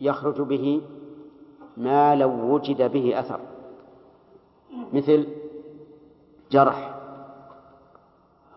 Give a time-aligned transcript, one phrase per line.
[0.00, 0.82] يخرج به
[1.76, 3.40] ما لو وجد به أثر.
[4.92, 5.26] مثل
[6.50, 6.94] جرح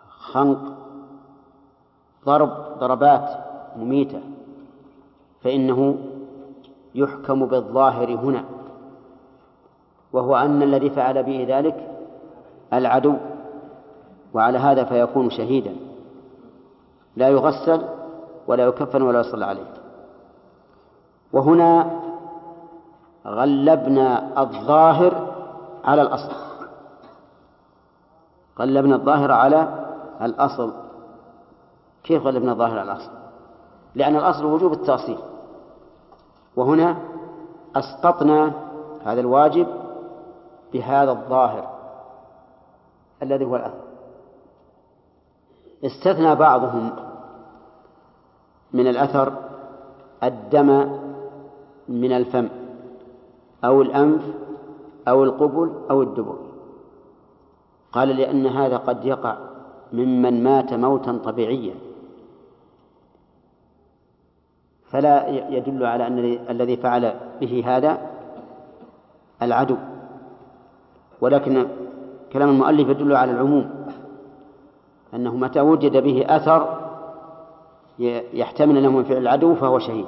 [0.10, 0.78] خنق
[2.26, 2.50] ضرب
[2.80, 3.30] ضربات
[3.76, 4.22] مميتة
[5.42, 5.98] فإنه
[6.96, 8.46] يحكم بالظاهر هنا.
[10.14, 11.98] وهو أن الذي فعل به ذلك
[12.74, 13.16] العدو
[14.34, 15.76] وعلى هذا فيكون شهيدا.
[17.16, 17.86] لا يغسل
[18.48, 19.79] ولا يكفن ولا يصلى عليه.
[21.34, 22.00] وهنا
[23.26, 25.34] غلبنا الظاهر
[25.84, 26.36] على الأصل.
[28.60, 29.86] غلبنا الظاهر على
[30.22, 30.74] الأصل.
[32.04, 33.12] كيف غلبنا الظاهر على الأصل؟
[33.96, 35.20] لأن الأصل وجوب التأصيل.
[36.56, 36.98] وهنا
[37.76, 38.54] أسقطنا
[39.06, 39.68] هذا الواجب
[40.74, 41.70] بهذا الظاهر
[43.24, 43.90] الذي هو الأثر
[45.86, 46.92] استثنى بعضهم
[48.74, 49.34] من الأثر
[50.24, 51.00] الدم
[51.90, 52.48] من الفم
[53.64, 54.22] أو الأنف
[55.08, 56.36] أو القبل أو الدبر.
[57.92, 59.38] قال لأن هذا قد يقع
[59.94, 61.76] ممن مات موتا طبيعيا.
[64.86, 67.98] فلا يدل على أن الذي فعل به هذا
[69.42, 69.78] العدو.
[71.22, 71.68] ولكن
[72.34, 73.70] كلام المؤلف يدل على العموم.
[75.14, 76.80] أنه متى وجد به أثر
[78.34, 80.06] يحتمل أنه من فعل العدو فهو شهيد.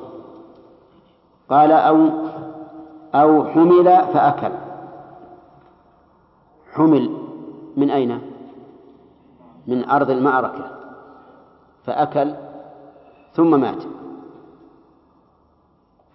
[1.51, 2.09] قال أو
[3.15, 4.51] أو حمل فأكل.
[6.73, 7.17] حمل
[7.77, 8.21] من أين؟
[9.67, 10.67] من أرض المعركة.
[11.85, 12.33] فأكل
[13.33, 13.83] ثم مات.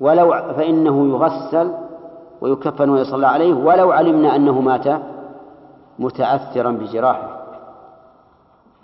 [0.01, 1.73] ولو فإنه يغسل
[2.41, 5.03] ويكفن ويصلى عليه ولو علمنا أنه مات
[5.99, 7.37] متأثرا بجراحه.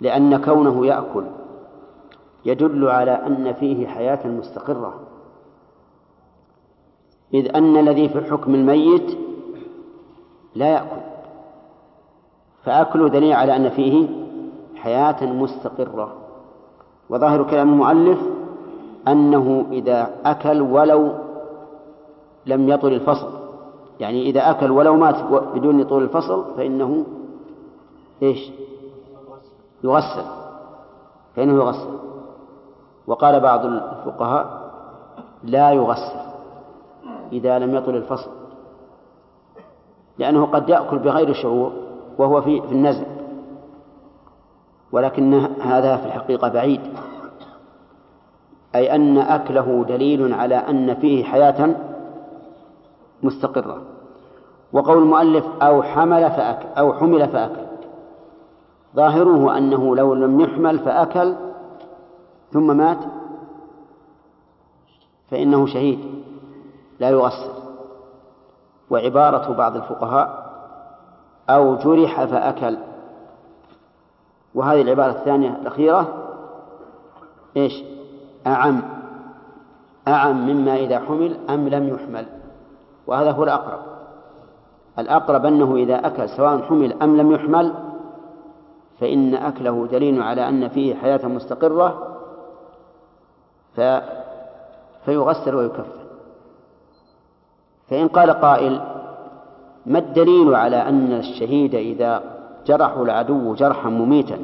[0.01, 1.23] لأن كونه يأكل
[2.45, 5.12] يدل على أن فيه حياة مستقرة.
[7.33, 9.17] إذ أن الذي في حكم الميت
[10.55, 11.01] لا يأكل.
[12.63, 14.07] فأكله دليل على أن فيه
[14.75, 16.13] حياة مستقرة.
[17.09, 18.19] وظاهر كلام المؤلف
[19.07, 21.11] أنه إذا أكل ولو
[22.45, 23.29] لم يطل الفصل.
[23.99, 25.15] يعني إذا أكل ولو مات
[25.55, 27.05] بدون طول الفصل فإنه
[28.23, 28.51] إيش؟
[29.83, 30.25] يغسل.
[31.35, 31.89] فإنه يغسل.
[33.07, 34.71] وقال بعض الفقهاء
[35.43, 36.32] لا يغسل.
[37.31, 38.31] إذا لم يطل الفصل.
[40.17, 41.71] لأنه قد يأكل بغير شعور
[42.17, 43.05] وهو في في النزل.
[44.91, 46.81] ولكن هذا في الحقيقة بعيد.
[48.75, 51.75] أي أن أكله دليل على أن فيه حياة
[53.23, 53.81] مستقرة.
[54.73, 57.65] وقول المؤلف أو حمل فأكل أو حمل فأكل.
[58.95, 61.35] ظاهره أنه لو لم يحمل فأكل
[62.51, 62.99] ثم مات
[65.31, 66.22] فإنه شهيد.
[66.99, 67.51] لا يغسل
[68.89, 70.43] وعبارة بعض الفقهاء
[71.49, 72.77] أو جرح فأكل.
[74.55, 76.07] وهذه العبارة الثانية الأخيرة
[77.57, 77.83] إيش؟
[78.47, 78.81] أعم.
[80.07, 82.25] أعم مما إذا حمل أم لم يحمل.
[83.07, 83.79] وهذا هو الأقرب.
[84.99, 87.73] الأقرب أنه إذا أكل سواء حمل أم لم يحمل
[88.99, 92.17] فإن أكله دليل على أن فيه حياة مستقرة
[93.75, 93.81] ف...
[95.05, 96.02] فيغسل ويكفر.
[97.93, 98.81] فإن قال قائل
[99.85, 102.23] ما الدليل على أن الشهيد إذا
[102.65, 104.37] جرحه العدو جرحا مميتا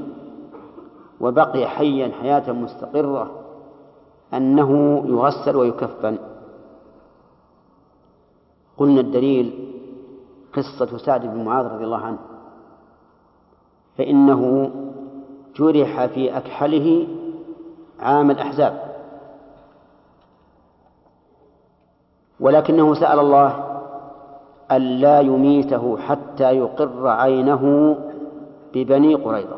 [1.21, 3.31] وبقي حيا حياة مستقرة
[4.33, 6.17] أنه يغسل ويكفن؟
[8.77, 9.73] قلنا الدليل
[10.53, 12.19] قصة سعد بن معاذ رضي الله عنه
[13.97, 14.71] فإنه
[15.55, 17.07] جرح في أكحله
[17.99, 18.88] عام الأحزاب.
[22.39, 23.65] ولكنه سأل الله
[24.71, 27.95] ألا يميته حتى يقر عينه
[28.73, 29.57] ببني قريظة.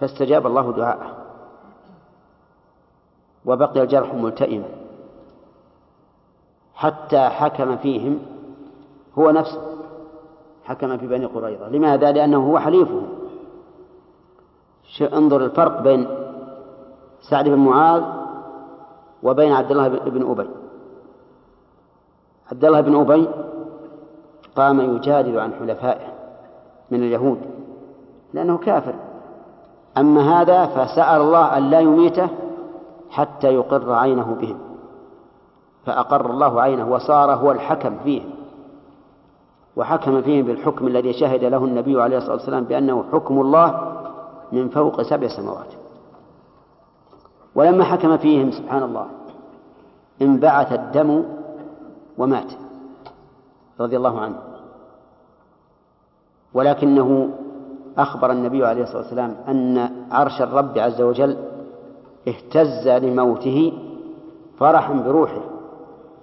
[0.00, 1.16] فاستجاب الله دعاءه.
[3.44, 4.68] وبقي الجرح ملتئما
[6.74, 8.18] حتى حكم فيهم
[9.18, 9.62] هو نفسه
[10.64, 11.68] حكم في بني قريظة.
[11.68, 13.08] لماذا؟ لأنه هو حليفهم.
[15.00, 16.06] انظر الفرق بين
[17.20, 18.25] سعد بن معاذ
[19.22, 20.48] وبين عبد الله بن أبي.
[22.52, 23.28] عبد الله بن أبي
[24.56, 26.06] قام يجادل عن حلفائه
[26.90, 27.38] من اليهود
[28.34, 28.94] لأنه كافر.
[29.98, 32.28] أما هذا فسأل الله أن لا يميته
[33.10, 34.58] حتى يقر عينه بهم.
[35.86, 38.30] فأقر الله عينه وصار هو الحكم فيهم
[39.76, 43.92] وحكم فيهم بالحكم الذي شهد له النبي عليه الصلاة والسلام بأنه حكم الله
[44.52, 45.85] من فوق سبع سماوات.
[47.56, 49.06] ولما حكم فيهم سبحان الله
[50.22, 51.24] انبعث الدم
[52.18, 52.52] ومات
[53.80, 54.38] رضي الله عنه.
[56.54, 57.28] ولكنه
[57.98, 61.36] أخبر النبي عليه الصلاة والسلام أن عرش الرب عز وجل
[62.28, 63.72] اهتز لموته
[64.58, 65.40] فرحا بروحه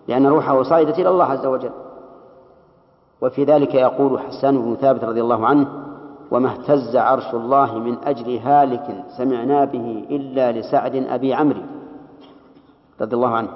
[0.07, 1.71] لأن روحه صعدت إلى الله عز وجل.
[3.21, 5.82] وفي ذلك يقول حسان بن ثابت رضي الله عنه
[6.33, 11.61] وما اهتز عرش الله من أجل هالك سمعنا به إلا لسعد أبي عمرو
[13.01, 13.49] رضي الله عنه.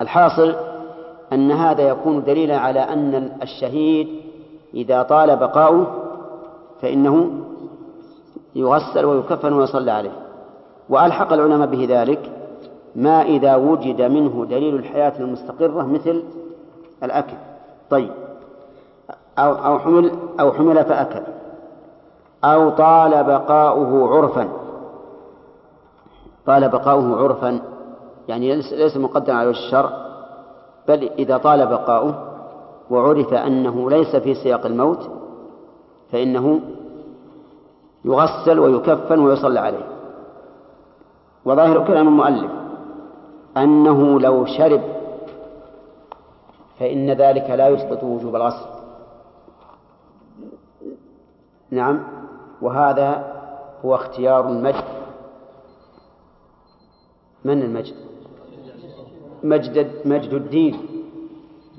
[0.00, 0.54] الحاصل
[1.32, 4.08] أن هذا يكون دليلا على أن الشهيد
[4.74, 5.86] إذا طال بقاؤه
[6.82, 7.30] فإنه
[8.54, 10.16] يغسل ويكفن ويصلى عليه.
[10.88, 12.32] وألحق العلماء به ذلك
[12.96, 16.22] ما إذا وجد منه دليل الحياة المستقرة مثل
[17.02, 17.36] الأكل.
[17.90, 18.10] طيب
[19.38, 21.33] أو أو حمل أو حمل فأكل
[22.44, 24.48] أو طال بقاؤه عرفا.
[26.46, 27.60] طال بقاؤه عرفا
[28.28, 29.90] يعني ليس مقدما على الشرع
[30.88, 32.14] بل إذا طال بقاؤه
[32.90, 35.10] وعرف أنه ليس في سياق الموت
[36.12, 36.60] فإنه
[38.04, 39.86] يغسل ويكفن ويصلى عليه.
[41.44, 42.50] وظاهر كلام المؤلف
[43.56, 44.80] أنه لو شرب
[46.78, 48.66] فإن ذلك لا يسقط وجوب الغسل.
[51.70, 52.13] نعم.
[52.62, 53.34] وهذا
[53.84, 54.84] هو اختيار المجد.
[57.44, 57.94] من المجد؟
[59.42, 60.78] مجد مجد الدين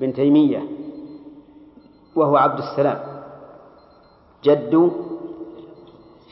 [0.00, 0.62] بن تيمية
[2.16, 2.98] وهو عبد السلام.
[4.44, 4.92] جد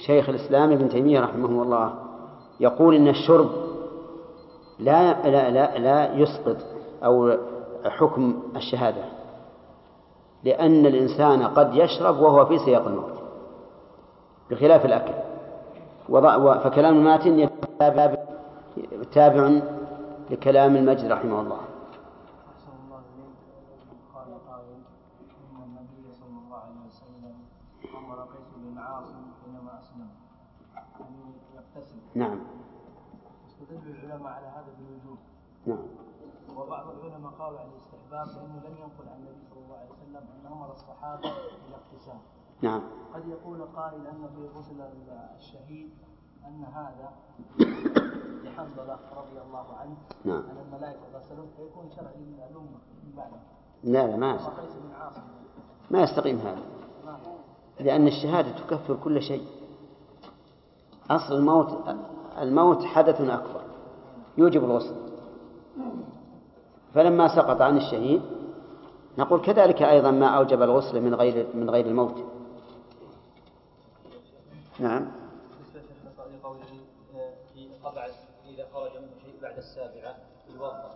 [0.06, 1.94] شيخ الإسلام ابن تيمية رحمه الله
[2.60, 3.50] يقول إن الشرب
[4.78, 6.56] لا لا لا, لا يسقط
[7.04, 7.38] أو
[7.84, 9.04] حكم الشهادة
[10.44, 13.23] لأن الإنسان قد يشرب وهو في سياق الموت.
[14.50, 15.14] بخلاف الأكل.
[16.60, 17.48] فكلام الماتن
[19.12, 19.60] تابع
[20.30, 21.60] لكلام المجد رحمه الله.
[32.14, 32.38] نعم.
[33.46, 35.18] استدل العلماء على هذا بالوجوب.
[35.66, 35.86] نعم.
[36.56, 40.52] وبعض العلماء قالوا على الاستحباب لأنه لم ينقل عن النبي صلى الله عليه وسلم أن
[40.52, 42.18] أمر الصحابة بالاغتسال
[42.62, 42.82] نعم.
[43.14, 44.80] قد يقول قائل أن في غسل
[45.38, 45.90] الشهيد
[46.46, 47.10] أن هذا
[48.44, 50.42] لحنظلة رضي الله عنه نعم.
[50.42, 53.36] أن الملائكة غسلوه فيكون شرع للأمة من بعده.
[53.84, 54.52] لا لا ما عاصم.
[55.90, 56.62] ما يستقيم هذا.
[57.80, 59.46] لأن الشهادة تكفر كل شيء.
[61.10, 61.96] أصل الموت
[62.38, 63.60] الموت حدث أكبر.
[64.38, 64.96] يوجب الغسل.
[66.94, 68.22] فلما سقط عن الشهيد
[69.18, 72.33] نقول كذلك أيضا ما أوجب الغسل من غير من غير الموت.
[74.80, 75.06] نعم
[76.18, 76.64] لقوله
[77.54, 77.68] في
[78.46, 80.16] إذا خرج منه شيء بعد السابعة
[80.54, 80.90] يوضأ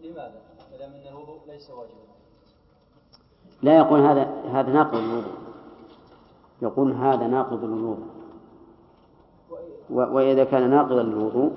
[0.00, 0.42] لماذا؟
[1.08, 2.10] الوضوء ليس واجبا
[3.62, 5.32] لا يقول هذا هذا ناقض الوضوء
[6.62, 8.06] يقول هذا ناقض الوضوء
[9.90, 11.52] وإذا كان ناقضا للوضوء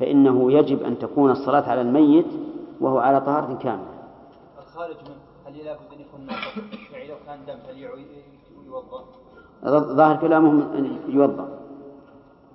[0.00, 2.26] فإنه يجب أن تكون الصلاة على الميت
[2.80, 3.92] وهو على طهارة كاملة
[4.58, 6.62] الخارج منه هل لابد أن يكون ناقض؟
[6.92, 7.78] يعني لو كان دم هل
[8.66, 9.04] يوضأ؟
[9.64, 11.48] ظاهر كلامهم أن يوضأ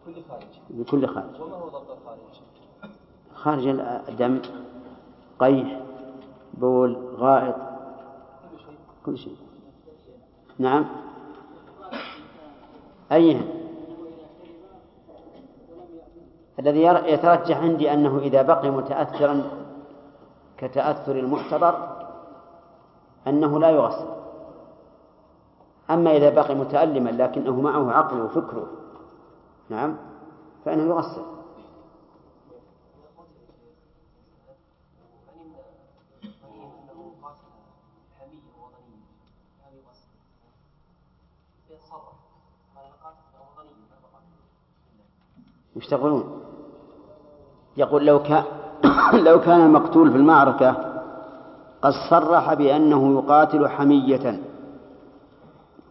[0.06, 0.44] كل خارج.
[0.70, 1.42] بكل خارج.
[1.42, 2.20] وما هو ضبط الخارج؟
[3.36, 3.68] خارج
[4.10, 4.42] الدم
[5.40, 5.80] قيح
[6.54, 7.56] بول غائط.
[7.56, 8.78] كل شيء.
[9.06, 9.36] كل شيء.
[10.60, 10.86] نعم.
[13.12, 13.42] أي
[16.60, 19.44] الذي ير- يترجح عندي أنه إذا بقي متأثرا
[20.58, 21.98] كتأثر المحتضر
[23.28, 24.08] أنه لا يغسل.
[25.90, 28.68] أما إذا بقي متألما لكنه معه عقله وفكره.
[29.70, 29.98] نعم؟
[30.66, 31.22] فإنه يغسل.
[45.76, 46.42] يشتغلون.
[47.78, 48.44] يقول لو كان
[49.26, 50.76] لو كان المقتول في المعركة
[51.82, 54.47] قد صرح بأنه يقاتل حمية.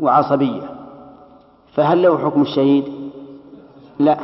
[0.00, 0.76] وعصبية.
[1.75, 3.11] فهل له حكم الشهيد؟
[3.99, 4.19] لا.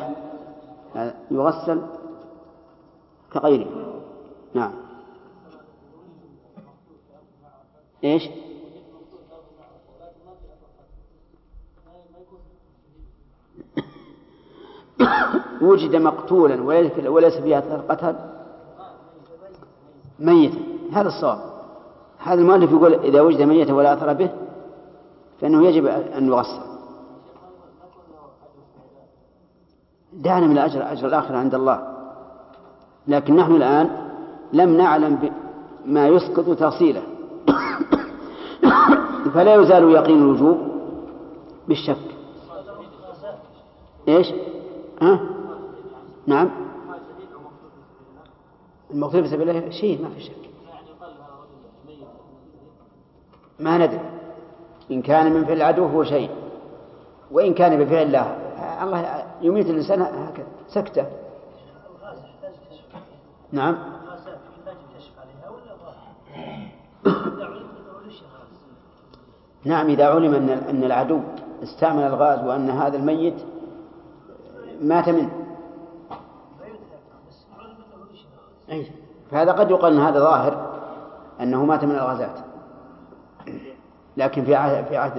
[1.30, 1.82] يغسل
[3.32, 3.66] كغيره.
[4.54, 4.72] نعم.
[8.04, 8.22] إيش؟
[15.62, 18.16] وجد مقتولا وليس وليس فيه اثر قتل
[20.18, 20.58] ميتا.
[20.92, 21.52] هذا الصواب.
[22.18, 24.30] هذا المؤلف يقول إذا وجد ميتا ولا أثر به
[25.42, 26.62] فإنه يجب أن يغسل.
[30.12, 31.88] دعنا من الأجر أجر الآخرة عند الله.
[33.08, 34.10] لكن نحن الآن
[34.52, 35.32] لم نعلم
[35.86, 37.02] ما يسقط تأصيله
[39.34, 40.58] فلا يزال يقين الوجوب
[41.68, 41.96] بالشك.
[44.08, 44.26] إيش؟
[45.02, 45.20] ها؟
[46.26, 46.50] نعم.
[48.90, 50.32] المقصود في سبيل الله؟ شيء ما في شك.
[53.60, 54.21] ما ندري.
[54.92, 56.30] إن كان من فعل العدو هو شيء
[57.30, 58.36] وإن كان بفعل الله
[58.82, 61.06] الله يميت الإنسان هكذا سكتة.
[63.52, 63.78] نعم.
[69.64, 71.20] نعم إذا علم أن أن العدو
[71.62, 73.34] استعمل الغاز وأن هذا الميت
[74.80, 75.30] مات منه.
[78.70, 78.86] أي
[79.30, 80.72] فهذا قد يقال أن هذا ظاهر
[81.40, 82.38] أنه مات من الغازات.
[84.16, 85.16] لكن في عهد في عهد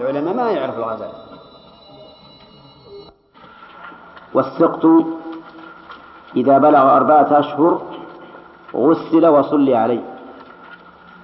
[0.00, 1.12] العلماء ما يعرف الغازات
[4.34, 4.86] والسقط
[6.36, 7.82] إذا بلغ أربعة أشهر
[8.74, 10.04] غسل وصلي عليه.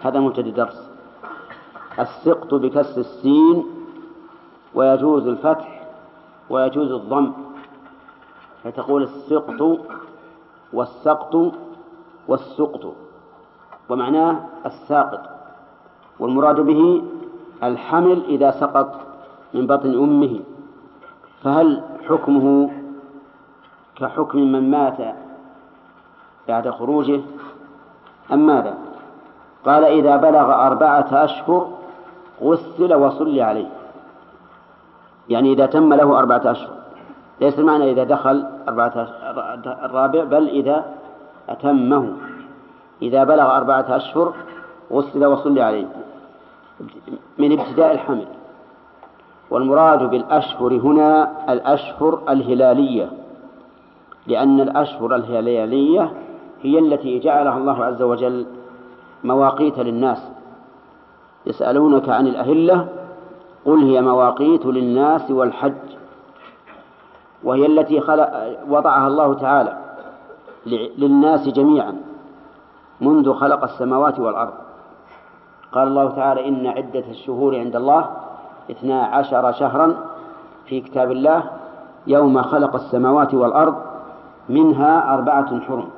[0.02, 0.90] هذا مبتدئ درس
[1.98, 3.66] السقط بكسر السين
[4.74, 5.82] ويجوز الفتح
[6.50, 7.32] ويجوز الضم.
[8.64, 9.80] فتقول السقط
[10.72, 11.52] والسقط
[12.28, 12.94] والسقط.
[13.88, 15.31] ومعناه الساقط.
[16.18, 17.02] والمراد به
[17.62, 19.00] الحمل إذا سقط
[19.54, 20.40] من بطن أمه.
[21.42, 22.70] فهل حكمه
[23.96, 24.98] كحكم من مات
[26.48, 27.20] بعد خروجه؟
[28.32, 28.74] أم ماذا؟
[29.66, 31.68] قال إذا بلغ أربعة أشهر
[32.42, 33.68] غسل وصلي عليه.
[35.28, 36.74] يعني إذا تم له أربعة أشهر.
[37.40, 39.08] ليس المعنى إذا دخل أربعة
[39.84, 40.84] الرابع بل إذا
[41.48, 42.12] أتمه.
[43.02, 44.34] إذا بلغ أربعة أشهر
[44.92, 45.86] غسل وصلي عليه.
[47.38, 48.26] من ابتداء الحمل.
[49.50, 53.12] والمراد بالأشهر هنا الأشهر الهلالية.
[54.26, 56.12] لأن الأشهر الهلالية
[56.62, 58.46] هي التي جعلها الله عز وجل
[59.24, 60.28] مواقيت للناس.
[61.46, 62.88] يسألونك عن الأهلة
[63.64, 65.72] قل هي مواقيت للناس والحج.
[67.44, 69.78] وهي التي خلق وضعها الله تعالى
[70.98, 71.96] للناس جميعا
[73.00, 74.52] منذ خلق السماوات والأرض.
[75.72, 78.10] قال الله تعالى إن عدة الشهور عند الله
[78.70, 79.96] اثنا عشر شهرا
[80.66, 81.50] في كتاب الله
[82.06, 83.74] يوم خلق السماوات والأرض
[84.48, 85.88] منها أربعة حرم.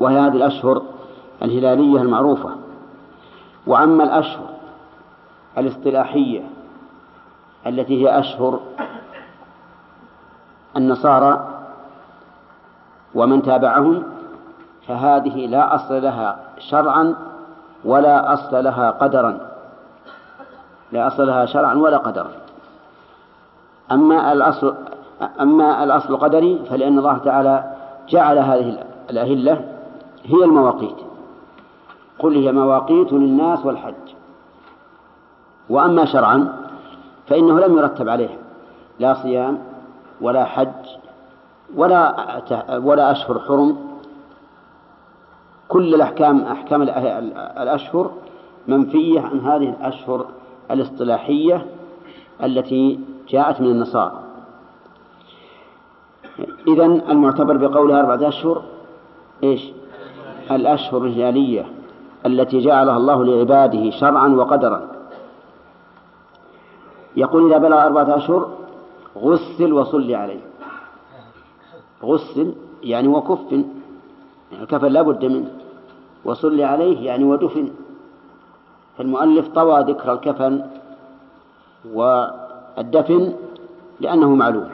[0.00, 0.82] وهي هذه الأشهر
[1.42, 2.50] الهلالية المعروفة.
[3.66, 4.46] وأما الأشهر
[5.58, 6.42] الاصطلاحية
[7.66, 8.60] التي هي أشهر
[10.76, 11.48] النصارى
[13.14, 14.02] ومن تابعهم
[14.88, 17.14] فهذه لا أصل لها شرعا
[17.84, 19.38] ولا أصل لها قدرا.
[20.92, 22.30] لا أصل لها شرعا ولا قدرا.
[23.92, 24.74] أما الأصل
[25.40, 27.64] أما الأصل قدري فلأن الله تعالى
[28.08, 29.64] جعل هذه الأهلة
[30.24, 30.96] هي المواقيت.
[32.18, 33.94] قل هي مواقيت للناس والحج.
[35.70, 36.48] وأما شرعا
[37.26, 38.38] فإنه لم يرتب عليه
[38.98, 39.58] لا صيام
[40.20, 40.86] ولا حج
[41.76, 42.14] ولا
[42.78, 43.93] ولا أشهر حرم
[45.68, 48.10] كل الأحكام أحكام الأشهر
[48.68, 50.26] منفية عن هذه الأشهر
[50.70, 51.66] الاصطلاحية
[52.42, 54.20] التي جاءت من النصارى.
[56.68, 58.62] إذن المعتبر بقولها أربعة أشهر
[59.42, 59.70] إيش؟
[60.50, 61.66] الأشهر الهلالية
[62.26, 64.88] التي جعلها الله لعباده شرعا وقدرا.
[67.16, 68.48] يقول إذا بلغ أربعة أشهر
[69.16, 70.40] غسل وصلي عليه.
[72.02, 73.64] غسل يعني وكفن
[74.62, 75.50] الكفن لا بد منه.
[76.24, 77.70] وصلي عليه يعني ودفن.
[78.98, 80.62] فالمؤلف طوى ذكر الكفن
[81.94, 83.32] والدفن
[84.00, 84.68] لأنه معلوم.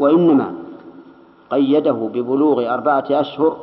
[0.00, 0.54] وإنما
[1.50, 3.56] قيده ببلوغ أربعة أشهر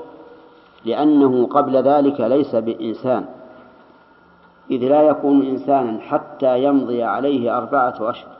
[0.85, 3.25] لأنه قبل ذلك ليس بإنسان.
[4.71, 8.31] إذ لا يكون إنسانا حتى يمضي عليه أربعة أشهر.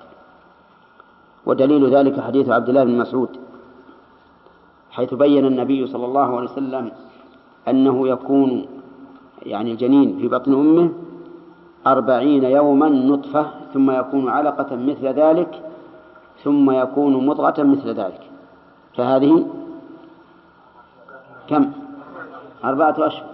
[1.45, 3.29] ودليل ذلك حديث عبد الله بن مسعود.
[5.00, 6.91] حيث بين النبي صلى الله عليه وسلم
[7.68, 8.65] أنه يكون
[9.46, 10.89] يعني الجنين في بطن أمه
[11.88, 15.63] أربعين يوما نطفة ثم يكون علقة مثل ذلك
[16.44, 18.22] ثم يكون مضغة مثل ذلك.
[18.98, 19.48] فهذه
[21.50, 21.72] كم؟
[22.63, 23.29] أربعة أشهر.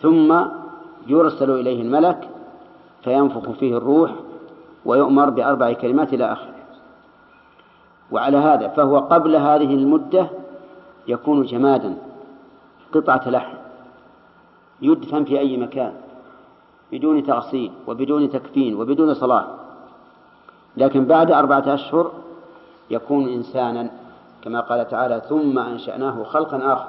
[0.00, 0.42] ثم
[1.06, 2.28] يرسل إليه الملك
[3.04, 4.10] فينفخ فيه الروح
[4.84, 6.54] ويؤمر بأربع كلمات إلى آخره.
[8.10, 10.41] وعلى هذا فهو قبل هذه المدة
[11.08, 11.96] يكون جمادا
[12.92, 13.54] قطعة لحم
[14.82, 15.94] يدفن في أي مكان
[16.92, 19.46] بدون تغسيل وبدون تكفين وبدون صلاة.
[20.76, 22.12] لكن بعد أربعة أشهر
[22.90, 23.90] يكون إنسانا
[24.42, 26.88] كما قال تعالى ثم أنشأناه خلقا آخر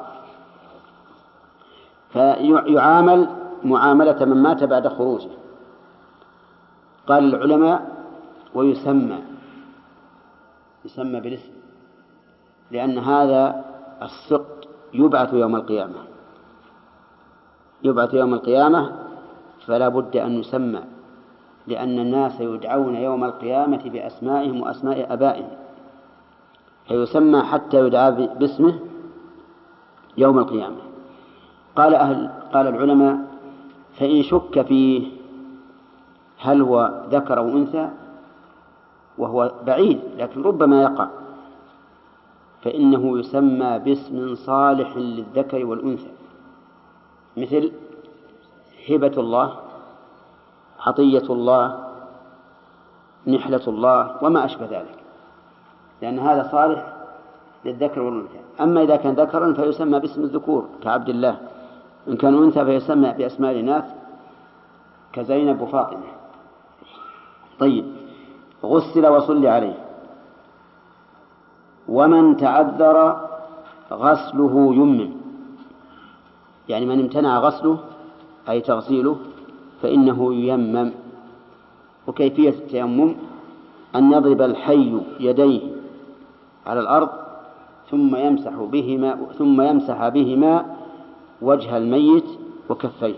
[2.10, 3.28] فيعامل
[3.64, 5.30] معاملة من مات بعد خروجه.
[7.08, 7.92] قال العلماء
[8.54, 9.24] ويسمى
[10.86, 11.52] يسمى بالاسم
[12.72, 15.96] لأن هذا السقط يبعث يوم القيامة.
[17.84, 18.92] يبعث يوم القيامة
[19.66, 20.82] فلا بد أن يسمى
[21.68, 25.50] لأن الناس يدعون يوم القيامة بأسمائهم وأسماء آبائهم.
[26.88, 28.80] فيسمى حتى يدعى باسمه
[30.18, 30.82] يوم القيامة.
[31.76, 33.18] قال أهل قال العلماء
[34.00, 35.08] فإن شك فيه
[36.38, 37.90] هل هو ذكر أو أنثى
[39.18, 41.08] وهو بعيد لكن ربما يقع.
[42.64, 46.12] فإنه يسمى باسم صالح للذكر والأنثى.
[47.38, 47.72] مثل
[48.90, 49.56] هبة الله
[50.80, 51.80] عطية الله
[53.28, 54.96] نحلة الله وما أشبه ذلك.
[56.02, 56.94] لأن هذا صالح
[57.66, 58.40] للذكر والأنثى.
[58.62, 61.40] أما إذا كان ذكرا فيسمى باسم الذكور كعبد الله.
[62.08, 63.86] إن كان أنثى فيسمى بأسماء الإناث
[65.14, 66.04] كزينب وفاطمة.
[67.60, 67.86] طيب
[68.64, 69.83] غسل وصلي عليه.
[71.88, 73.28] ومن تعذر
[73.92, 75.10] غسله يمم
[76.70, 77.78] يعني من امتنع غسله
[78.50, 79.18] أي تغسيله
[79.82, 80.92] فإنه ييمم.
[82.08, 83.16] وكيفية التيمم؟
[83.96, 85.62] أن يضرب الحي يديه
[86.66, 87.10] على الأرض
[87.92, 90.66] ثم يمسح بهما ثم يمسح بهما
[91.42, 92.26] وجه الميت
[92.70, 93.16] وكفيه.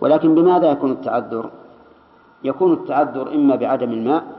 [0.00, 1.50] ولكن بماذا يكون التعذر؟
[2.44, 4.37] يكون التعذر إما بعدم الماء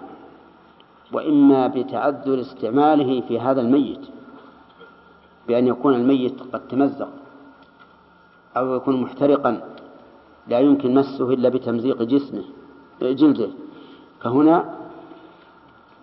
[1.14, 4.02] وإما بتعذر استعماله في هذا الميت
[5.48, 7.10] بأن يكون الميت قد تمزق
[8.58, 9.62] أو يكون محترقا
[10.48, 12.44] لا يمكن مسه إلا بتمزيق جسمه
[13.02, 13.50] جلده.
[14.22, 14.76] فهنا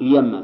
[0.00, 0.42] ييمم.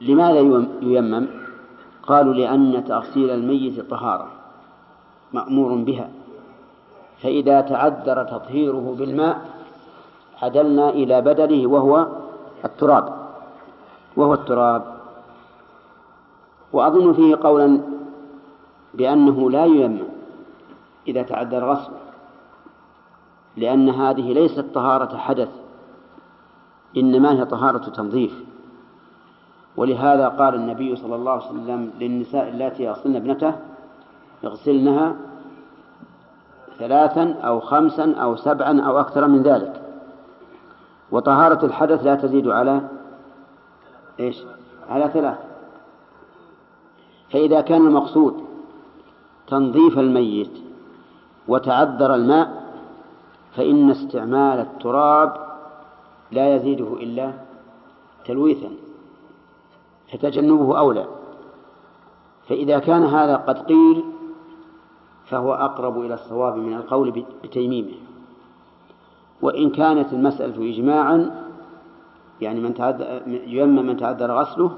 [0.00, 0.40] لماذا
[0.82, 1.26] ييمم؟
[2.02, 4.32] قالوا لأن تغسيل الميت طهارة
[5.32, 6.10] مأمور بها
[7.22, 9.55] فإذا تعذر تطهيره بالماء
[10.42, 12.06] عدلنا إلى بدله وهو
[12.64, 13.16] التراب
[14.16, 14.82] وهو التراب.
[16.72, 17.80] وأظن فيه قولا
[18.94, 20.08] بأنه لا ييمم
[21.08, 21.98] إذا تعذر غسله
[23.56, 25.48] لأن هذه ليست طهارة حدث
[26.96, 28.44] إنما هي طهارة تنظيف.
[29.76, 33.54] ولهذا قال النبي صلى الله عليه وسلم للنساء اللاتي يغسلن ابنته
[34.42, 35.16] يغسلنها
[36.78, 39.85] ثلاثا أو خمسا أو سبعا أو أكثر من ذلك.
[41.10, 42.88] وطهارة الحدث لا تزيد على
[44.20, 44.42] إيش؟
[44.88, 45.38] على ثلاث.
[47.32, 48.44] فإذا كان المقصود
[49.46, 50.50] تنظيف الميت
[51.48, 52.66] وتعذر الماء
[53.56, 55.46] فإن استعمال التراب
[56.32, 57.32] لا يزيده إلا
[58.24, 58.70] تلويثا
[60.12, 61.06] فتجنبه أولى.
[62.48, 64.04] فإذا كان هذا قد قيل
[65.26, 68.05] فهو أقرب إلى الصواب من القول بتيميمه.
[69.42, 71.46] وإن كانت المسألة إجماعا
[72.40, 74.70] يعني من تعذر يمم من تعذر غسله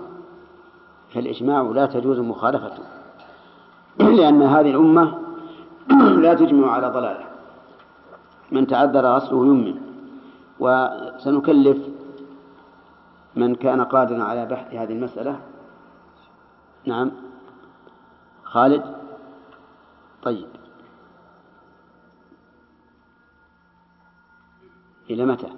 [1.15, 2.83] فالإجماع لا تجوز مخالفته.
[4.19, 5.19] لأن هذه الأمة
[6.25, 7.25] لا تجمع على ضلالة.
[8.53, 9.75] من تعذر غسله يمم
[10.61, 11.79] وسنكلف
[13.37, 15.41] من كان قادرا على بحث هذه المسألة.
[16.87, 17.11] نعم.
[18.45, 18.83] خالد؟
[20.23, 20.47] طيب.
[25.11, 25.49] إلى متى؟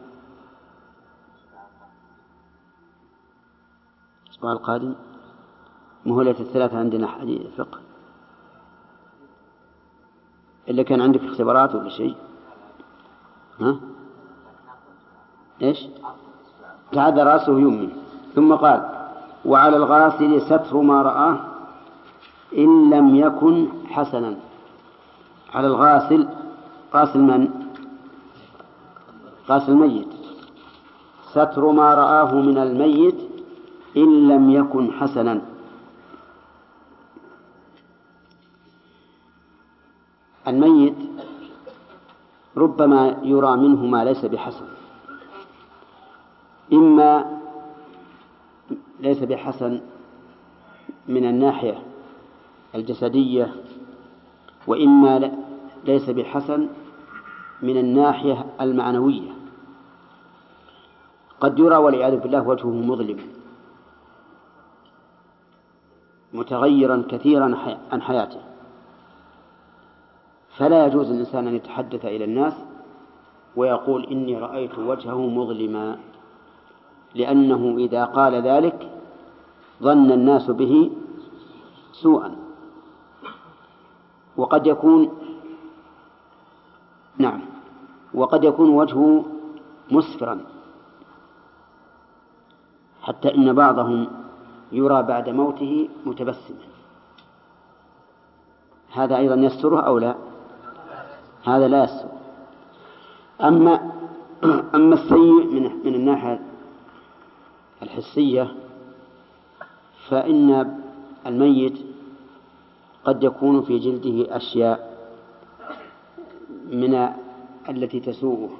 [4.26, 4.94] الأسبوع القادم
[6.06, 7.78] مهلة الثلاثة عندنا حديث فقه
[10.68, 12.16] إلا كان عندك اختبارات ولا شيء
[13.60, 13.76] ها؟
[15.62, 15.86] إيش؟
[16.92, 17.88] تعذر رأسه يمي
[18.34, 18.88] ثم قال
[19.44, 21.40] وعلى الغاسل ستر ما رآه
[22.56, 24.36] إن لم يكن حسنا
[25.54, 26.28] على الغاسل
[26.94, 27.59] غاسل من؟
[29.50, 30.08] غاسل الميت.
[31.30, 33.18] ستر ما رآه من الميت
[33.96, 35.42] إن لم يكن حسنا.
[40.48, 40.94] الميت
[42.56, 44.66] ربما يرى منه ما ليس بحسن.
[46.72, 47.40] إما
[49.00, 49.80] ليس بحسن
[51.08, 51.82] من الناحية
[52.74, 53.54] الجسدية
[54.66, 55.30] وإما
[55.84, 56.68] ليس بحسن
[57.62, 59.39] من الناحية المعنوية.
[61.40, 63.18] قد يرى والعياذ بالله وجهه مظلم.
[66.32, 67.56] متغيرا كثيرا
[67.92, 68.40] عن حياته.
[70.56, 72.52] فلا يجوز للإنسان أن يتحدث إلى الناس
[73.56, 75.98] ويقول إني رأيت وجهه مظلما
[77.14, 78.90] لأنه إذا قال ذلك
[79.82, 80.90] ظن الناس به
[81.92, 82.36] سوءا.
[84.36, 85.12] وقد يكون
[87.18, 87.40] نعم
[88.14, 89.24] وقد يكون وجهه
[89.90, 90.40] مسفرا.
[93.02, 94.06] حتى إن بعضهم
[94.72, 96.70] يرى بعد موته متبسما.
[98.92, 100.14] هذا أيضا يستره أو لا؟
[101.44, 102.08] هذا لا يستر
[103.42, 103.92] أما
[104.74, 106.40] أما السيء من من الناحية
[107.82, 108.54] الحسية
[110.08, 110.78] فإن
[111.26, 111.78] الميت
[113.04, 114.90] قد يكون في جلده أشياء
[116.70, 117.08] من
[117.68, 118.50] التي تسوءه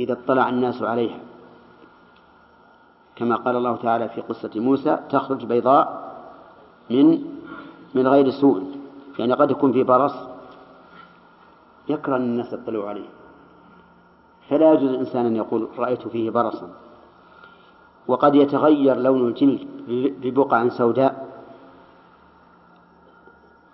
[0.00, 1.29] إذا اطلع الناس عليها.
[3.20, 5.86] كما قال الله تعالى في قصة موسى تخرج بيضاء
[6.90, 7.24] من
[7.94, 8.62] من غير سوء.
[9.18, 10.14] يعني قد يكون في برص
[11.88, 13.08] يكره أن الناس يطلعوا عليه.
[14.48, 16.68] فلا يجوز الإنسان أن يقول رأيت فيه برصا.
[18.08, 19.68] وقد يتغير لون الجلد
[20.22, 21.42] ببقع سوداء.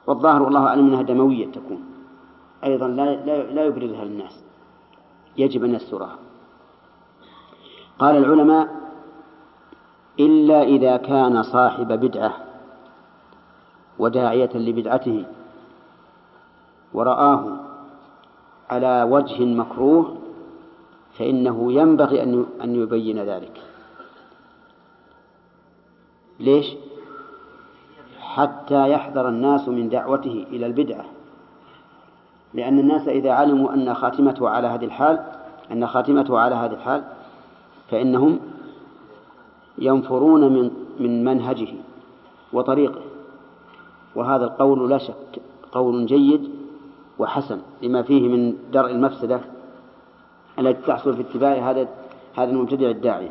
[0.07, 1.85] والظاهر والله أعلم أنها دموية تكون.
[2.65, 3.15] أيضا لا
[3.53, 4.45] لا, يبرزها للناس.
[5.37, 6.17] يجب أن يسترها.
[7.99, 8.86] قال العلماء
[10.21, 12.33] إلا إذا كان صاحب بدعة
[13.99, 15.25] وداعية لبدعته.
[16.95, 17.57] ورآه
[18.71, 20.17] على وجه مكروه
[21.19, 22.23] فإنه ينبغي
[22.63, 23.63] أن يبين ذلك.
[26.41, 26.67] ليش؟
[28.21, 31.05] حتى يحذر الناس من دعوته إلى البدعة.
[32.55, 35.25] لأن الناس إذا علموا أن خاتمته على هذه الحال
[35.73, 37.05] أن خاتمته على هذه الحال
[37.91, 38.41] فإنهم
[39.79, 41.69] ينفرون من من منهجه
[42.53, 43.01] وطريقه
[44.15, 46.51] وهذا القول لا شك قول جيد
[47.19, 49.41] وحسن لما فيه من درء المفسدة
[50.59, 51.89] التي تحصل في اتباع هذا
[52.35, 53.31] هذا المبتدع الداعية.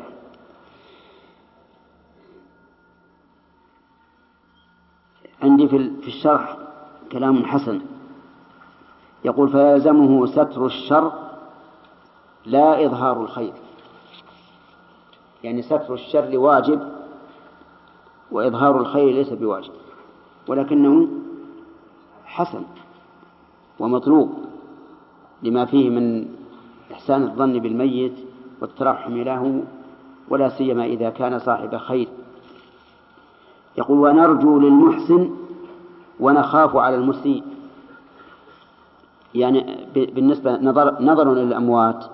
[5.42, 6.56] عندي في الشرح
[7.12, 7.80] كلام حسن
[9.24, 11.12] يقول فيلزمه ستر الشر
[12.46, 13.52] لا إظهار الخير.
[15.44, 16.80] يعني ستر الشر واجب
[18.30, 19.72] وإظهار الخير ليس بواجب
[20.48, 21.08] ولكنه
[22.24, 22.62] حسن
[23.78, 24.32] ومطلوب
[25.42, 26.28] لما فيه من
[26.92, 28.12] إحسان الظن بالميت
[28.60, 29.64] والترحم له
[30.28, 32.08] ولا سيما إذا كان صاحب خير.
[33.78, 35.30] يقول ونرجو للمحسن
[36.20, 37.42] ونخاف على المسيء.
[39.34, 42.04] يعني بالنسبة نظر نظر للأموات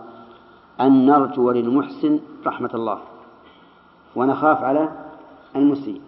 [0.80, 2.98] أن نرجو للمحسن رحمة الله.
[4.16, 4.88] ونخاف على
[5.56, 6.00] المسيء.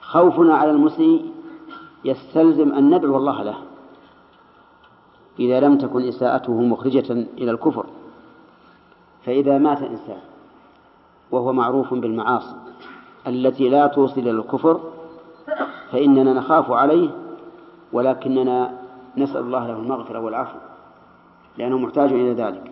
[0.00, 1.32] خوفنا على المسيء
[2.04, 3.56] يستلزم أن ندعو الله له
[5.38, 7.86] إذا لم تكن إساءته مخرجة إلى الكفر.
[9.26, 10.20] فإذا مات إنسان
[11.30, 12.56] وهو معروف بالمعاصي
[13.26, 14.80] التي لا توصل إلى الكفر
[15.92, 17.10] فإننا نخاف عليه
[17.92, 18.78] ولكننا
[19.16, 20.58] نسأل الله له المغفرة والعفو
[21.58, 22.69] لأنه محتاج إلى ذلك.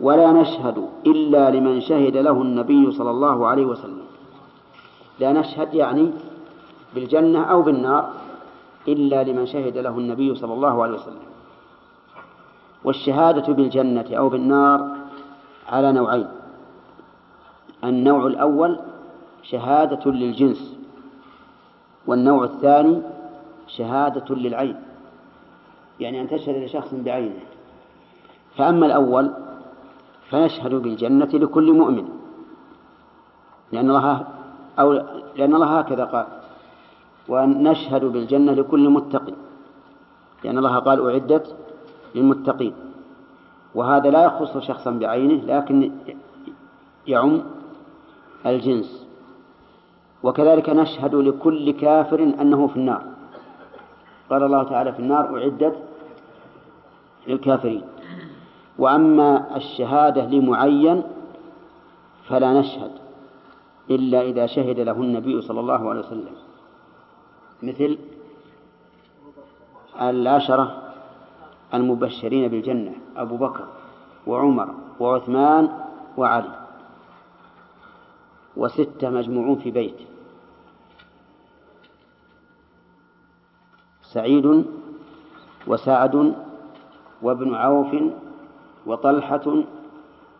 [0.00, 4.04] ولا نشهد إلا لمن شهد له النبي صلى الله عليه وسلم.
[5.20, 6.10] لا نشهد يعني
[6.94, 8.10] بالجنة أو بالنار
[8.88, 11.26] إلا لمن شهد له النبي صلى الله عليه وسلم.
[12.84, 14.96] والشهادة بالجنة أو بالنار
[15.68, 16.28] على نوعين.
[17.84, 18.78] النوع الأول
[19.42, 20.76] شهادة للجنس
[22.06, 23.02] والنوع الثاني
[23.66, 24.76] شهادة للعين.
[26.00, 27.40] يعني أن تشهد لشخص بعينه.
[28.56, 29.32] فأما الأول
[30.30, 32.08] فنشهد بالجنة لكل مؤمن.
[33.72, 34.26] لأن الله
[34.78, 34.92] أو
[35.36, 36.26] لأن الله هكذا قال
[37.28, 39.34] ونشهد بالجنة لكل متقي.
[40.44, 41.56] لأن الله قال أعدت
[42.14, 42.74] للمتقين.
[43.74, 45.92] وهذا لا يخص شخصا بعينه لكن
[47.06, 47.42] يعم
[48.46, 49.06] الجنس.
[50.22, 53.02] وكذلك نشهد لكل كافر أنه في النار.
[54.30, 55.76] قال الله تعالى في النار أعدت
[57.26, 57.82] للكافرين.
[58.78, 61.02] وأما الشهادة لمعين
[62.28, 62.92] فلا نشهد
[63.90, 66.36] إلا إذا شهد له النبي صلى الله عليه وسلم.
[67.62, 67.98] مثل
[70.00, 70.82] العشرة
[71.74, 73.64] المبشرين بالجنة أبو بكر
[74.26, 75.64] وعمر وعثمان
[76.16, 76.54] وعلي
[78.56, 80.00] وستة مجموعون في بيت.
[84.02, 84.64] سعيد
[85.66, 86.34] وسعد
[87.22, 87.90] وابن عوف
[88.86, 89.64] وطلحة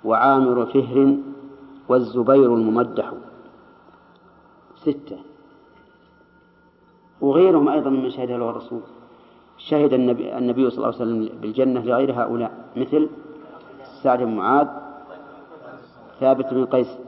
[0.04, 1.16] وعامر فهر
[1.88, 3.12] والزبير الممدح.
[4.76, 5.18] ستة.
[7.20, 8.80] وغيرهم أيضا من شهد له الرسول.
[9.58, 12.52] شهد النبي, النبي صلى الله عليه وسلم بالجنة لغير هؤلاء.
[12.76, 13.08] مثل
[14.02, 14.68] سعد بن معاذ
[16.20, 16.98] ثابت بن قيس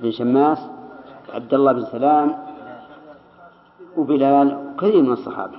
[0.00, 0.58] بن شماس
[1.34, 2.38] عبد الله بن سلام
[3.96, 5.58] وبلال وكثير من الصحابة.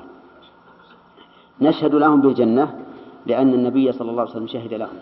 [1.61, 2.82] نشهد لهم بالجنة
[3.25, 4.97] لأن النبي صلى الله عليه وسلم شهد لهم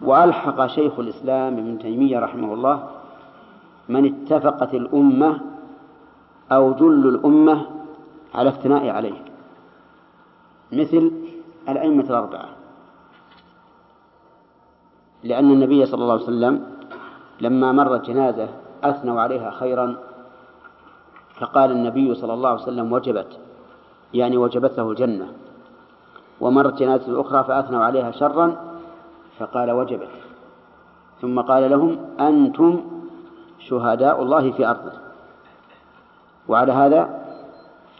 [0.00, 2.88] وألحق شيخ الإسلام ابن تيمية رحمه الله
[3.88, 5.40] من اتفقت الأمة
[6.52, 7.66] أو جل الأمة
[8.34, 9.24] على الثناء عليه.
[10.72, 11.12] مثل
[11.68, 12.48] الأئمة الأربعة.
[15.24, 16.66] لأن النبي صلى الله عليه وسلم
[17.40, 18.48] لما مرت جنازة
[18.84, 19.96] أثنوا عليها خيرا
[21.40, 23.38] فقال النبي صلى الله عليه وسلم وجبت
[24.14, 25.32] يعني وجبت له الجنة.
[26.40, 28.56] ومرت جنازة أخرى فأثنوا عليها شرا
[29.38, 30.08] فقال وجبت.
[31.20, 32.80] ثم قال لهم أنتم
[33.58, 34.92] شهداء الله في أرضه.
[36.48, 37.24] وعلى هذا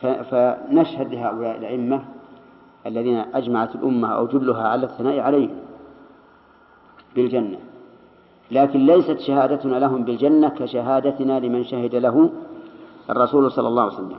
[0.01, 2.05] فنشهد لهؤلاء الأئمة
[2.87, 5.57] الذين أجمعت الأمة أو جلها على الثناء عليهم
[7.15, 7.59] بالجنة.
[8.51, 12.31] لكن ليست شهادتنا لهم بالجنة كشهادتنا لمن شهد له
[13.11, 14.17] الرسول صلى الله عليه وسلم.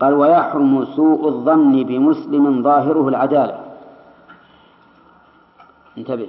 [0.00, 3.60] قال ويحرم سوء الظن بمسلم ظاهره العدالة.
[5.98, 6.28] انتبه.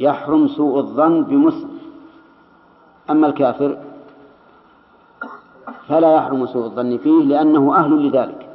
[0.00, 1.78] يحرم سوء الظن بمسلم.
[3.10, 3.78] أما الكافر
[5.88, 8.48] فلا يحرم سوء الظن فيه لأنه أهل لذلك.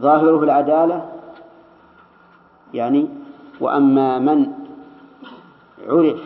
[0.00, 1.08] ظاهره العدالة
[2.74, 3.08] يعني
[3.60, 4.52] وأما من
[5.88, 6.20] عرف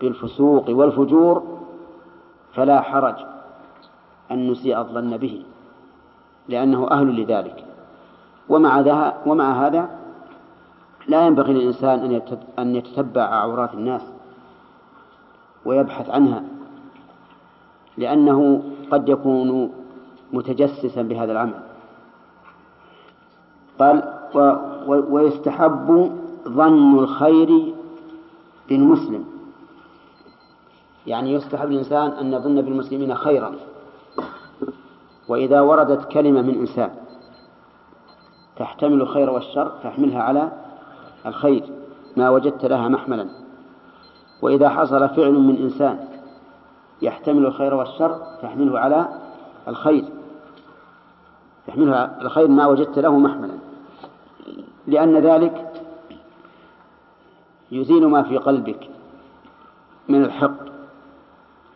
[0.00, 1.42] بالفسوق والفجور
[2.54, 3.14] فلا حرج
[4.30, 5.42] أن نسيء الظن به.
[6.48, 7.64] لأنه أهل لذلك.
[8.48, 9.90] ومع, ذا ومع هذا
[11.08, 12.20] لا ينبغي للإنسان
[12.58, 14.02] أن يتتبع عورات الناس
[15.64, 16.42] ويبحث عنها
[17.98, 19.72] لأنه قد يكون
[20.32, 21.60] متجسسا بهذا العمل.
[23.78, 24.02] قال
[24.34, 24.56] و
[24.88, 26.12] ويستحب
[26.48, 27.74] ظن الخير
[28.68, 29.24] بالمسلم.
[31.06, 33.52] يعني يستحب الإنسان أن يظن بالمسلمين خيرا.
[35.28, 36.90] وإذا وردت كلمة من إنسان
[38.56, 40.52] تحتمل الخير والشر فاحملها على
[41.26, 41.64] الخير
[42.16, 43.28] ما وجدت لها محملا.
[44.42, 46.08] وإذا حصل فعل من إنسان
[47.02, 49.08] يحتمل الخير والشر فاحمله على
[49.68, 50.04] الخير.
[51.66, 53.58] تحمله على الخير ما وجدت له محملا.
[54.86, 55.72] لأن ذلك
[57.72, 58.90] يزيل ما في قلبك
[60.08, 60.72] من الحقد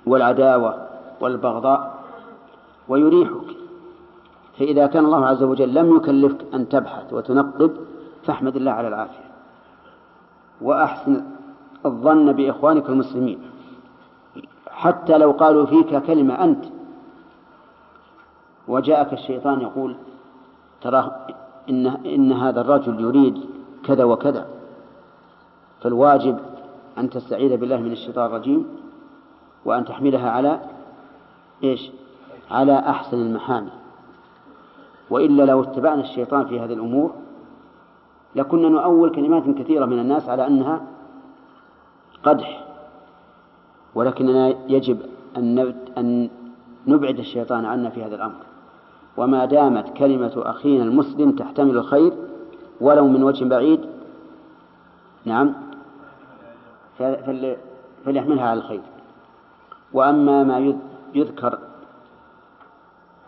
[0.06, 0.86] والعداوة
[1.20, 1.89] والبغضاء
[2.90, 3.57] ويريحك.
[4.59, 7.72] فإذا كان الله عز وجل لم يكلفك أن تبحث وتنقب
[8.22, 9.31] فاحمد الله على العافية.
[10.61, 11.24] وأحسن
[11.87, 13.38] الظن بإخوانك المسلمين.
[14.70, 16.64] حتى لو قالوا فيك كلمة أنت
[18.68, 19.96] وجاءك الشيطان يقول
[20.83, 21.26] ترى
[21.70, 23.44] إن, إن هذا الرجل يريد
[23.85, 24.46] كذا وكذا.
[25.81, 26.38] فالواجب
[26.98, 28.66] أن تستعيذ بالله من الشيطان الرجيم
[29.64, 30.61] وأن تحملها على
[31.64, 31.90] إيش؟
[32.50, 33.70] على أحسن المحامي.
[35.10, 37.10] وإلا لو اتبعنا الشيطان في هذه الأمور
[38.36, 40.80] لكنا نؤول كلمات كثيرة من الناس على أنها
[42.22, 42.66] قدح.
[43.94, 44.98] ولكننا يجب
[45.36, 46.30] أن
[46.86, 48.42] نبعد الشيطان عنا في هذا الأمر.
[49.16, 52.12] وما دامت كلمة أخينا المسلم تحتمل الخير
[52.80, 53.80] ولو من وجه بعيد
[55.24, 55.54] نعم
[58.04, 58.80] فليحملها على الخير.
[59.92, 60.74] وأما ما
[61.14, 61.58] يذكر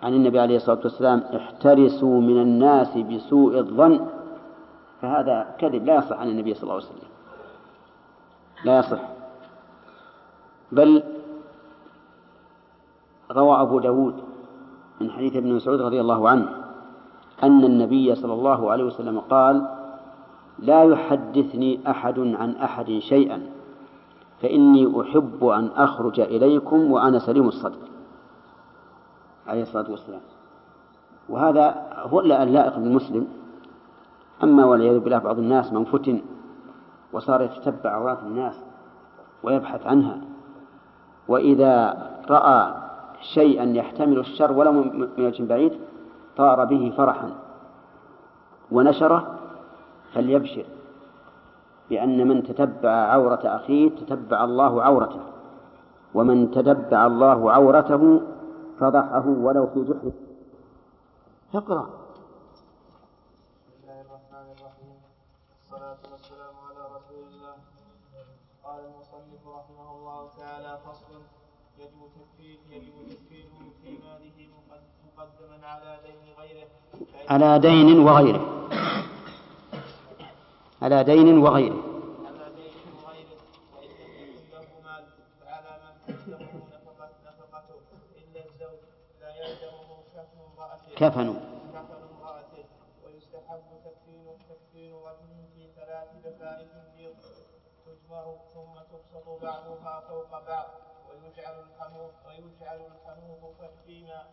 [0.03, 4.01] عن النبي عليه الصلاة والسلام احترسوا من الناس بسوء الظن.
[5.03, 7.09] فهذا كذب لا يصح عن النبي صلى الله عليه وسلم.
[8.65, 9.01] لا يصح.
[10.73, 11.03] بل
[13.31, 14.15] روى أبو داود
[15.01, 16.49] من حديث ابن مسعود رضي الله عنه
[17.43, 19.69] أن النبي صلى الله عليه وسلم قال
[20.59, 23.47] لا يحدثني أحد عن أحد شيئا
[24.43, 27.92] فإني أحب أن أخرج إليكم وأنا سليم الصدر
[29.47, 30.21] عليه الصلاة والسلام.
[31.29, 33.27] وهذا هو اللائق بالمسلم.
[34.43, 36.21] أما والعياذ بالله بعض الناس من فتن
[37.13, 38.55] وصار يتتبع عورات الناس
[39.43, 40.19] ويبحث عنها
[41.29, 41.97] وإذا
[42.31, 42.75] رأى
[43.35, 45.73] شيئا يحتمل الشر ولو من وجه بعيد
[46.37, 47.31] طار به فرحا
[48.71, 49.39] ونشره
[50.15, 50.65] فليبشر
[51.91, 55.21] بأن من تتبع عورة أخيه تتبع الله عورته
[56.15, 58.21] ومن تتبع الله عورته
[58.83, 60.13] فضحه ولو في جحر
[61.55, 61.87] اقرأ.
[63.67, 64.97] بسم الله الرحمن الرحيم.
[66.13, 67.55] والسلام على رسول الله
[68.65, 71.13] قال المصنف رحمه الله تعالى فصل
[71.79, 74.39] يجب تكفير يجب تكفيره في ماله
[75.07, 76.69] مقدما على دين غيره
[77.31, 78.45] على دين وغيره.
[80.83, 81.83] على دين وغيره
[82.27, 82.75] على دين
[83.07, 83.41] غيره
[84.85, 87.79] من تلزمه نفقة نفقته
[88.19, 88.83] إلا الزوج
[89.21, 90.41] لا يلزمه كفن
[90.93, 91.29] امرأته كفن
[91.73, 92.65] كفن امرأته
[93.05, 94.27] ويستحب تكفين
[95.55, 96.09] في ثلاث
[96.97, 97.17] بيض
[98.55, 100.67] ثم تبسط بعضها فوق بعض
[101.09, 101.57] ويجعل
[102.29, 102.81] ويجعل
[103.87, 104.27] فيما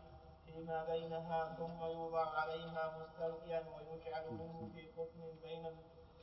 [0.45, 5.65] فيما بينها ثم يوضع عليها مستلقيا ويجعل منه في قطن بين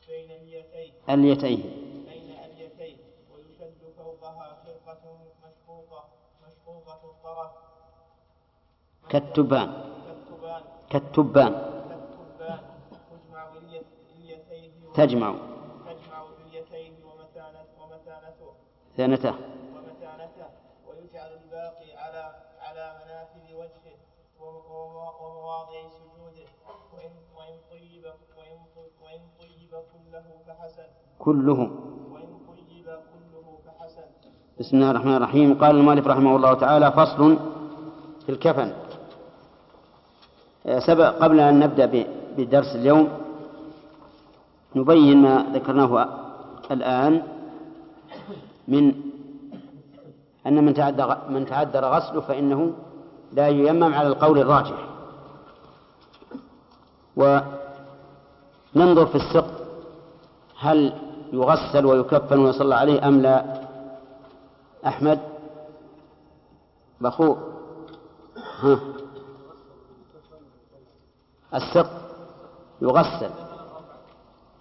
[0.08, 1.60] بين اليتين اليتين
[2.08, 2.98] بين اليتين
[3.30, 6.08] ويشد فوقها خرقة مشقوقة
[6.46, 7.50] مشقوقة الطرف
[9.08, 9.68] كالتبان.
[10.90, 11.52] كالتبان.
[14.94, 15.34] تجمع.
[15.86, 16.20] تجمع
[17.06, 18.48] ومتانة ومتانته
[18.96, 19.34] ثانته
[19.74, 20.46] ومتانته
[20.88, 22.22] ويجعل الباقي على
[22.60, 23.96] على منافذ وجهه
[24.40, 26.48] وم- وم- ومواضع سجوده
[26.94, 28.04] وإن وإن طيب
[28.38, 28.58] وإن
[29.04, 30.86] وإن طيب كله فحسن
[31.18, 34.04] كله وإن طيب كله فحسن
[34.60, 35.54] بسم الله الرحمن الرحيم.
[35.60, 37.36] قال المؤلف رحمه الله تعالى فصل
[38.26, 38.85] في الكفن.
[40.66, 42.06] سبق قبل أن نبدأ
[42.38, 43.08] بدرس اليوم
[44.76, 46.08] نبين ما ذكرناه
[46.70, 47.22] الآن
[48.68, 48.94] من
[50.46, 52.72] أن من تعذر من تعذر غسله فإنه
[53.32, 54.78] لا ييمم على القول الراجح.
[57.16, 59.50] وننظر في السقط
[60.58, 60.92] هل
[61.32, 63.62] يغسل ويكفن ويصلى عليه أم لا؟
[64.86, 65.20] أحمد
[67.00, 67.38] بخور.
[68.62, 68.78] ها؟
[71.56, 71.90] السقط
[72.82, 73.30] يغسل.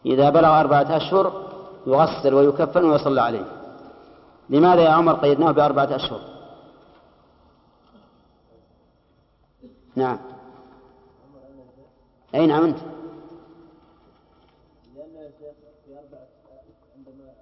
[0.06, 1.52] إذا بلغ أربعة أشهر
[1.88, 3.46] يغسل ويكفن ويصلى عليه.
[4.50, 6.22] لماذا يا عمر قيدناه بأربعة أشهر؟
[9.96, 10.20] نعم.
[12.36, 12.78] أي نعم أنت
[15.40, 15.56] شيخ
[15.86, 15.96] في
[16.96, 17.34] عندما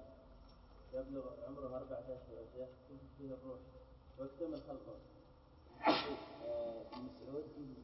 [0.94, 2.66] يبلغ عمره أربعة أشهر يا
[3.18, 3.58] شيخ الروح.
[4.68, 4.96] خلقه.
[6.46, 7.74] آه، ابن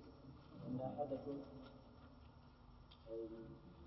[0.67, 1.60] أن أحدكم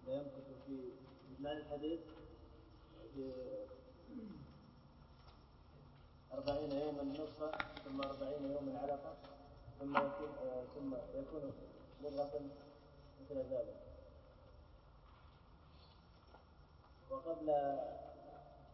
[0.08, 0.92] لا يمكث في
[1.40, 2.00] معنى الحديث
[6.34, 7.52] أربعين يوما نطفة
[7.86, 9.16] ثم أربعين يوما علقة
[9.80, 11.54] ثم يكون آه، ثم يكون
[12.04, 12.42] مضغة
[13.22, 13.84] مثل ذلك.
[17.12, 17.46] وقبل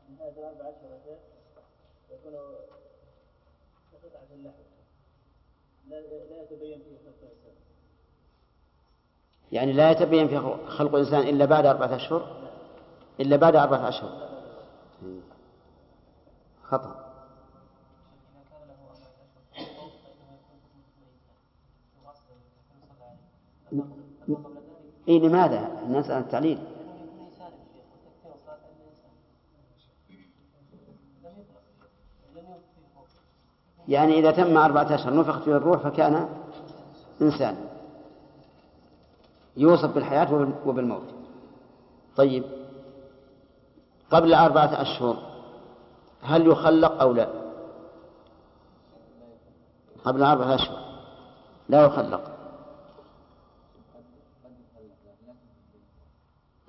[0.09, 0.71] نهاية الأربع
[1.05, 1.19] شيخ
[2.11, 2.33] يكون
[3.91, 4.63] كقطعة اللحم
[5.87, 5.99] لا
[6.43, 7.68] يتبين فيه خلق الإنسان
[9.51, 12.27] يعني لا يتبين في خلق الإنسان إلا بعد أربعة أشهر
[13.19, 14.29] إلا بعد أربعة أشهر.
[16.63, 17.09] خطأ.
[25.07, 25.69] إيه لماذا؟
[26.19, 26.57] التعليل
[32.35, 33.07] ينفخ فيه فوق
[33.87, 36.29] يعني إذا تم أربعة أشهر نفخت فيه الروح فكان
[37.21, 37.78] إنسان.
[39.57, 41.03] يوصف بالحياة وبال- وبالموت.
[42.17, 42.43] طيب.
[44.11, 45.17] قبل أربعة أشهر
[46.21, 47.29] هل يخلق أو لا؟
[50.05, 50.79] قبل أربعة أشهر.
[51.69, 52.35] لا يخلق.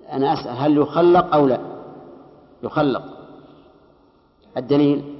[0.09, 1.59] أنا أسأل هل يخلق أو لا؟
[2.63, 3.03] يخلق.
[4.57, 5.17] الدليل؟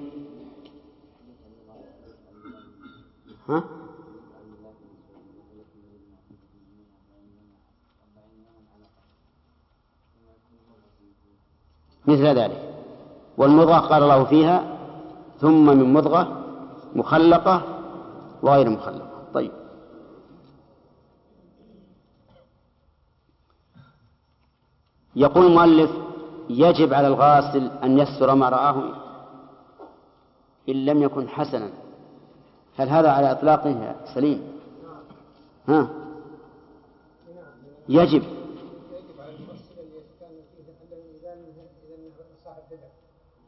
[3.49, 3.63] ها؟
[12.07, 12.73] مثل ذلك.
[13.37, 14.77] والمضغة قال الله فيها
[15.39, 16.43] ثم من مضغة
[16.95, 17.61] مخلقة
[18.41, 19.07] وغير مخلقة.
[19.33, 19.51] طيب.
[25.15, 25.91] يقول المؤلف
[26.49, 28.83] يجب على الغاسل أن يستر ما رآه
[30.69, 31.69] إن لم يكن حسنا.
[32.77, 34.41] هل هذا على إطلاقه سليم؟
[35.67, 35.87] ها؟
[37.89, 38.23] يجب.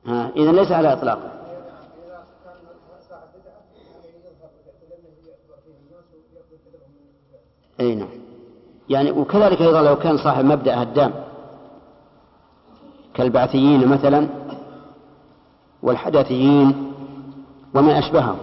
[0.07, 1.31] إذا ليس على إطلاقه
[7.79, 8.09] أي نعم.
[8.89, 11.13] يعني وكذلك أيضا لو كان صاحب مبدأ هدام.
[13.13, 14.27] كالبعثيين مثلا
[15.83, 16.91] والحدثيين
[17.75, 18.37] وما أشبههم.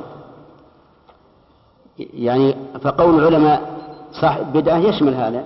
[1.98, 3.80] يعني فقول العلماء
[4.12, 5.44] صاحب بدعة يشمل هذا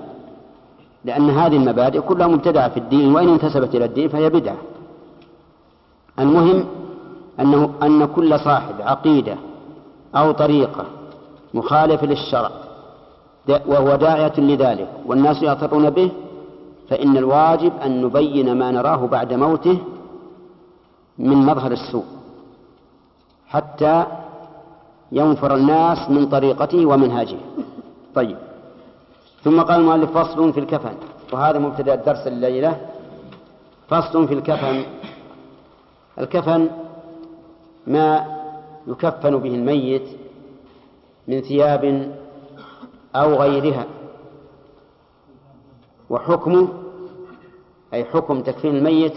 [1.04, 4.56] لأن هذه المبادئ كلها مبتدعة في الدين وإن انتسبت إلى الدين فهي بدعة.
[6.18, 6.64] المهم
[7.40, 9.36] أنه أن كل صاحب عقيدة
[10.16, 10.84] أو طريقة
[11.54, 12.50] مخالف للشرع
[13.66, 16.10] وهو داعية لذلك والناس يعترون به
[16.88, 19.78] فإن الواجب أن نبين ما نراه بعد موته
[21.18, 22.04] من مظهر السوء
[23.46, 24.04] حتى
[25.12, 27.36] ينفر الناس من طريقته ومنهاجه.
[28.14, 28.36] طيب.
[29.44, 30.94] ثم قال المؤلف فصل في الكفن
[31.32, 32.80] وهذا مبتدأ الدرس الليلة.
[33.88, 34.84] فصل في الكفن.
[36.18, 36.70] الكفن
[37.86, 38.26] ما
[38.86, 40.08] يكفن به الميت
[41.28, 42.12] من ثياب
[43.16, 43.86] أو غيرها.
[46.10, 46.68] وحكمه
[47.94, 49.14] أي حكم تكفين الميت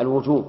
[0.00, 0.44] الوجوب.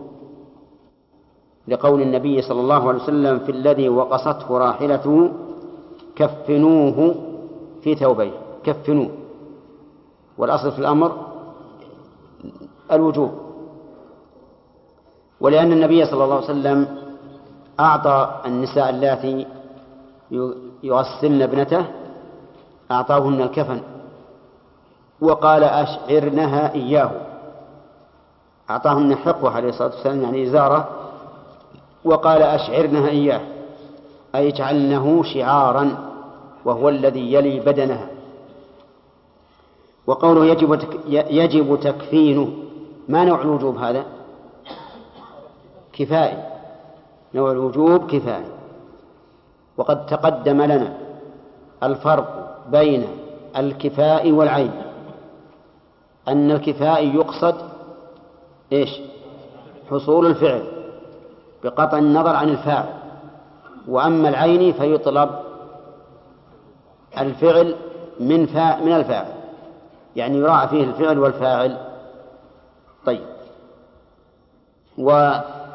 [1.68, 5.32] لقول النبي صلى الله عليه وسلم في الذي وقصته راحلته
[6.16, 7.16] كفنوه
[7.82, 8.32] في ثوبيه.
[8.64, 9.10] كفنوه.
[10.38, 11.28] والأصل في الأمر
[12.92, 13.32] الوجوب.
[15.42, 16.88] ولأن النبي صلى الله عليه وسلم
[17.80, 19.48] أعطى النساء اللاتي
[20.84, 21.86] يغسلن ابنته
[22.92, 23.82] أعطاهن الكفن
[25.22, 27.12] وقال أشعرنها إياه.
[28.70, 30.90] أعطاهن حقوة عليه الصلاة والسلام يعني إزارة
[32.06, 33.42] وقال أشعرنها إياه.
[34.36, 35.96] أي اجعلنه شعارا
[36.66, 38.08] وهو الذي يلي بدنها.
[40.08, 40.80] وقوله يجب
[41.10, 42.54] يجب تكفينه.
[43.10, 44.06] ما نوع الوجوب هذا؟
[46.02, 46.44] كفائي.
[47.34, 48.46] نوع الوجوب كفائي.
[49.78, 50.94] وقد تقدم لنا
[51.84, 53.08] الفرق بين
[53.58, 54.72] الكفاء والعين.
[56.28, 57.56] أن الكفاء يقصد
[58.72, 59.00] إيش؟
[59.92, 60.64] حصول الفعل
[61.64, 62.90] بقطع النظر عن الفاعل.
[63.88, 65.30] وأما العين فيطلب
[67.18, 67.76] الفعل
[68.20, 69.34] من فا من الفاعل.
[70.16, 71.78] يعني يراعى فيه الفعل والفاعل.
[73.06, 73.26] طيب.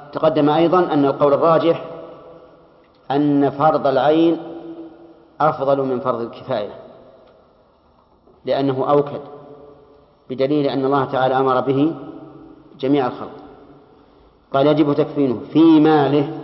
[0.09, 1.85] وتقدم أيضا أن القول الراجح
[3.11, 4.37] أن فرض العين
[5.41, 6.75] أفضل من فرض الكفاية
[8.45, 9.21] لأنه أوكد
[10.31, 11.95] بدليل أن الله تعالى أمر به
[12.81, 13.31] جميع الخلق.
[14.55, 16.39] قال يجب تكفينه في ماله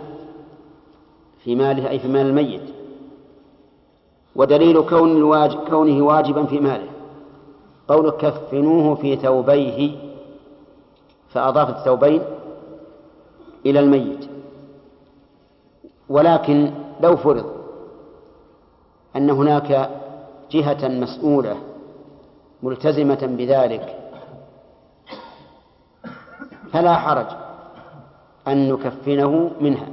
[1.43, 2.61] في ماله أي في مال الميت.
[4.35, 6.89] ودليل كون الواجب كونه واجبا في ماله.
[7.87, 9.95] قول كفنوه في ثوبيه
[11.29, 12.21] فأضاف الثوبين
[13.65, 14.25] إلى الميت.
[16.09, 17.45] ولكن لو فرض
[19.15, 19.89] أن هناك
[20.51, 21.55] جهة مسؤولة
[22.63, 23.99] ملتزمة بذلك
[26.71, 27.27] فلا حرج
[28.47, 29.87] أن نكفنه منها.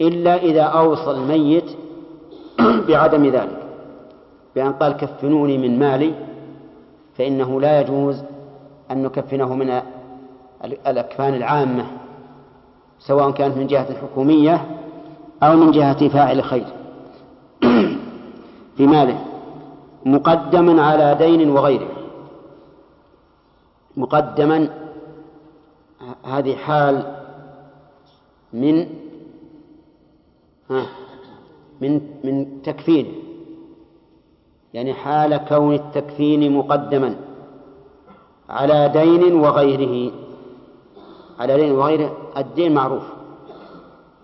[0.00, 1.70] إلا إذا أوصى الميت
[2.88, 3.62] بعدم ذلك
[4.54, 6.14] بأن قال كفنوني من مالي
[7.18, 8.22] فإنه لا يجوز
[8.90, 9.82] أن نكفنه من
[10.64, 11.86] الأكفان العامة
[12.98, 14.66] سواء كانت من جهة حكومية
[15.42, 16.66] أو من جهة فاعل خير.
[18.76, 19.24] في ماله
[20.06, 21.88] مقدما على دين وغيره.
[23.96, 24.68] مقدما
[26.24, 27.16] هذه حال
[28.52, 28.86] من
[31.80, 33.14] من من تكفين.
[34.74, 37.16] يعني حال كون التكفين مقدما
[38.48, 40.12] على دين وغيره.
[41.38, 43.02] على دين وغيره الدين معروف.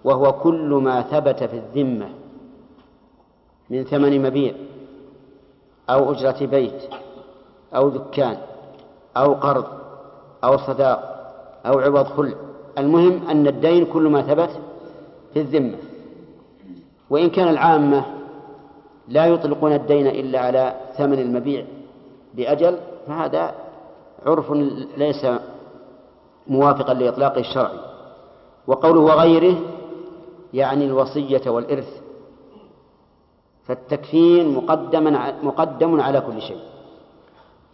[0.04, 2.08] وهو كل ما ثبت في الذمة
[3.70, 4.54] من ثمن مبيع
[5.90, 6.82] أو أجرة بيت
[7.74, 8.36] أو دكان
[9.16, 9.64] أو قرض
[10.44, 11.00] أو صداق
[11.66, 12.34] أو عوض خلع
[12.78, 14.50] المهم أن الدين كل ما ثبت
[15.34, 15.76] في الذمة.
[17.10, 18.04] وإن كان العامة
[19.08, 21.64] لا يطلقون الدين إلا على ثمن المبيع
[22.34, 23.54] بأجل فهذا
[24.26, 24.52] عرف
[24.96, 25.26] ليس
[26.48, 27.70] موافقا لإطلاق الشرع.
[28.66, 29.56] وقوله وغيره
[30.54, 32.00] يعني الوصية والإرث.
[33.64, 36.60] فالتكفين مقدم مقدم على كل شيء.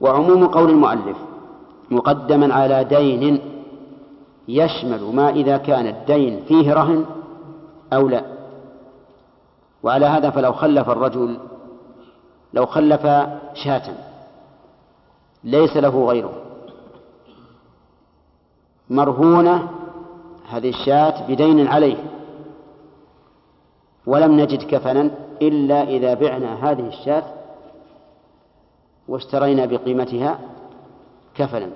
[0.00, 1.16] وعموم قول المؤلف
[1.90, 3.40] مقدما على دين
[4.48, 7.04] يشمل ما إذا كان الدين فيه رهن
[7.92, 8.24] أو لا.
[9.82, 11.38] وعلى هذا فلو خلف الرجل
[12.54, 13.02] لو خلف
[13.54, 13.94] شاة
[15.44, 16.43] ليس له غيره.
[18.90, 19.68] مرهونة
[20.48, 21.96] هذه الشاة بدين عليه.
[24.06, 25.10] ولم نجد كفنا
[25.42, 27.22] إلا إذا بعنا هذه الشاة
[29.08, 30.38] واشترينا بقيمتها
[31.34, 31.68] كفنا.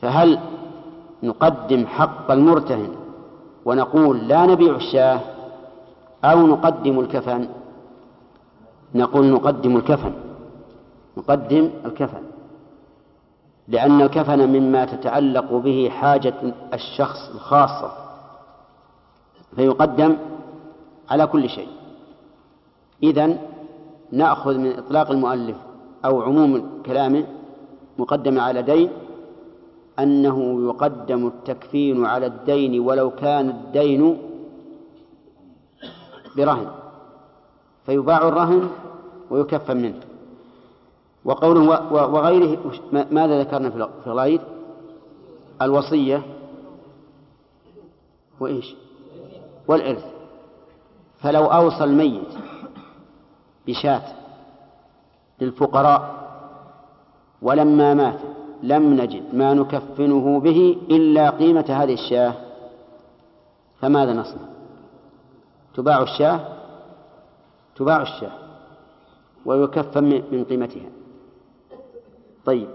[0.00, 0.38] فهل
[1.22, 2.88] نقدم حق المرتهن
[3.64, 5.20] ونقول لا نبيع الشاة
[6.24, 7.48] أو نقدم الكفن؟
[8.94, 10.12] نقول نقدم الكفن.
[11.16, 12.22] نقدم الكفن.
[13.68, 16.34] لأن الكفن مما تتعلق به حاجة
[16.74, 17.92] الشخص الخاصة.
[19.56, 20.16] فيقدم
[21.10, 21.68] على كل شيء.
[23.02, 23.38] إذن
[24.12, 25.56] نأخذ من إطلاق المؤلف
[26.04, 27.24] أو عموم كلامه
[27.98, 28.90] مقدمة على دين
[29.98, 34.18] أنه يقدم التكفين على الدين ولو كان الدين
[36.36, 36.66] برهن.
[37.86, 38.68] فيباع الرهن
[39.30, 40.11] ويكفن منه.
[41.24, 42.58] وقوله وغيره
[42.92, 44.40] ماذا ذكرنا في الغير؟
[45.62, 46.22] الوصية
[48.40, 48.74] وإيش؟
[49.68, 50.04] والإرث.
[51.20, 52.34] فلو أوصى الميت
[53.66, 54.02] بشاة
[55.40, 56.22] للفقراء
[57.42, 58.20] ولما مات
[58.62, 62.34] لم نجد ما نكفنه به إلا قيمة هذه الشاة
[63.80, 64.42] فماذا نصنع؟
[65.74, 66.40] تباع الشاة؟
[67.76, 68.32] تباع الشاة
[69.44, 70.90] ويكفن من قيمتها.
[72.44, 72.68] طيب.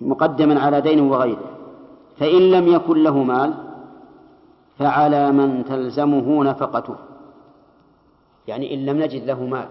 [0.00, 1.50] مقدما على دين وغيره.
[2.16, 3.54] فإن لم يكن له مال
[4.78, 6.96] فعلى من تلزمه نفقته.
[8.48, 9.68] يعني إن لم نجد له مال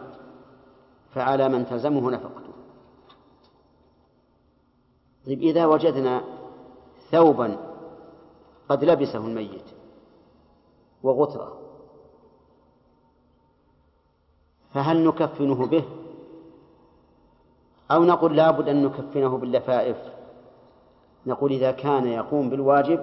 [1.14, 2.54] فعلى من تلزمه نفقته.
[5.26, 6.24] طيب إذا وجدنا
[7.12, 7.58] ثوبا
[8.70, 9.66] قد لبسه الميت
[11.04, 11.60] وغترة
[14.74, 15.84] فهل نكفنه به؟
[17.94, 19.98] أو نقول لابد أن نكفنه باللفائف.
[21.26, 23.00] نقول إذا كان يقوم بالواجب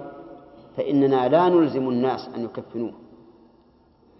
[0.77, 2.93] فإننا لا نلزم الناس أن يكفنوه.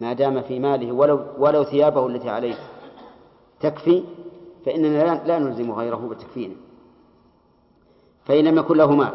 [0.02, 2.56] ما دام في ماله ولو ولو ثيابه التي عليه
[3.60, 4.04] تكفي
[4.66, 6.56] فإننا لا نلزم غيره بتكفينه.
[8.26, 9.14] فإن لم يكن له مال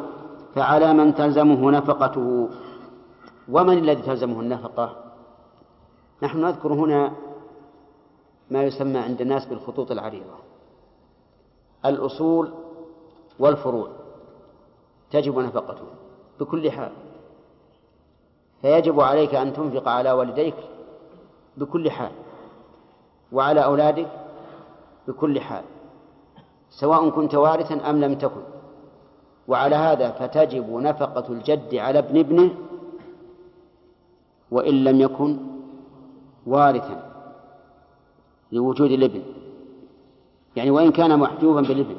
[0.55, 2.49] فعلى من تلزمه نفقته.
[3.49, 4.97] ومن الذي تلزمه النفقة؟
[6.23, 7.13] نحن نذكر هنا
[8.51, 10.46] ما يسمى عند الناس بالخطوط العريضة.
[11.89, 12.51] الأصول
[13.39, 13.89] والفروع
[15.11, 15.85] تجب نفقته
[16.41, 16.93] بكل حال
[18.63, 20.55] فيجب عليك أن تنفق على والديك
[21.57, 22.13] بكل حال
[23.33, 24.09] وعلى أولادك
[25.09, 25.65] بكل حال
[26.71, 28.43] سواء كنت وارثا أم لم تكن
[29.49, 32.51] وعلى هذا فتجب نفقة الجد على ابن ابنه
[34.51, 35.39] وإن لم يكن
[36.47, 37.13] وارثا
[38.53, 39.23] لوجود الابن
[40.57, 41.97] يعني وإن كان محجوبا بالابن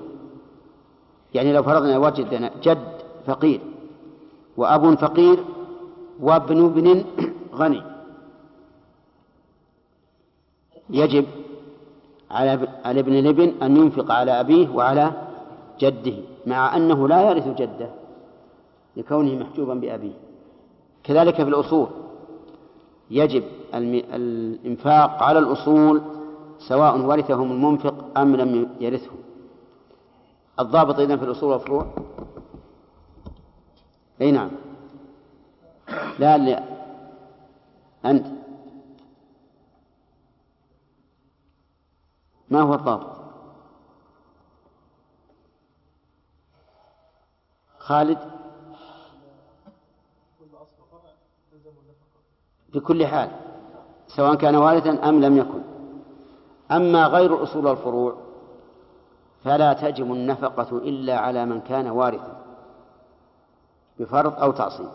[1.34, 2.98] يعني لو فرضنا وجدنا جد
[3.28, 3.60] فقير
[4.58, 5.40] وأب فقير
[6.20, 7.04] وابن ابن
[7.56, 7.84] غني
[10.90, 11.26] يجب
[12.32, 15.12] على على ابن الابن أن ينفق على أبيه وعلى
[15.80, 17.90] جده مع أنه لا يرث جده
[18.98, 20.14] لكونه محجوبا بأبيه.
[21.04, 21.88] كذلك في الأصول
[23.12, 23.44] يجب
[23.74, 26.02] الإنفاق على الأصول
[26.60, 29.12] سواء ورثهم المنفق أم لم يرثه
[30.60, 31.88] الضابط إذن في الأصول والفروع؟
[34.22, 34.52] أي نعم.
[36.20, 36.64] لا لا.
[38.06, 38.26] أنت.
[42.50, 43.18] ما هو الضابط؟
[47.80, 48.18] خالد؟
[52.74, 53.32] بكل حال
[54.08, 55.77] سواء كان وارثا أم لم يكن.
[56.72, 58.16] أما غير الأصول والفروع
[59.44, 62.38] فلا تجب النفقة إلا على من كان وارثا
[64.00, 64.90] بفرض أو تعصيب.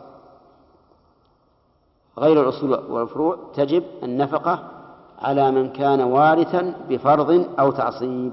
[2.18, 4.68] غير الأصول والفروع تجب النفقة
[5.18, 8.32] على من كان وارثا بفرض أو تعصيب.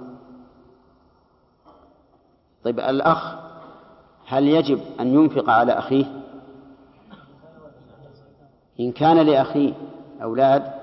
[2.64, 3.36] طيب الأخ
[4.26, 6.06] هل يجب أن ينفق على أخيه؟
[8.80, 9.74] إن كان لأخيه
[10.24, 10.79] أولاد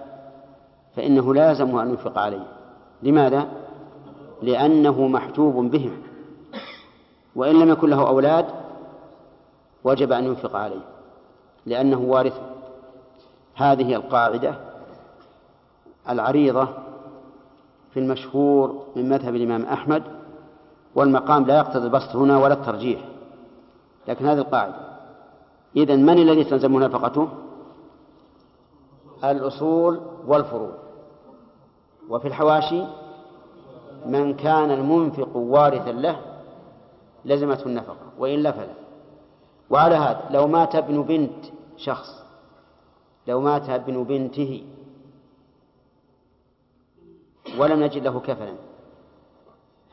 [0.97, 2.47] فإنه لازم أن ينفق عليه.
[3.03, 3.49] لماذا؟
[4.43, 6.03] لأنه محجوب بهم.
[7.37, 8.47] وإن لم يكن له أولاد
[9.85, 10.81] وجب أن ينفق عليه
[11.67, 12.41] لأنه وارث.
[13.55, 14.55] هذه القاعدة
[16.09, 16.69] العريضة
[17.93, 20.03] في المشهور من مذهب الإمام أحمد
[20.95, 23.01] والمقام لا يقتضي البسط هنا ولا الترجيح
[24.09, 24.75] لكن هذه القاعدة.
[25.77, 27.29] إذا من الذي تلزمه نفقته؟
[29.25, 30.86] الأصول والفروع.
[32.11, 32.83] وفي الحواشي
[34.07, 36.21] من كان المنفق وارثا له
[37.25, 38.75] لزمته النفقة وإلا فلا
[39.71, 41.45] وعلى هذا لو مات ابن بنت
[41.77, 42.25] شخص
[43.27, 44.65] لو مات ابن بنته
[47.59, 48.55] ولم نجد له كفنا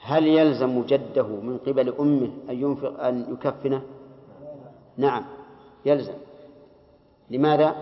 [0.01, 3.81] هل يلزم جده من قبل أمه أن ينفق أن يكفنه؟
[4.97, 5.23] نعم
[5.85, 6.13] يلزم
[7.29, 7.75] لماذا؟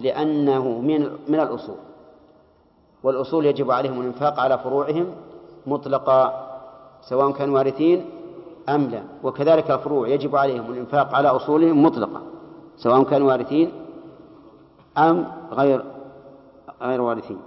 [0.00, 1.76] لأنه من من الأصول
[3.02, 5.06] والأصول يجب عليهم الإنفاق على فروعهم
[5.66, 6.46] مطلقا
[7.02, 8.04] سواء كانوا وارثين
[8.68, 9.02] أم لا.
[9.22, 12.22] وكذلك الفروع يجب عليهم الإنفاق على أصولهم مطلقا
[12.76, 13.72] سواء كانوا وارثين
[14.98, 15.84] أم غير
[16.82, 17.38] غير وارثين.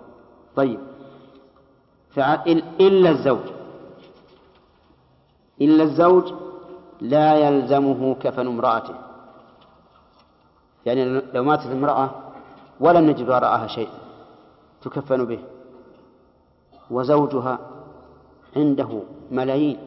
[0.55, 0.79] طيب.
[2.79, 3.45] إلا الزوج.
[5.61, 6.33] إلا الزوج
[7.01, 8.95] لا يلزمه كفن امرأته.
[10.85, 12.09] يعني لو ماتت امرأة
[12.79, 13.89] ولم نجد وراءها شيء.
[14.81, 15.39] تكفن به
[16.91, 17.59] وزوجها
[18.55, 19.01] عنده
[19.31, 19.77] ملايين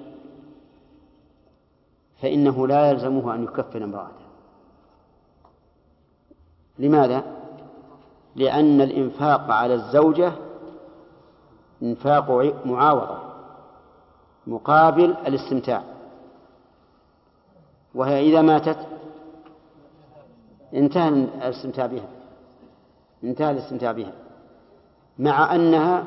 [2.23, 4.23] فإنه لا يلزمه أن يكفن امرأته.
[6.79, 7.25] لماذا؟
[8.37, 10.33] لأن الإنفاق على الزوجة
[11.83, 12.31] إنفاق
[12.67, 13.19] معاوضة
[14.47, 15.83] مقابل الاستمتاع.
[17.95, 18.79] وهي إذا ماتت
[20.75, 22.09] انتهى الاستمتاع بها
[23.25, 24.13] انتهى الاستمتاع بها.
[25.19, 26.05] مع أنها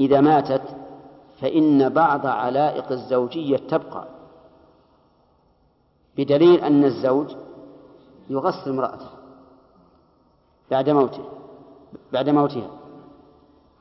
[0.00, 0.62] إذا ماتت
[1.40, 4.04] فإن بعض علائق الزوجية تبقى.
[6.16, 7.34] بدليل أن الزوج
[8.30, 9.08] يغسل امرأته
[10.70, 11.24] بعد موته
[12.12, 12.70] بعد موتها.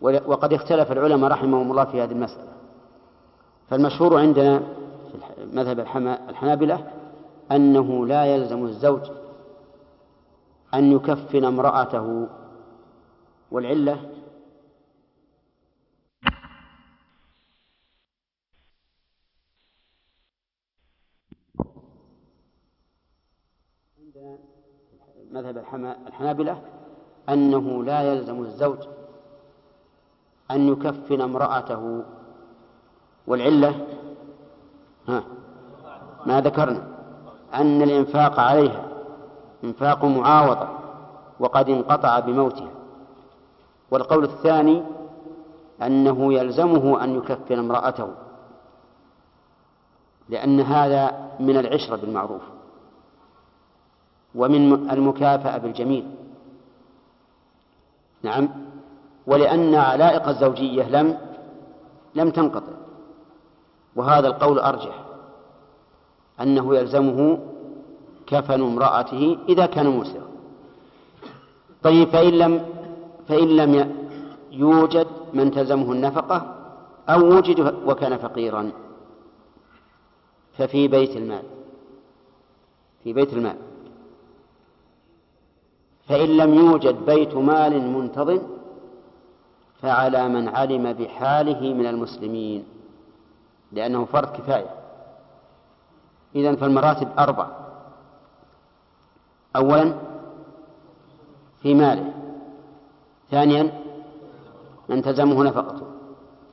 [0.02, 2.54] وقد اختلف العلماء رحمهم الله في هذه المسألة.
[3.70, 5.80] فالمشهور عندنا في مذهب
[6.30, 6.92] الحنابلة
[7.52, 9.02] أنه لا يلزم الزوج
[10.74, 12.28] أن يكفن امرأته
[13.52, 14.12] والعلة.
[24.00, 24.38] عندنا
[25.32, 25.58] مذهب
[26.08, 26.62] الحنابلة
[27.30, 28.88] أنه لا يلزم الزوج
[30.52, 32.04] أن يكفن امرأته.
[33.28, 33.88] والعلة
[35.08, 35.24] ها
[36.26, 36.88] ما ذكرنا
[37.54, 38.88] أن الإنفاق عليها
[39.64, 40.70] إنفاق معاوضة
[41.40, 42.72] وقد انقطع بموتها.
[43.92, 44.84] والقول الثاني
[45.82, 48.08] أنه يلزمه أن يكفن امرأته
[50.30, 52.42] لأن هذا من العشرة بالمعروف
[54.36, 56.08] ومن المكافأة بالجميل.
[58.24, 58.50] نعم
[59.28, 61.18] ولأن علائق الزوجية لم
[62.16, 62.74] لم تنقطع
[63.96, 65.06] وهذا القول أرجح
[66.42, 67.40] أنه يلزمه
[68.28, 70.28] كفن امرأته إذا كان موسرا
[71.84, 72.66] طيب فإن لم
[73.28, 73.92] فإن لم
[74.52, 76.56] يوجد من تلزمه النفقة
[77.10, 78.72] أو وجد وكان فقيرا.
[80.58, 81.44] ففي بيت المال.
[83.04, 83.58] في بيت المال.
[86.08, 88.40] فإن لم يوجد بيت مال منتظم
[89.82, 92.66] فعلى من علم بحاله من المسلمين
[93.72, 94.70] لأنه فرض كفاية.
[96.36, 97.48] إذن فالمراتب أربع
[99.56, 99.94] أولا
[101.62, 102.15] في ماله.
[103.32, 103.72] ثانيا
[104.90, 105.86] من تلزمه نفقته.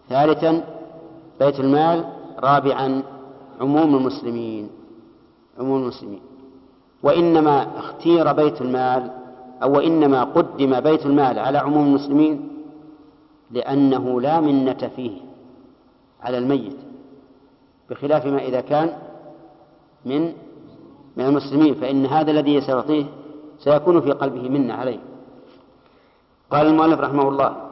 [0.08, 0.64] ثالثا
[1.40, 2.04] بيت المال.
[2.38, 3.02] رابعا
[3.60, 4.68] عموم المسلمين.
[5.58, 6.20] عموم المسلمين.
[7.02, 9.10] وإنما اختير بيت المال
[9.62, 12.48] أو إنما قدم بيت المال على عموم المسلمين
[13.50, 15.20] لأنه لا منة فيه
[16.22, 16.76] على الميت
[17.90, 18.92] بخلاف ما إذا كان
[20.04, 20.32] من
[21.16, 23.04] من المسلمين فإن هذا الذي سيعطيه
[23.58, 24.98] سيكون في قلبه منة عليه.
[26.52, 27.68] قال المؤلف رحمه الله.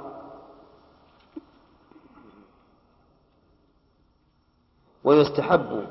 [5.05, 5.87] ويستحب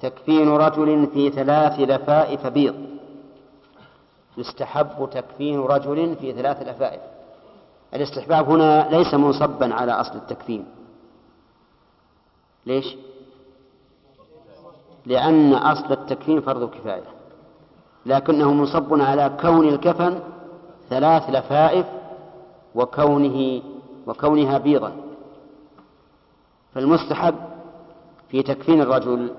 [0.00, 2.74] تكفين رجل في ثلاث لفائف بيض
[4.36, 7.00] يستحب تكفين رجل في ثلاث لفائف
[7.94, 10.66] الاستحباب هنا ليس منصبا على أصل التكفين.
[12.66, 12.96] ليش؟
[15.06, 17.04] لأن أصل التكفين فرض كفاية.
[18.06, 20.20] لكنه منصب على كون الكفن
[20.90, 21.86] ثلاث لفائف
[22.74, 23.62] وكونه
[24.06, 24.96] وكونها بيضا.
[26.74, 27.34] فالمستحب
[28.28, 29.30] في تكفين الرجل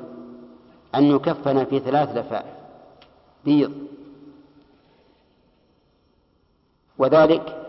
[0.96, 2.56] أن يكفن في ثلاث لفائف
[3.46, 3.72] بيض.
[6.98, 7.62] وذلك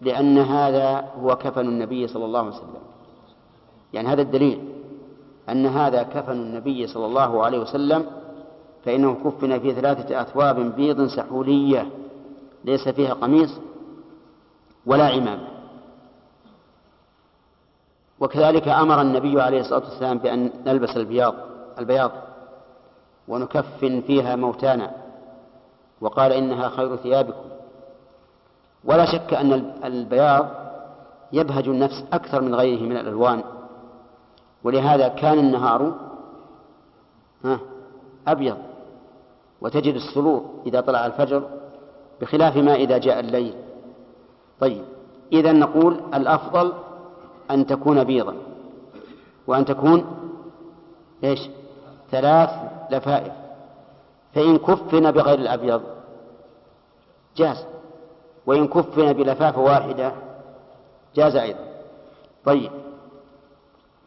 [0.00, 2.82] لأن هذا هو كفن النبي صلى الله عليه وسلم.
[3.92, 4.72] يعني هذا الدليل
[5.48, 8.06] أن هذا كفن النبي صلى الله عليه وسلم
[8.84, 11.90] فإنه كفن في ثلاثة أثواب بيض سحولية.
[12.66, 13.50] ليس فيها قميص
[14.86, 15.48] ولا عمامة.
[18.20, 21.34] وكذلك أمر النبي عليه الصلاة والسلام بأن نلبس البياض
[21.78, 22.10] البياض
[23.28, 24.90] ونكفن فيها موتانا.
[26.00, 27.48] وقال إنها خير ثيابكم.
[28.84, 29.52] ولا شك أن
[29.84, 30.48] البياض
[31.32, 33.44] يبهج النفس أكثر من غيره من الألوان.
[34.64, 35.94] ولهذا كان النهار
[38.28, 38.58] أبيض.
[39.60, 41.48] وتجد السرور إذا طلع الفجر
[42.20, 43.54] بخلاف ما إذا جاء الليل.
[44.60, 44.84] طيب
[45.32, 46.72] إذا نقول الأفضل
[47.50, 48.34] أن تكون بيضا.
[49.46, 50.06] وأن تكون
[51.24, 51.50] إيش؟
[52.10, 52.50] ثلاث
[52.90, 53.32] لفائف.
[54.34, 55.82] فإن كفن بغير الأبيض
[57.36, 57.66] جاز.
[58.46, 60.12] وإن كفن بلفافة واحدة
[61.14, 61.66] جاز أيضا.
[62.44, 62.70] طيب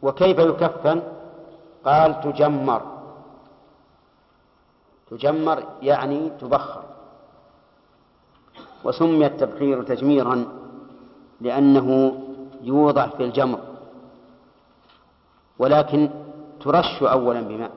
[0.02, 1.02] وكيف يكفن؟
[1.84, 2.82] قال تجمر.
[5.10, 6.89] تجمر يعني تبخر.
[8.84, 10.46] وسمي التبخير تجميرا
[11.40, 12.18] لأنه
[12.62, 13.60] يوضع في الجمر
[15.58, 16.10] ولكن
[16.60, 17.70] ترش أولا بماء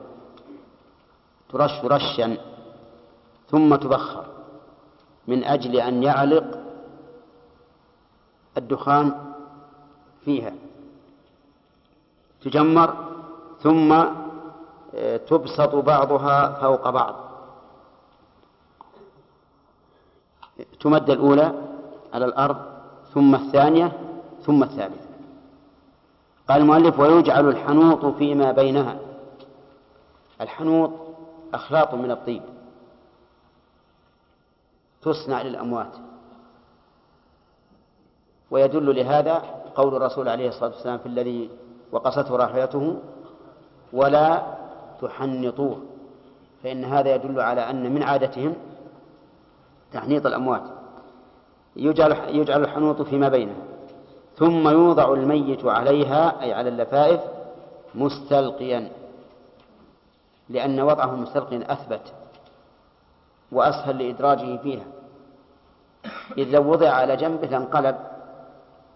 [1.48, 2.36] ترش رشا
[3.48, 4.24] ثم تبخر
[5.28, 6.58] من أجل أن يعلق
[8.56, 9.14] الدخان
[10.24, 10.52] فيها.
[12.42, 12.94] تجمر
[13.60, 13.92] ثم
[14.94, 17.14] آه، تبسط بعضها فوق بعض.
[20.80, 21.52] تمد الأولى
[22.14, 22.56] على الأرض
[23.14, 23.92] ثم الثانية
[24.42, 25.08] ثم الثالثة.
[26.48, 28.98] قال المؤلف ويجعل الحنوط فيما بينها.
[30.40, 30.90] الحنوط
[31.54, 32.42] أخلاط من الطيب.
[35.02, 35.92] تصنع للأموات.
[38.50, 39.42] ويدل لهذا
[39.74, 41.50] قول الرسول عليه الصلاة والسلام في الذي
[41.92, 42.96] وقصته راحلته
[43.92, 44.42] ولا
[45.02, 45.80] تحنطوه.
[46.62, 48.54] فإن هذا يدل على أن من عادتهم
[49.94, 50.62] تحنيط الأموات.
[51.76, 53.54] يجعل يجعل الحنوط فيما بينه
[54.36, 57.20] ثم يوضع الميت عليها أي على اللفائف
[57.94, 58.90] مستلقيا.
[60.48, 62.12] لأن وضعه مستلقيا أثبت
[63.52, 64.84] وأسهل لإدراجه فيها.
[66.38, 67.96] إذ لو وضع على جنبه لانقلب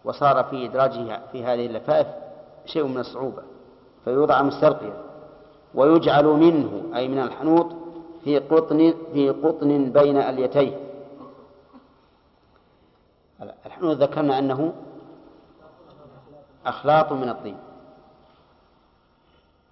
[0.04, 2.06] وصار في إدراجه في هذه اللفائف
[2.66, 3.42] شيء من الصعوبة.
[4.04, 4.92] فيوضع مستلقيا.
[5.74, 7.66] ويجعل منه أي من الحنوط
[8.24, 10.87] في قطن في قطن بين اليتيه.
[13.42, 14.72] الحنوط ذكرنا أنه
[16.66, 17.56] أخلاط من الطين.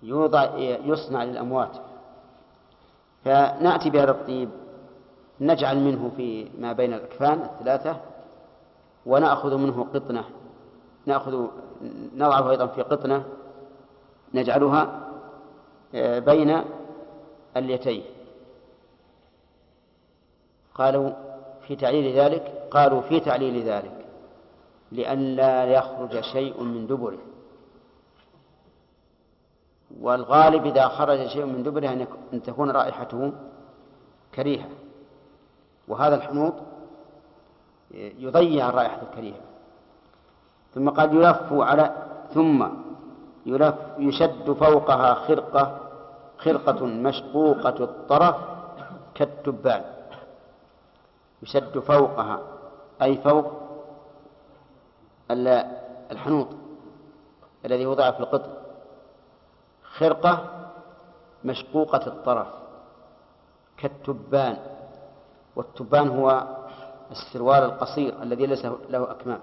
[0.02, 1.76] يوضع يصنع للأموات.
[3.24, 4.48] فنأتي بهذا الطيب
[5.40, 7.96] نجعل منه في ما بين الأكفان الثلاثة
[9.06, 10.24] ونأخذ منه قطنة.
[11.06, 11.46] نأخذ
[12.16, 13.24] نضعه أيضا في قطنة
[14.34, 15.00] نجعلها
[15.94, 16.62] آه، بين
[17.56, 18.02] اليتين
[20.74, 21.10] قالوا
[21.66, 24.06] في تعليل ذلك قالوا في تعليل ذلك
[24.92, 27.18] لئلا يخرج شيء من دبره.
[30.00, 33.32] والغالب إذا خرج شيء من دبره أن تكون رائحته
[34.34, 34.68] كريهة.
[35.88, 36.54] وهذا الحنوط
[37.94, 39.40] يضيع الرائحة الكريهة.
[40.74, 41.94] ثم قد يلف على
[42.34, 42.66] ثم
[43.46, 45.80] يلف يشد فوقها خرقة
[46.38, 48.36] خرقة مشقوقة الطرف
[49.14, 49.84] كالتبان.
[51.42, 52.55] يشد فوقها.
[53.02, 53.52] أي فوق
[56.10, 56.46] الحنوط
[57.64, 58.50] الذي وضع في القطر.
[59.82, 60.50] خرقة
[61.44, 62.46] مشقوقة الطرف
[63.76, 64.56] كالتبان
[65.56, 66.46] والتبان هو
[67.10, 69.40] السروال القصير الذي ليس له أكمام.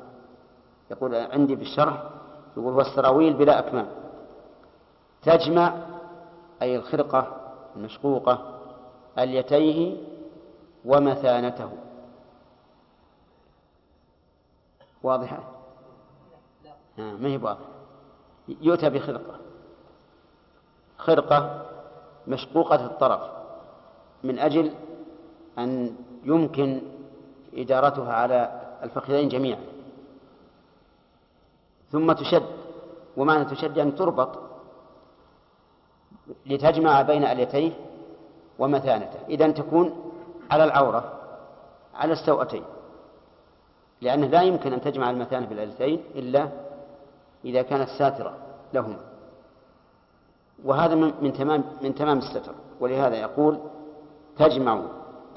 [0.91, 2.03] يقول عندي في الشرح
[2.57, 3.87] يقول والسراويل بلا أكمام.
[5.21, 5.73] تجمع
[6.61, 7.27] أي الخرقة
[7.75, 8.59] المشقوقة
[9.17, 9.97] اليتيه
[10.85, 11.69] ومثانته.
[15.03, 15.39] واضحة؟
[16.99, 17.65] آه ما هي واضحة.
[18.47, 19.35] يؤتى بخرقة.
[20.97, 21.65] خرقة
[22.27, 23.21] مشقوقة الطرف
[24.23, 24.71] من أجل
[25.57, 26.81] أن يمكن
[27.53, 29.59] إدارتها على الفخذين جميعا.
[31.91, 32.45] ثم تشد
[33.17, 34.39] ومعنى تشد يعني تربط
[36.45, 37.71] لتجمع بين اليتيه
[38.59, 39.19] ومثانته.
[39.29, 40.11] إذا تكون
[40.51, 41.19] على العورة
[41.95, 42.63] على السوأتين
[44.03, 46.49] لأنه لا يمكن أن تجمع المثانة بالاليتين إلا
[47.45, 48.33] إذا كانت ساترة
[48.73, 48.99] لهما.
[50.63, 52.55] وهذا من تمام من تمام الستر.
[52.79, 53.59] ولهذا يقول
[54.37, 54.81] تجمع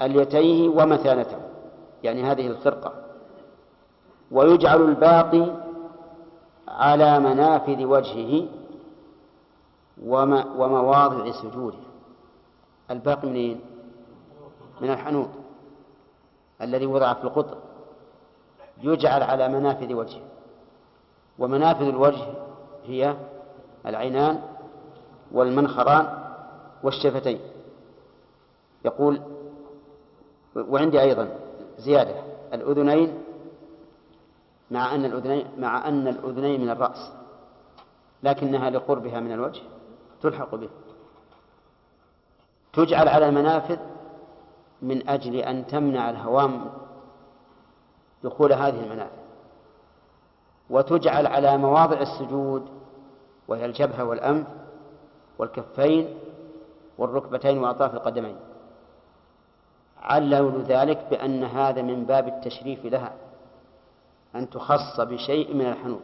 [0.01, 1.37] اليتيه ومثانته.
[2.03, 2.93] يعني هذه الخرقة.
[4.31, 5.45] ويجعل الباقي
[6.67, 8.47] على منافذ وجهه
[10.57, 11.77] ومواضع سجوده.
[12.91, 13.59] الباقي منين؟
[14.81, 15.29] من الحنوط
[16.61, 17.57] الذي وضع في القطر.
[18.81, 20.21] يجعل على منافذ وجهه.
[21.39, 22.25] ومنافذ الوجه
[22.85, 23.15] هي
[23.85, 24.41] العينان
[25.31, 26.23] والمنخران
[26.83, 27.39] والشفتين.
[28.85, 29.21] يقول
[30.55, 31.29] وعندي أيضا
[31.77, 32.15] زيادة
[32.53, 33.23] الأذنين
[34.71, 37.11] مع أن الأذنين مع أن الأذنين من الرأس
[38.23, 39.61] لكنها لقربها من الوجه
[40.21, 40.69] تلحق به.
[42.73, 43.77] تجعل على المنافذ
[44.81, 46.69] من أجل أن تمنع الهوام
[48.23, 49.17] دخول هذه المنافذ
[50.69, 52.67] وتجعل على مواضع السجود
[53.47, 54.47] وهي الجبهة والأنف
[55.37, 56.19] والكفين
[56.97, 58.35] والركبتين وأطراف القدمين.
[60.01, 63.13] عللوا ذلك بأن هذا من باب التشريف لها
[64.35, 66.01] أن تخص بشيء من الحنوط.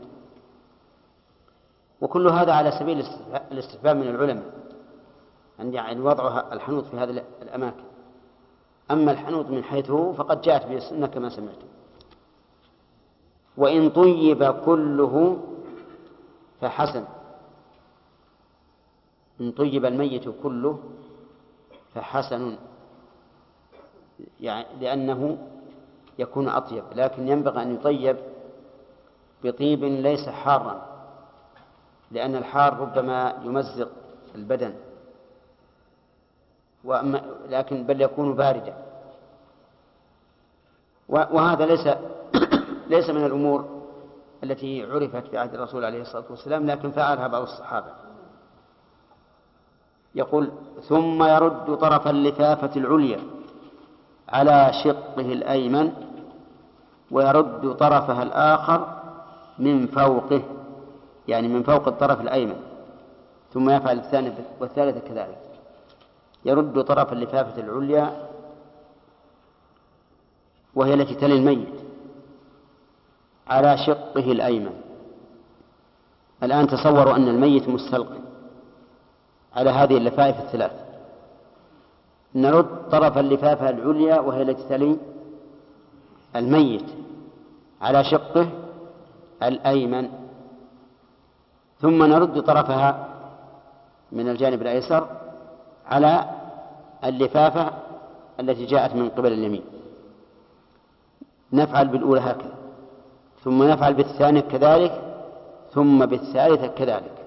[2.01, 3.05] وكل هذا على سبيل
[3.51, 4.53] الاستفهام- من العلماء
[5.59, 7.84] عند يعني وضع الحنوط في هذه الأماكن.
[8.91, 11.68] أما الحنوط من حيث هو فقد جاءت به السنة كما سمعتم.
[13.57, 15.41] وإن طيب كله
[16.61, 17.05] فحسن.
[19.41, 20.79] إن طيب الميت كله
[21.93, 22.57] فحسن.
[24.41, 25.37] يعني لأنه
[26.19, 28.17] يكون أطيب لكن ينبغي أن يطيب
[29.43, 30.93] بطيب ليس حارا
[32.11, 33.91] لأن الحار ربما يمزق
[34.35, 34.73] البدن.
[36.83, 38.73] وأما لكن بل يكون باردا.
[41.09, 41.87] وهذا ليس
[42.93, 43.83] ليس من الأمور
[44.43, 47.91] التي عرفت في عهد الرسول عليه الصلاة والسلام لكن فعلها بعض الصحابة.
[50.15, 50.51] يقول
[50.89, 53.19] ثم يرد طرف اللفافة العليا
[54.29, 55.93] على شقه الأيمن
[57.11, 59.01] ويرد طرفها الآخر
[59.59, 60.41] من فوقه
[61.27, 62.59] يعني من فوق الطرف الأيمن
[63.53, 65.37] ثم يفعل الثاني والثالث كذلك.
[66.45, 68.29] يرد طرف اللفافة العليا
[70.75, 71.82] وهي التي تلي الميت.
[73.47, 74.73] على شقه الأيمن.
[76.43, 78.19] الآن تصوروا أن الميت مستلقي
[79.55, 80.71] على هذه اللفائف الثلاث.
[82.35, 84.97] نرد طرف اللفافة العليا وهي التي تلي
[86.35, 86.85] الميت
[87.81, 88.49] على شقه
[89.43, 90.09] الأيمن.
[91.81, 93.07] ثم نرد طرفها
[94.11, 95.07] من الجانب الأيسر
[95.85, 96.29] على
[97.03, 97.69] اللفافة
[98.39, 99.63] التي جاءت من قبل اليمين.
[101.53, 102.62] نفعل بالأولى هكذا.
[103.43, 105.01] ثم نفعل بالثانية كذلك
[105.71, 107.17] ثم بالثالثة كذلك.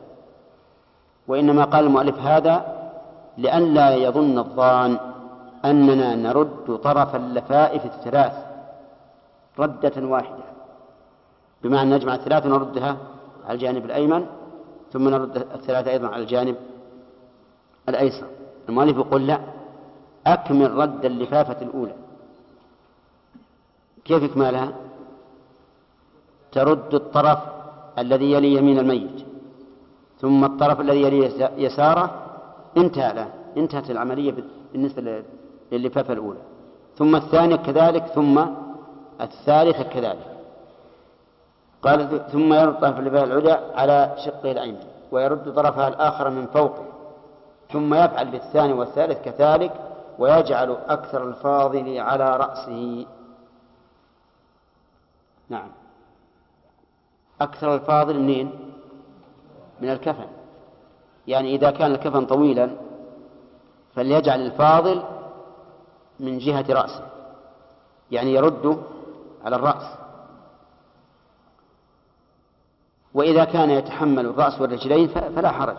[1.29, 2.77] وإنما قال المؤلف هذا
[3.39, 4.99] لئلا يظن الظان
[5.65, 8.33] أننا نرد طرف اللفائف الثلاث
[9.59, 10.45] ردة واحدة.
[11.63, 12.97] بمعنى نجمع الثلاث ونردها
[13.45, 14.27] على الجانب الأيمن
[14.93, 16.57] ثم نرد الثلاثة أيضا على الجانب
[17.89, 18.27] الأيسر.
[18.69, 19.41] المؤلف يقول لا
[20.27, 21.95] أكمل رد اللفافة الأولى.
[24.05, 24.73] كيف إكمالها؟
[26.57, 27.39] ترد الطرف
[27.99, 29.19] الذي يلي يمين الميت
[30.21, 31.21] ثم الطرف الذي يلي
[31.67, 32.11] يساره
[32.77, 34.35] انتهى الآن انتهت العملية
[34.73, 35.23] بالنسبة
[35.73, 36.39] للفافة الأولى.
[36.99, 38.37] ثم الثانية كذلك ثم
[39.21, 40.27] الثالثة كذلك.
[41.83, 41.99] قال
[42.33, 44.79] ثم يرد طرف اللفافة العليا على شقه الأيمن
[45.13, 46.85] ويرد طرفها الآخر من فوقه.
[47.73, 49.73] ثم يفعل بالثاني والثالث كذلك
[50.19, 53.07] ويجعل أكثر الفاضل على رأسه.
[55.49, 55.69] نعم.
[57.41, 58.51] أكثر الفاضل منين؟
[59.81, 60.27] من الكفن.
[61.27, 62.71] يعني إذا كان الكفن طويلا
[63.95, 65.03] فليجعل الفاضل
[66.21, 67.07] من جهة رأسه.
[68.11, 68.77] يعني يرده
[69.45, 69.99] على الرأس.
[73.15, 75.77] وإذا كان يتحمل الرأس والرجلين فلا حرج.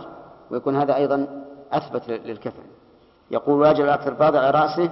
[0.52, 2.64] ويكون هذا أيضا أثبت للكفن.
[3.32, 4.90] يقول واجب أكثر الفاضل على رأسه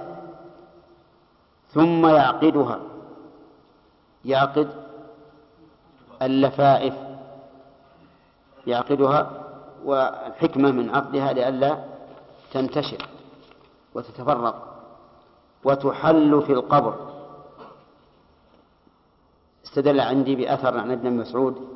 [1.68, 2.80] ثم يعقدها.
[4.24, 4.85] يعقد
[6.22, 6.94] اللفائف
[8.66, 9.30] يعقدها
[9.84, 11.84] والحكمة من عقدها لئلا
[12.52, 13.08] تنتشر
[13.94, 14.76] وتتفرق
[15.64, 17.12] وتحل في القبر.
[19.64, 21.68] استدل عندي بأثر عن ابن مسعود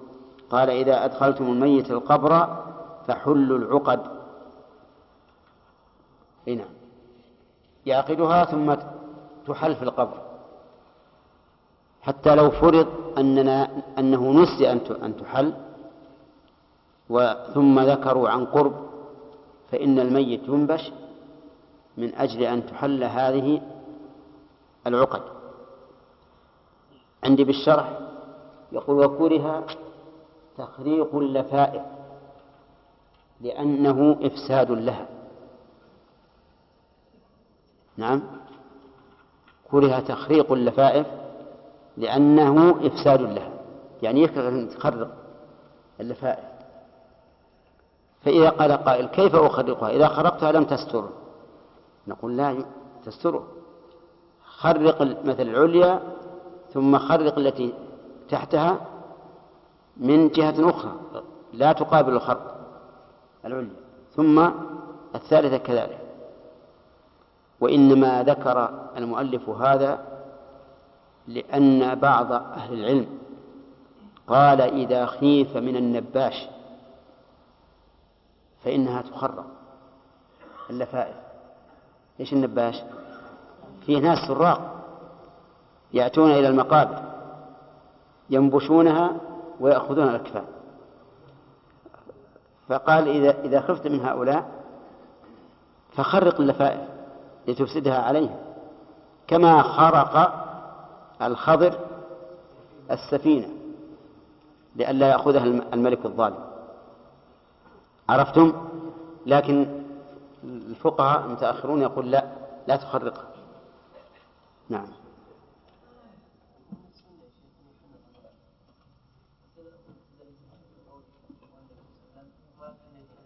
[0.50, 2.62] قال إذا أدخلتم الميت القبر
[3.06, 4.00] فحلوا العقد.
[6.46, 6.68] نعم.
[7.86, 8.74] يعقدها ثم
[9.46, 10.29] تحل في القبر.
[12.02, 12.86] حتى لو فرض
[13.18, 15.52] أننا أنه نسي أن تحل
[17.54, 18.90] ثم ذكروا عن قرب
[19.70, 20.92] فإن الميت ينبش
[21.96, 23.62] من أجل أن تحل هذه
[24.86, 25.22] العقد.
[27.24, 27.98] عندي بالشرح
[28.72, 29.66] يقول وكره
[30.58, 31.82] تخريق اللفائف
[33.40, 35.06] لأنه إفساد لها.
[37.96, 38.22] نعم.
[39.70, 41.06] كره تخريق اللفائف
[42.00, 43.50] لأنه إفساد لها
[44.02, 45.10] يعني يكره أن تخرق
[46.00, 46.50] اللفائف
[48.22, 51.08] فإذا قال قائل كيف أخرقها؟ إذا خرقتها لم تستر.
[52.06, 52.64] نقول لا
[53.04, 53.46] تستره
[54.44, 56.00] خرق مثل العليا
[56.72, 57.74] ثم خرق التي
[58.28, 58.80] تحتها
[59.96, 60.92] من جهة أخرى.
[61.52, 62.56] لا تقابل الخرق
[63.44, 63.76] العليا.
[64.16, 64.50] ثم
[65.14, 65.98] الثالثة كذلك.
[67.60, 69.98] وإنما ذكر المؤلف هذا
[71.28, 73.06] لأن بعض أهل العلم
[74.28, 76.48] قال إذا خيف من النباش
[78.64, 79.46] فإنها تخرق
[80.70, 81.16] اللفائف
[82.20, 82.82] إيش النباش؟
[83.86, 84.76] فيه ناس سراق
[85.92, 87.02] يأتون إلى المقابر
[88.30, 89.12] ينبشونها
[89.60, 90.44] ويأخذون الأكفان.
[92.68, 94.50] فقال إذا إذا خفت من هؤلاء
[95.92, 96.80] فخرق اللفائف
[97.48, 98.36] لتفسدها عليهم.
[99.26, 100.44] كما خرق
[101.22, 101.78] الخضر
[102.90, 103.48] السفينة
[104.76, 106.44] لئلا يأخذها الملك الظالم.
[108.08, 108.68] عرفتم؟
[109.26, 109.82] لكن
[110.44, 112.24] الفقهاء المتأخرون يقول لا
[112.68, 113.30] لا تخرقها.
[114.68, 114.86] نعم.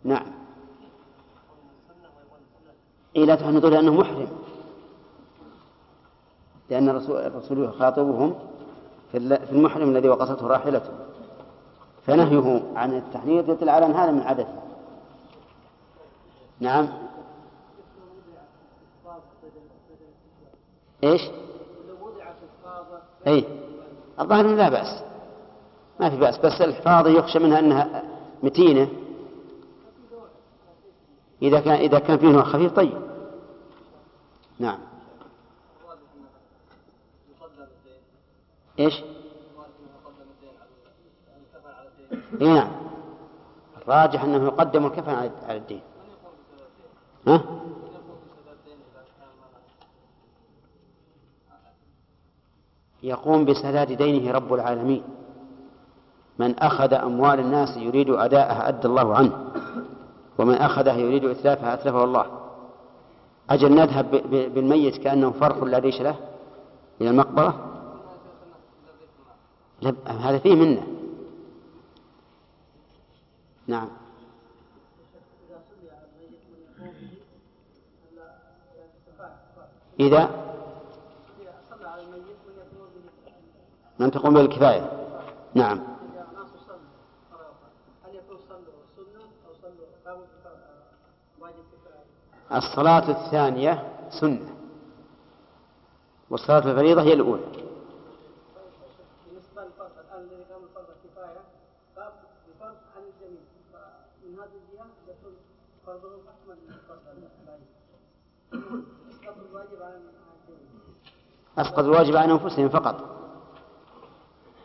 [0.04, 0.26] نعم.
[3.16, 4.43] إيه لا تحنطوا لأنه محرم.
[6.86, 8.34] لأن الرسول, يخاطبهم
[9.12, 9.18] في
[9.52, 10.90] المحرم الذي وقصته راحلته.
[12.06, 14.48] فنهيه عن التحنيط يدل على أن هذا من عادته
[16.60, 16.88] نعم.
[21.04, 21.22] إيش؟
[23.26, 23.44] اي
[24.20, 25.02] الظاهر لا بأس.
[26.00, 28.02] ما في بأس بس الحفاظة يخشى منها أنها
[28.42, 28.88] متينة.
[31.42, 33.02] إذا كان إذا كان فيه نوع خفيف طيب.
[34.58, 34.78] نعم.
[38.78, 39.02] إيش؟
[42.40, 42.72] إي نعم.
[43.82, 45.10] الراجح أنه يقدم الكفن
[45.48, 45.80] على الدين.
[47.26, 47.40] ها؟
[53.02, 55.02] يقوم بسداد دينه رب العالمين.
[56.38, 59.50] من أخذ أموال الناس يريد أداءها أدى الله عنه.
[60.38, 62.26] ومن أخذها يريد إتلافها أتلفه الله.
[63.50, 64.10] أجل نذهب
[64.54, 66.16] بالميت كأنه فرخ لا ريش له
[67.00, 67.73] إلى المقبرة؟
[70.06, 70.86] هذا فيه منة.
[73.66, 73.88] نعم.
[80.00, 80.44] إذا؟
[83.98, 84.90] من تقوم بالكفاية.
[85.54, 85.94] نعم.
[92.54, 93.82] الصلاة الثانية
[94.20, 94.54] سنة
[96.30, 97.42] والصلاة الفريضة هي الأولى
[99.26, 101.40] بالنسبة للفرض الآن الذي كان فرض كفاية
[101.96, 105.36] بفرض عن الجميع فمن هذه الجهة يكون
[105.86, 106.04] فرض
[111.58, 113.04] أسقط الواجب عن أنفسهم فقط.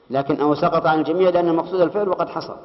[0.09, 2.57] لكن أو سقط عن الجميع لأن المقصود الفعل وقد حصل.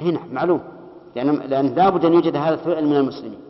[0.00, 0.62] هنا معلوم.
[1.16, 3.40] لأن لأن لابد أن يوجد هذا الفعل من المسلمين.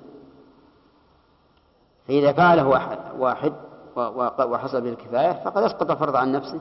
[2.08, 2.66] فإذا فعله
[3.18, 3.52] واحد,
[4.50, 6.60] وحصل به الكفاية فقد أسقط الفرض عن نفسه.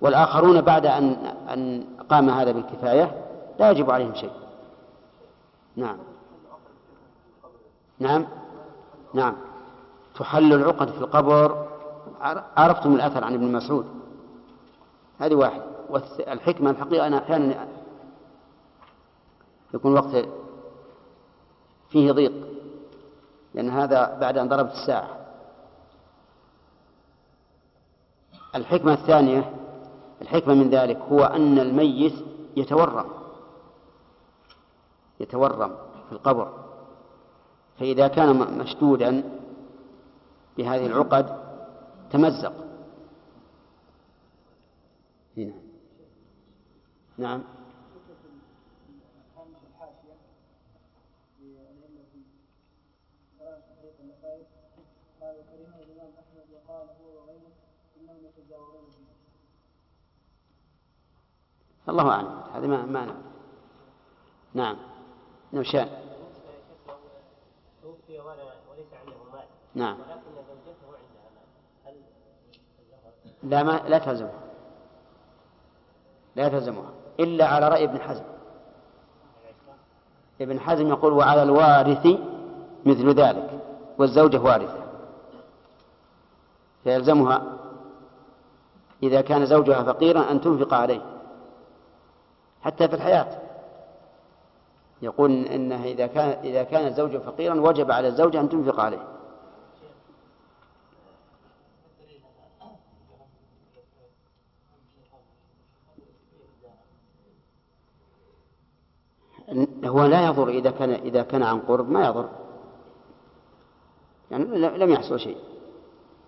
[0.00, 1.12] والآخرون بعد أن
[1.48, 3.24] أن قام هذا بالكفاية
[3.58, 4.32] لا يجب عليهم شيء.
[5.76, 5.98] نعم.
[7.98, 8.26] نعم.
[9.14, 9.36] نعم.
[10.18, 11.66] تحل العقد في القبر.
[12.20, 13.86] عر- عرفتم الأثر عن ابن مسعود.
[15.18, 15.62] هذه واحد.
[15.90, 17.66] والحكمة الحقيقة أنا أحيانا
[19.74, 20.26] يكون وقت
[21.90, 22.32] فيه ضيق
[23.54, 25.08] لأن هذا بعد أن ضربت الساعة.
[28.54, 29.54] الحكمة الثانية
[30.22, 32.14] الحكمة من ذلك هو أن الميت
[32.56, 33.06] يتورم.
[35.20, 36.64] يتورم في القبر.
[37.78, 39.40] فإذا كان مشدودا
[40.58, 41.38] بهذه العقد
[42.10, 42.52] تمزق.
[45.36, 45.52] هنا.
[47.18, 47.42] نعم
[49.36, 50.16] هامش الحاشية
[51.40, 52.18] لأنه في
[53.38, 54.46] كلام تحقيق النفائس
[55.20, 57.52] قال وكرهه الإمام أحمد وقال هو وغيره
[58.00, 59.14] إنهم يتجاورون فيه
[61.88, 62.40] الله أعلم.
[62.54, 63.16] هذا ما ما نعرف.
[64.54, 64.76] نعم.
[65.52, 65.88] نوشان
[67.82, 69.96] توفي وليس عنده مال نعم.
[69.98, 71.30] ولكن زوجته عندها
[71.84, 74.40] مال هل لا ما لا تلزمها.
[76.36, 76.90] لا تلزمها.
[77.20, 78.24] إلا على رأي ابن حزم.
[80.40, 82.06] ابن حزم يقول وعلى الوارث
[82.86, 83.60] مثل ذلك
[83.98, 84.84] والزوجة وارثة.
[86.84, 87.42] فيلزمها
[89.02, 91.13] إذا كان زوجها فقيرا أن تنفق عليه.
[92.64, 93.38] حتى في الحياة.
[95.02, 99.14] يقول إنه إذا كان إذا كان الزوج فقيرا وجب على الزوجة أن تنفق عليه.
[109.84, 112.28] هو لا يضر إذا كان إذا كان عن قرب ما يضر.
[114.30, 115.38] يعني لم يحصل شيء.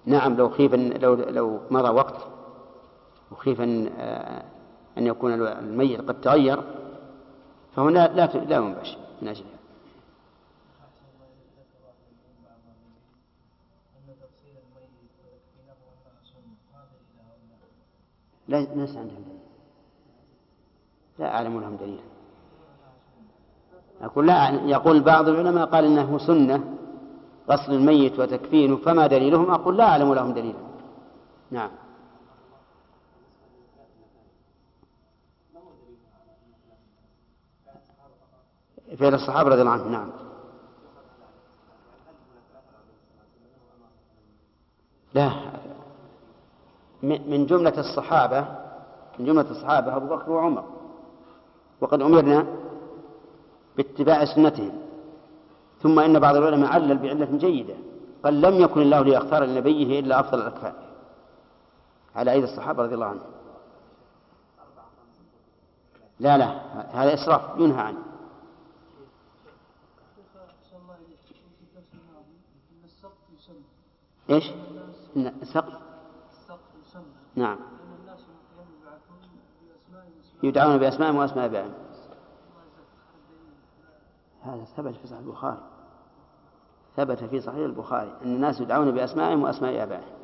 [0.07, 2.27] نعم لو خيف لو لو مضى وقت
[3.33, 4.56] وخيف أن آه،
[4.99, 6.63] أن يكون الميت قد تغير
[7.77, 9.57] فهنا لا لا ينبش من أجلها
[18.49, 19.39] لا ليس عندهم دليل.
[21.19, 22.03] لا أعلم لهم دليلا
[24.01, 26.75] أقول لا يقول بعض العلماء قال إنه سنة
[27.51, 30.59] غسل الميت وتكفينه فما دليلهم؟ أقول لا أعلم لهم دليلا.
[31.51, 31.71] نعم.
[38.95, 40.11] فعل الصحابة رضي الله عنهم نعم.
[45.15, 45.33] لا.
[47.03, 48.41] من جملة الصحابة
[49.19, 50.65] من جملة الصحابة أبو بكر وعمر.
[51.81, 52.47] وقد أمرنا
[53.77, 54.73] باتباع سنتهم.
[55.83, 57.75] ثم إن بعض العلماء علل بعلة جيدة.
[58.25, 60.75] قال لم يكن الله ليختار لنبيه إلا أفضل الأكفاء.
[62.17, 63.31] على أيدي الصحابة رضي الله عنهم.
[66.21, 66.49] لا لا.
[67.03, 67.99] هذا إسراف ينهى عنه
[70.67, 72.37] أحسن الله إليك في الدرس الماضي
[72.73, 73.65] أن السقط يسمى
[74.31, 74.45] إيش؟
[75.43, 75.75] سقف.
[77.37, 77.59] نعم.
[80.43, 81.73] يدعون بأسمائهم وأسماء الدليل
[84.43, 85.59] هذا ثبت في صحيح البخاري.
[86.97, 90.17] ثبت في صحيح البخاري أن الناس يدعون بأسمائهم وأسماء آبائهم.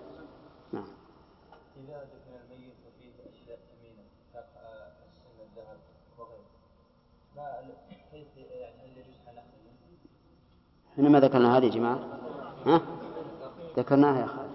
[0.73, 0.85] نعم.
[1.77, 5.79] إذا دفن الميت وفيه أشياء ثمينة كالسن الذهب
[6.19, 6.45] وغيره
[7.37, 7.75] ما
[8.13, 9.99] كيف يعني هل يجوز؟
[10.93, 11.99] إحنا ما ذكرنا هذه يا جماعة.
[12.67, 12.81] ها؟
[13.77, 14.51] ذكرناها يا خالد.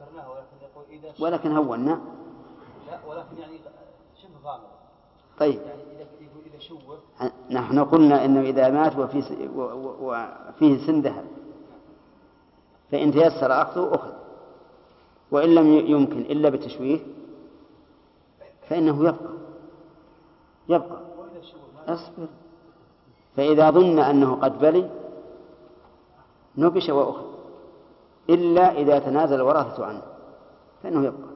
[0.00, 1.24] ذكرناه ولكن يقول إذا.
[1.24, 2.00] ولكن هونا.
[2.90, 3.58] لا ولكن يعني
[4.22, 4.64] شبه غامض
[5.38, 5.60] طيب.
[5.60, 6.98] يعني إذا يقول إذا شوه.
[7.50, 9.18] نحن قلنا إنه إذا مات وفي
[9.56, 11.24] وفيه سن ذهب.
[12.90, 14.12] فإن تيسر أخذه أخذ.
[15.30, 17.00] وإن لم يمكن إلا بتشويه
[18.68, 19.34] فإنه يبقى.
[20.68, 21.00] يبقى.
[21.88, 22.26] أصبر.
[23.36, 24.90] فإذا ظن أنه قد بلي
[26.56, 27.33] نبش وأخذ.
[28.30, 30.02] إلا إذا تنازل الورثه عنه
[30.82, 31.30] فإنه يبقى.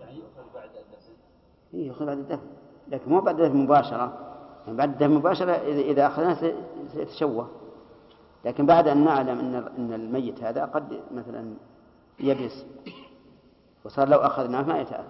[0.00, 1.12] يعني يؤخذ بعد الدفن
[1.74, 2.46] إيه يأخذ بعد الدفن.
[2.88, 4.34] لكن مو بعد الدفن مباشرة.
[4.66, 6.54] يعني بعد الدفن مباشرة إذا إذا أخذناه سي-
[6.92, 7.48] سيتشوه.
[8.44, 11.54] لكن بعد أن نعلم أن أن الميت هذا قد مثلا
[12.20, 12.64] يبس.
[13.84, 15.04] وصار لو أخذناه ما يتأثر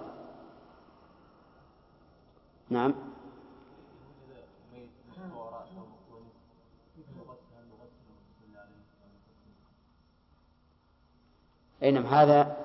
[2.70, 2.94] نعم؟
[11.82, 12.56] أي نعم هذا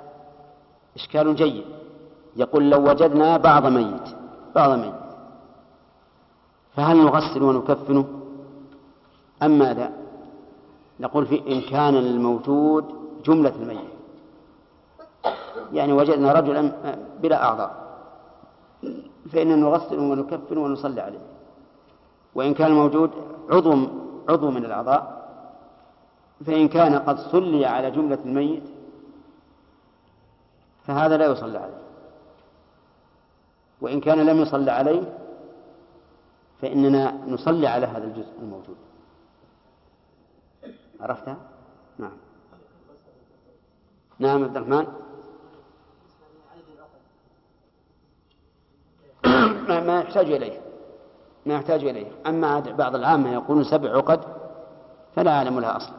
[0.96, 1.66] إشكال جيد.
[2.36, 4.08] يقول لو وجدنا بعض ميت
[4.56, 4.94] بعض ميت.
[6.76, 8.06] فهل نغسل ونكفنه
[9.44, 9.92] أم ماذا؟
[11.00, 12.86] نقول في إن كان الموجود
[13.26, 13.94] جملة الميت.
[15.74, 16.72] يعني وجدنا رجلا
[17.22, 17.72] بلا أعضاء
[19.32, 21.20] فإننا نغسل ونكفن ونصلي عليه.
[22.36, 23.12] وإن كان الموجود
[23.50, 23.78] عضو
[24.30, 25.24] عضو من الأعضاء
[26.46, 28.64] فإن كان قد صلي على جملة الميت
[30.84, 31.84] فهذا لا يصلى عليه.
[33.82, 35.18] وإن كان لم يصلى عليه
[36.62, 38.78] فإننا نصلي على هذا الجزء الموجود.
[41.00, 41.38] عرفتها؟
[41.98, 42.18] نعم.
[44.20, 44.88] نعم عبد الرحمن.
[49.68, 50.62] ما, ما يحتاج إليه.
[51.46, 52.12] ما يحتاج إليه.
[52.28, 54.20] أما بعض العامة يقولون سبع عقد
[55.16, 55.96] فلا أعلم لها أصلا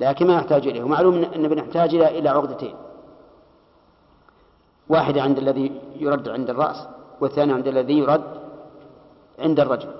[0.00, 0.82] لكن ما يحتاج إليه.
[0.82, 2.74] ومعلوم أن بنحتاج إلى عقدتين.
[4.88, 6.86] واحدة عند الذي يرد عند الرأس
[7.20, 8.24] والثانية عند الذي يرد
[9.38, 9.90] عند الرجل.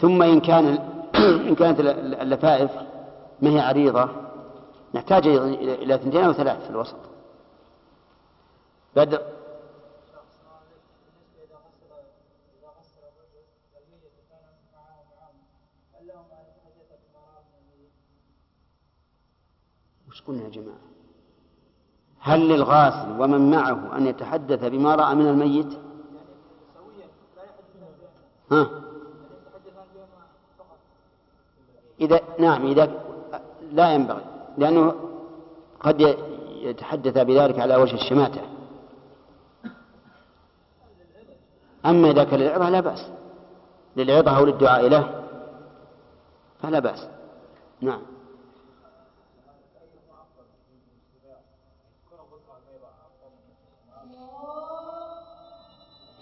[0.00, 0.66] ثم إن كان
[1.48, 1.80] إن كانت
[2.20, 2.70] اللفائف
[3.42, 4.08] ما هي عريضة
[4.94, 6.96] نحتاج إلى إلى اثنتين أو ثلاث في الوسط.
[8.96, 9.22] بدر؟
[20.08, 20.93] وش قلنا يا جماعة؟
[22.24, 25.78] هل للغاسل ومن معه أن يتحدث بما رأى من الميت؟
[28.52, 28.70] ها؟
[32.00, 32.90] إذا نعم إذا
[33.72, 34.24] لا ينبغي
[34.58, 34.94] لأنه
[35.80, 36.16] قد
[36.62, 38.40] يتحدث بذلك على وجه الشماتة.
[41.86, 43.10] أما إذا كان للعظة لا بأس.
[43.96, 45.24] للعظة أو للدعاء له
[46.62, 47.08] فلا بأس.
[47.80, 48.13] نعم.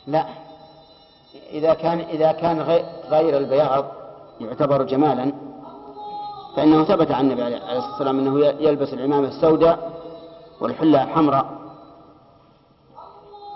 [0.07, 0.27] لا.
[1.51, 2.61] إذا كان إذا كان
[3.11, 3.85] غير, البياض
[4.41, 5.33] يعتبر جمالا
[6.57, 9.93] فإنه ثبت عن النبي عليه الصلاة والسلام أنه يلبس العمامة السوداء
[10.61, 11.47] والحلة الحمراء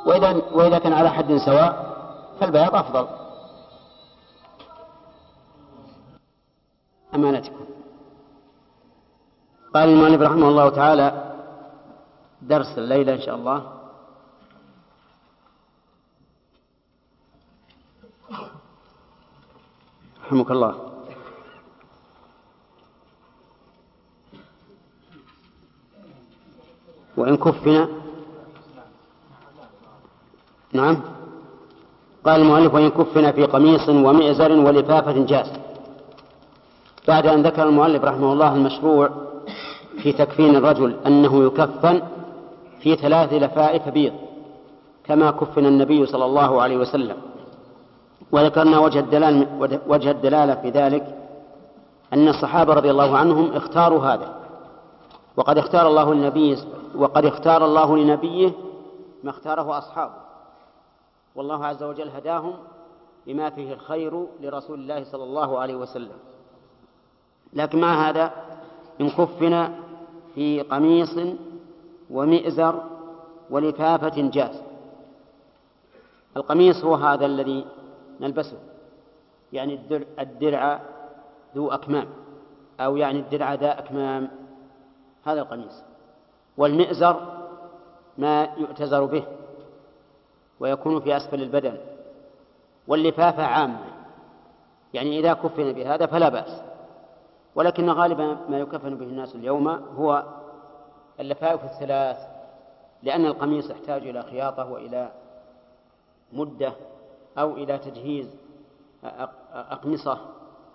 [0.06, 1.96] وإذا وإذا كان على حد سواء
[2.40, 3.06] فالبياض أفضل.
[7.14, 7.64] أمانتكم.
[9.74, 11.32] قال المؤلف رحمه الله تعالى
[12.42, 13.75] درس الليلة إن شاء الله.
[20.26, 20.74] رحمك الله.
[27.16, 27.88] وإن كفنا.
[30.72, 30.96] نعم.
[32.24, 35.50] قال المؤلف وإن كفن في قميص ومئزر ولفافة جاز.
[37.08, 39.10] بعد أن ذكر المؤلف رحمه الله المشروع
[40.02, 42.02] في تكفين الرجل أنه يكفن
[42.80, 44.12] في ثلاث لفائف بيض
[45.04, 47.35] كما كفن النبي صلى الله عليه وسلم.
[48.32, 51.16] وذكرنا وجه الدلالة, وجه الدلالة في ذلك
[52.12, 54.36] أن الصحابة رضي الله عنهم اختاروا هذا.
[55.36, 56.56] وقد اختار الله لنبيه
[56.94, 58.52] وقد اختار الله لنبيه
[59.24, 60.14] ما اختاره أصحابه.
[61.34, 62.54] والله عز وجل هداهم
[63.26, 66.16] بما فيه الخير لرسول الله صلى الله عليه وسلم.
[67.52, 68.30] لكن مع هذا
[69.00, 69.68] إن كفن
[70.34, 71.18] في قميص
[72.10, 72.82] ومئزر
[73.50, 74.62] ولفافة جاز.
[76.36, 77.64] القميص هو هذا الذي
[78.20, 78.58] نلبسه
[79.52, 80.80] يعني الدرع, الدرع
[81.56, 82.08] ذو أكمام
[82.80, 84.28] أو يعني الدرع ذا أكمام.
[85.24, 85.82] هذا القميص.
[86.56, 87.46] والمئزر
[88.18, 89.24] ما يؤتزر به
[90.60, 91.78] ويكون في أسفل البدن.
[92.88, 93.84] واللفافة عامة.
[94.94, 96.62] يعني إذا كفن بهذا فلا بأس.
[97.54, 100.24] ولكن غالبا ما يكفن به الناس اليوم هو
[101.20, 102.16] اللفائف الثلاث
[103.02, 105.12] لأن القميص يحتاج إلى خياطة وإلى
[106.32, 106.72] مدة
[107.38, 108.30] أو إلى تجهيز
[109.52, 110.18] أقمصة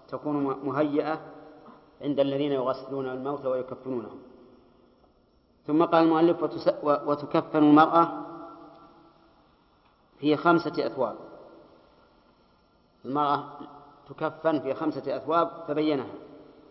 [0.07, 1.21] تكون مهيئة
[2.01, 4.19] عند الذين يغسلون الموتى ويكفنونهم.
[5.67, 6.43] ثم قال المؤلف
[6.83, 8.11] وتكفن المرأة
[10.19, 11.15] في خمسة أثواب.
[13.05, 13.43] المرأة
[14.09, 16.13] تكفن في خمسة أثواب فبينها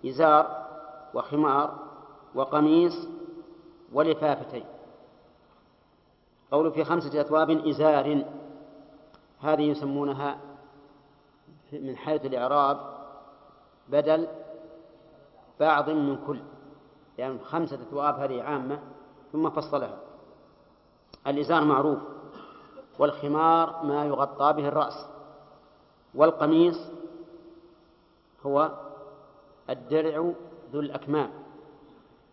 [0.07, 0.67] إزار
[1.15, 1.79] وخمار
[2.35, 3.09] وقميص
[3.93, 4.65] ولفافتين
[6.51, 8.25] قول في خمسة أثواب إزار.
[9.41, 10.39] هذه يسمونها
[11.73, 12.81] من حيث الإعراب
[13.89, 14.29] بدل
[15.61, 16.41] بعض من كل
[17.19, 18.79] يعني خمسة أثواب هذه عامة
[19.33, 19.99] ثم فصلها.
[21.27, 21.99] الإزار معروف
[22.99, 25.07] والخمار ما يغطى به الرأس
[26.15, 26.91] والقميص
[28.47, 28.71] هو
[29.71, 30.33] الدرع
[30.73, 31.31] ذو الأكمام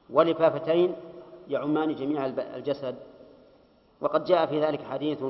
[0.09, 0.95] ولفافتين
[1.47, 2.95] يعمان جميع الجسد.
[4.01, 5.23] وقد جاء في ذلك حديث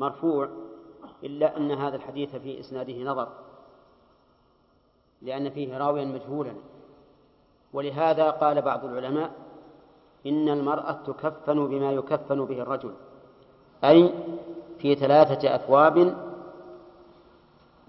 [0.00, 0.48] مرفوع
[1.24, 3.28] إلا أن هذا الحديث في إسناده نظر
[5.22, 6.52] لأن فيه راويا مجهولا.
[7.72, 9.30] ولهذا قال بعض العلماء
[10.26, 12.92] إن المرأة تكفن بما يكفن به الرجل
[13.84, 14.12] أي
[14.78, 16.16] في ثلاثة أثواب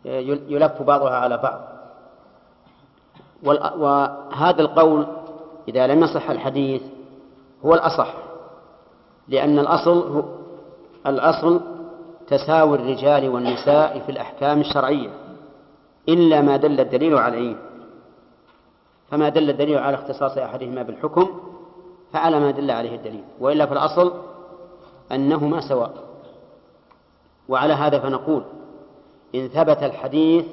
[0.06, 1.62] يلف بعضها على بعض.
[3.80, 5.08] وهذا القول
[5.68, 6.82] إذا لم يصح الحديث
[7.66, 8.14] هو الأصح
[9.28, 10.24] لأن الأصل
[11.06, 11.62] الأصل
[12.32, 15.10] تساوي الرجال والنساء في الأحكام الشرعية
[16.10, 17.56] إلا ما دل الدليل عليه
[19.12, 21.40] فما دل الدليل على اختصاص أحدهما بالحكم
[22.14, 24.14] فعلى ما دل عليه الدليل وإلا في الأصل
[25.12, 25.94] أنهما سواء.
[27.50, 28.44] وعلى هذا فنقول
[29.36, 30.46] إن ثبت الحديث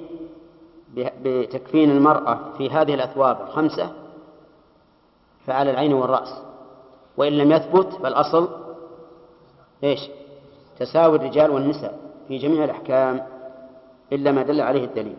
[0.96, 3.92] بتكفين المرأة في هذه الأثواب الخمسة
[5.46, 6.34] فعلى العين والرأس.
[7.16, 8.48] وإن لم يثبت فالأصل
[9.84, 10.00] إيش؟
[10.78, 11.98] تساوي الرجال والنساء
[12.28, 13.26] في جميع الأحكام
[14.12, 15.16] إلا ما دل عليه الدليل.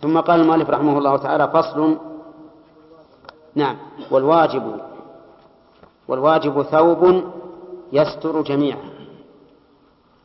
[0.00, 1.96] ثم قال المؤلف رحمه الله تعالى فصل.
[3.54, 3.76] نعم.
[4.10, 4.80] والواجب
[6.08, 7.22] والواجب ثوب
[7.92, 8.90] يستر جميعا.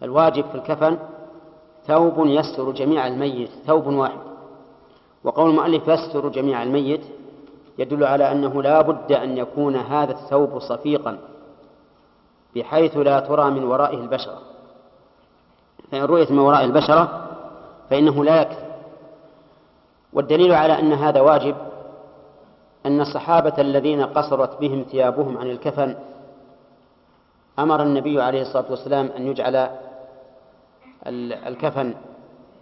[0.04, 0.98] الواجب في الكفن
[1.88, 4.20] ثوب يستر جميع الميت ثوب واحد.
[5.24, 7.02] وقول المؤلف يستر جميع الميت
[7.78, 11.18] يدل على أنه لا بد أن يكون هذا الثوب صفيقا.
[12.56, 14.54] بحيث لا ترى من ورائه البشرة.
[15.92, 17.30] فإن رؤيت من وراء البشرة
[17.90, 18.74] فإنه لا يكفي
[20.14, 21.56] والدليل على أن هذا واجب
[22.86, 25.96] أن الصحابة الذين قصرت بهم ثيابهم عن الكفن
[27.60, 29.70] أمر النبي عليه الصلاة والسلام أن يجعل
[31.48, 31.94] الكفن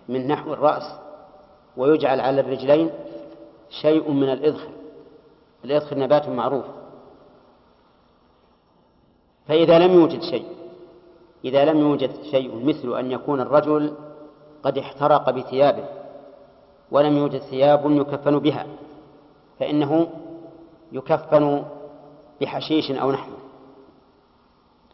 [0.10, 0.84] من نحو الرأس
[1.78, 2.90] ويجعل على الرجلين
[3.82, 4.70] شيء من الإذخر
[5.66, 6.66] الإذخر نبات معروف.
[9.52, 10.46] فإذا لم يوجد شيء
[11.46, 13.94] إذا لم يوجد شيء مثل أن يكون الرجل
[14.64, 15.84] قد احترق بثيابه
[16.92, 18.68] ولم يوجد ثياب يكفن بها
[19.60, 20.08] فإنه
[20.92, 21.64] يكفن
[22.42, 23.38] بحشيش أو نحوه.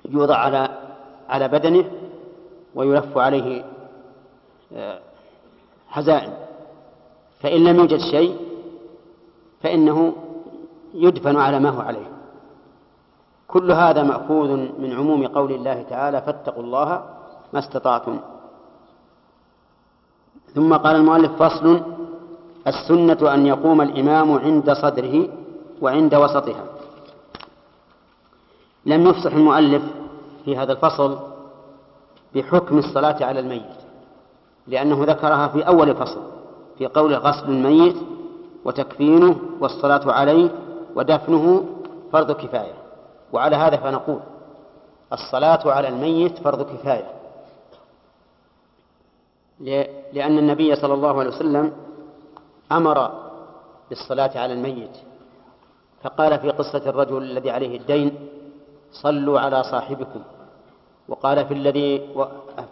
[0.10, 0.70] يوضع على
[1.30, 1.92] على بدنه
[2.76, 3.66] ويلف عليه
[4.74, 5.00] آه،
[5.88, 6.34] حزائم
[7.40, 8.38] فإن لم يوجد شيء
[9.62, 10.14] فإنه
[10.94, 12.17] يدفن على ما هو عليه.
[13.48, 14.48] كل هذا مأخوذ
[14.80, 17.04] من عموم قول الله تعالى فاتقوا الله
[17.54, 18.20] ما استطعتم.
[20.56, 21.82] ثم قال المؤلف فصل
[22.68, 25.28] السنة أن يقوم الإمام عند صدره
[25.82, 26.64] وعند وسطها.
[28.86, 29.84] لم يفصح المؤلف
[30.46, 31.18] في هذا الفصل
[32.36, 33.78] بحكم الصلاة على الميت
[34.68, 36.22] لأنه ذكرها في أول فصل
[36.78, 37.96] في قول غسل الميت
[38.66, 40.50] وتكفينه والصلاة عليه
[40.96, 41.66] ودفنه
[42.12, 42.87] فرض كفاية.
[43.34, 44.20] وعلى هذا فنقول
[45.14, 47.12] الصلاة على الميت فرض كفاية.
[50.14, 51.74] لأن النبي صلى الله عليه وسلم
[52.72, 53.12] أمر
[53.90, 54.98] بالصلاة على الميت.
[56.04, 58.30] فقال في قصة الرجل الذي عليه الدين
[58.92, 60.22] صلوا على صاحبكم.
[61.08, 62.00] وقال في الذي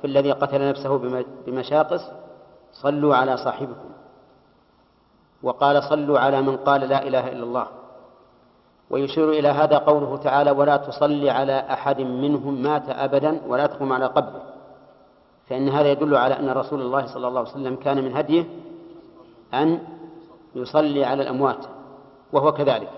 [0.02, 0.98] في الذي قتل نفسه
[1.46, 2.02] بمشاقص
[2.74, 3.90] صلوا على صاحبكم.
[5.44, 7.68] وقال صلوا على من قال لا إله إلا الله.
[8.90, 14.06] ويشير إلى هذا قوله تعالى ولا تصلي على أحد منهم مات أبدا ولا تقوم على
[14.06, 14.42] قبره
[15.50, 18.46] فإن هذا يدل على أن رسول الله صلى الله عليه وسلم كان من هديه
[19.54, 19.80] أن
[20.56, 21.66] يصلي على الأموات
[22.34, 22.90] وهو كذلك.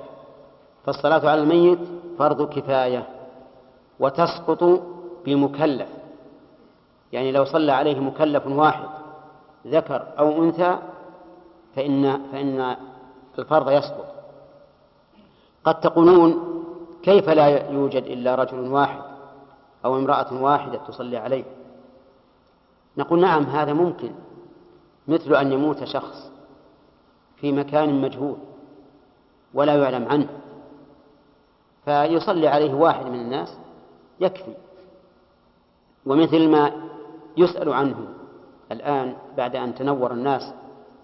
[0.86, 1.80] فالصلاة على الميت
[2.20, 3.08] فرض كفاية
[4.00, 4.82] وتسقط
[5.26, 5.90] بمكلف.
[7.14, 8.90] يعني لو صلى عليه مكلف واحد
[9.68, 10.78] ذكر أو أنثى
[11.76, 12.76] فإن فإن
[13.40, 14.07] الفرض يسقط.
[15.68, 16.64] قد تقولون
[17.04, 19.02] كيف لا يوجد إلا رجل واحد
[19.86, 21.44] أو امرأة واحدة تصلي عليه؟
[22.98, 24.12] نقول نعم هذا ممكن
[25.08, 26.32] مثل أن يموت شخص
[27.36, 28.38] في مكان مجهول
[29.54, 30.30] ولا يعلم عنه
[31.86, 33.58] فيصلي عليه واحد من الناس
[34.20, 34.54] يكفي.
[36.06, 36.72] ومثل ما
[37.38, 38.08] يسأل عنه
[38.72, 40.54] الآن بعد أن تنور الناس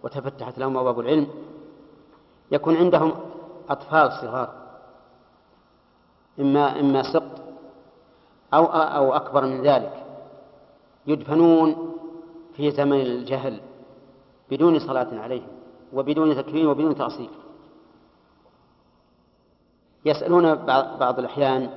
[0.04, 1.28] وتفتحت لهم أبواب العلم
[2.52, 3.14] يكون عندهم
[3.70, 4.50] أطفال صغار.
[6.40, 7.42] إما إما سقط
[8.54, 10.04] أو أو أكبر من ذلك.
[11.08, 11.94] يدفنون
[12.56, 13.60] في زمن الجهل
[14.52, 15.48] بدون صلاة عليهم
[15.94, 17.30] وبدون تكفير وبدون تأصيل
[20.06, 20.56] يسألون
[21.00, 21.70] بعض الأحيان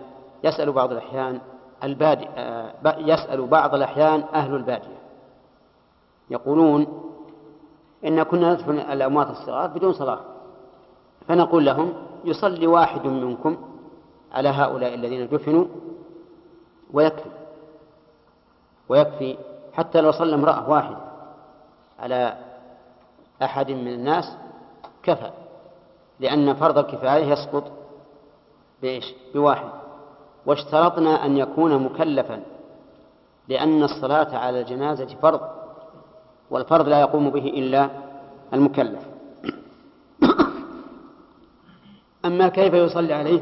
[0.44, 1.40] يسأل بعض الأحيان
[1.84, 4.98] البادي آه، يسأل بعض الأحيان أهل البادية.
[6.30, 7.02] يقولون
[8.04, 10.20] إن كنا ندفن الأموات الصغار بدون صلاة.
[11.28, 11.92] فنقول لهم
[12.24, 13.56] يصلي واحد منكم
[14.32, 15.64] على هؤلاء الذين دفنوا
[16.92, 17.30] ويكفي
[18.88, 19.36] ويكفي
[19.72, 20.98] حتى لو صلى امرأة واحدة
[21.98, 22.36] على
[23.42, 24.36] أحد من الناس
[25.02, 25.30] كفى
[26.20, 27.64] لأن فرض الكفاية يسقط
[28.82, 29.68] بإيش؟ بواحد
[30.46, 32.42] واشترطنا أن يكون مكلفا
[33.48, 35.40] لأن الصلاة على الجنازة فرض
[36.50, 37.90] والفرض لا يقوم به إلا
[38.52, 39.15] المكلف
[42.26, 43.40] أما كيف يصلي عليه؟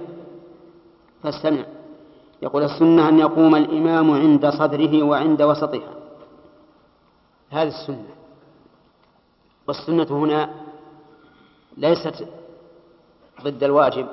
[1.22, 1.64] فاستمع.
[2.42, 5.94] يقول السنة أن يقوم الإمام عند صدره وعند وسطها.
[7.50, 8.14] هذه السنة.
[9.68, 10.50] والسنة هنا
[11.76, 12.26] ليست
[13.42, 14.06] ضد الواجب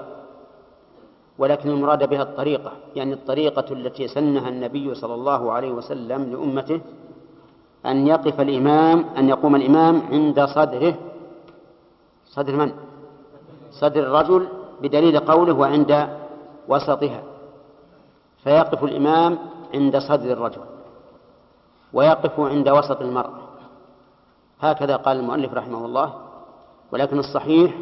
[1.37, 6.81] ولكن المراد بها الطريقة يعني الطريقة التي سنها النبي صلى الله عليه وسلم لأمته
[7.85, 10.95] أن يقف الإمام أن يقوم الإمام عند صدره.
[12.27, 12.73] صدر من؟
[13.71, 14.47] صدر الرجل
[14.81, 16.09] بدليل قوله وعند
[16.67, 17.23] وسطها
[18.43, 19.39] فيقف الإمام
[19.73, 20.61] عند صدر الرجل
[21.93, 23.41] ويقف عند وسط المرأة.
[24.61, 26.13] هكذا قال المؤلف رحمه الله
[26.91, 27.77] ولكن الصحيح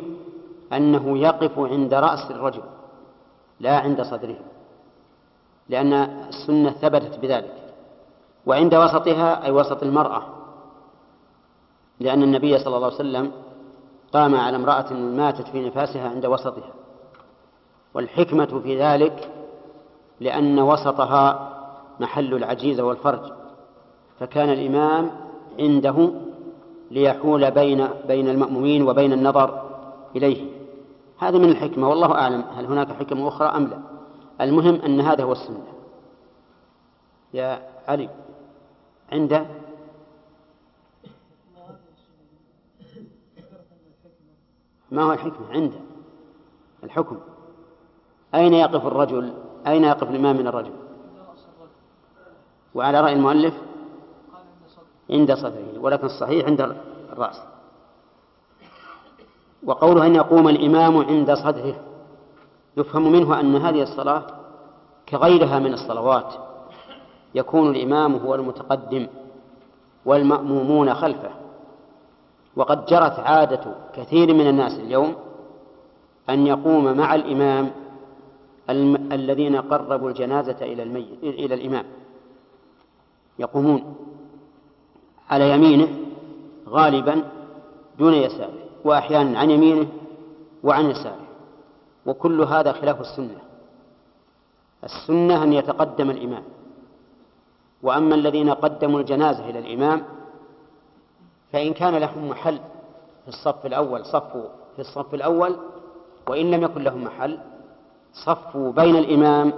[0.74, 2.64] أنه يقف عند رأس الرجل
[3.60, 4.38] لا عند صدره
[5.70, 7.56] لأن السنة ثبتت بذلك.
[8.46, 10.22] وعند وسطها أي وسط المرأة
[12.00, 13.32] لأن النبي صلى الله عليه وسلم
[14.14, 16.79] قام على امرأة ماتت في نفاسها عند وسطها.
[17.94, 19.32] والحكمة في ذلك
[20.20, 21.56] لأن وسطها
[22.00, 23.32] محل العجيز والفرج
[24.20, 25.12] فكان الإمام
[25.60, 26.12] عنده
[26.92, 29.70] ليحول بين بين المأمومين وبين النظر
[30.16, 30.52] إليه.
[31.20, 33.80] هذا من الحكمة والله أعلم هل هناك حكم أخرى أم لا.
[34.42, 35.64] المهم أن هذا هو السنة.
[37.34, 38.10] يا علي
[39.12, 39.46] عنده
[44.92, 45.80] ما هو الحكمة؟ عنده
[46.84, 47.18] الحكم.
[48.36, 49.34] أين يقف الرجل؟
[49.68, 50.72] أين يقف الإمام من الرجل؟
[52.76, 53.54] وعلى رأي المؤلف؟
[55.10, 56.76] عند صدره ولكن الصحيح عند
[57.14, 57.42] الرأس.
[59.64, 61.76] وقوله أن يقوم الإمام عند صدره
[62.78, 64.24] يفهم منه أن هذه الصلاة
[65.10, 66.34] كغيرها من الصلوات
[67.36, 69.08] يكون الإمام هو المتقدم
[70.06, 71.32] والمأمومون خلفه.
[72.56, 75.16] وقد جرت عادة كثير من الناس اليوم
[76.30, 77.72] أن يقوم مع الإمام
[78.70, 79.12] الم...
[79.12, 81.86] الذين قربوا الجنازة إلى الميت إلى الإمام.
[83.40, 83.96] يقومون
[85.30, 85.88] على يمينه
[86.68, 87.24] غالبا
[88.00, 89.88] دون يساره وأحيانا عن يمينه
[90.64, 91.26] وعن يساره.
[92.06, 93.40] وكل هذا خلاف السنة.
[94.84, 96.44] السنة أن يتقدم الإمام.
[97.84, 100.04] وأما الذين قدموا الجنازة إلى الإمام
[101.52, 102.60] فإن كان لهم محل
[103.24, 105.56] في الصف الأول صفوا في الصف الأول
[106.28, 107.40] وإن لم يكن لهم محل
[108.14, 109.54] صفوا بين الإمام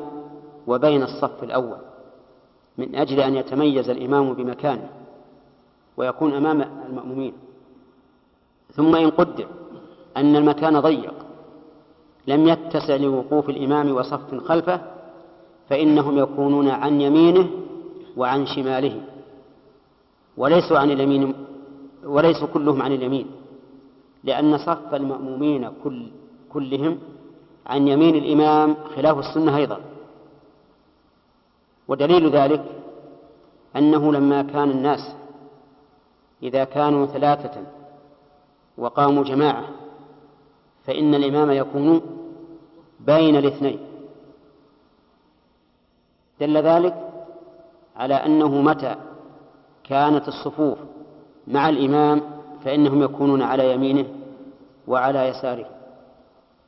[0.68, 1.78] وبين الصف الأول
[2.78, 4.90] من أجل أن يتميز الإمام بمكانه
[5.98, 7.34] ويكون أمام المأمومين.
[8.74, 9.48] ثم إن قدر
[10.18, 11.14] أن المكان ضيق
[12.28, 14.82] لم يتسع لوقوف الإمام وصف خلفه
[15.70, 17.50] فإنهم يكونون عن يمينه
[18.18, 19.02] وعن شماله
[20.38, 21.34] وليسوا عن اليمين
[22.06, 23.28] وليسوا كلهم عن اليمين
[24.24, 26.06] لأن صف المأمومين كل
[26.50, 26.98] كلهم
[27.66, 29.82] عن يمين الإمام خلاف السنة أيضا.
[31.88, 32.66] ودليل ذلك
[33.76, 35.16] أنه لما كان الناس
[36.44, 37.62] إذا كانوا ثلاثة
[38.78, 39.64] وقاموا جماعة
[40.86, 42.02] فإن الإمام يكون
[43.00, 43.80] بين الاثنين.
[46.40, 47.10] دل ذلك
[47.96, 48.96] على أنه متى
[49.84, 50.78] كانت الصفوف
[51.48, 52.22] مع الإمام
[52.66, 54.06] فإنهم يكونون على يمينه
[54.88, 55.81] وعلى يساره.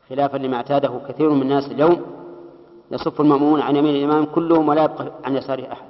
[0.10, 2.02] خلافا لما اعتاده كثير من الناس اليوم
[2.92, 5.86] يصف المأمون عن يمين الإمام كلهم ولا يبقى عن يساره أحد.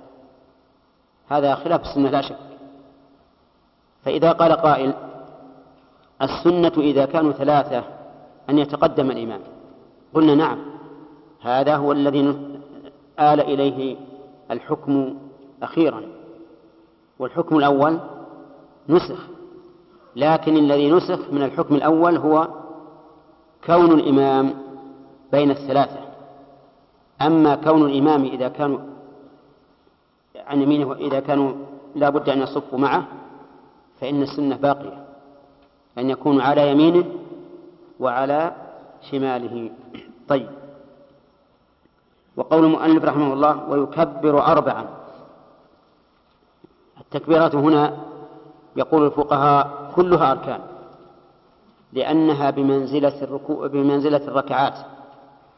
[1.27, 2.38] هذا خلاف السنة لا شك.
[4.06, 4.94] فإذا قال قائل
[6.22, 7.84] السنة إذا كانوا ثلاثة
[8.49, 9.41] أن يتقدم الإمام.
[10.14, 10.60] قلنا نعم
[11.41, 12.30] هذا هو الذي
[13.19, 13.98] آل إليه
[14.52, 15.15] الحكم
[15.64, 16.02] أخيرا.
[17.19, 17.99] والحكم الأول
[18.90, 19.27] نسخ.
[20.15, 22.48] لكن الذي نسخ من الحكم الأول هو
[23.65, 24.53] كون الإمام
[25.31, 25.99] بين الثلاثة.
[27.22, 28.80] أما كون الإمام إذا كانوا
[30.35, 31.53] عن يمينه إذا كانوا
[31.95, 33.07] لا بد أن يصفوا معه
[34.02, 35.06] فإن السنة باقية.
[35.98, 37.06] أن يكونوا على يمينه
[37.99, 38.52] وعلى
[39.11, 39.69] شماله.
[40.27, 40.49] طيب.
[42.38, 44.85] وقول المؤلف رحمه الله ويكبر أربعا.
[47.02, 47.98] التكبيرات هنا
[48.76, 50.72] يقول الفقهاء كلها أركان.
[51.94, 54.74] لأنها بمنزلة الركوع بمنزلة الركعات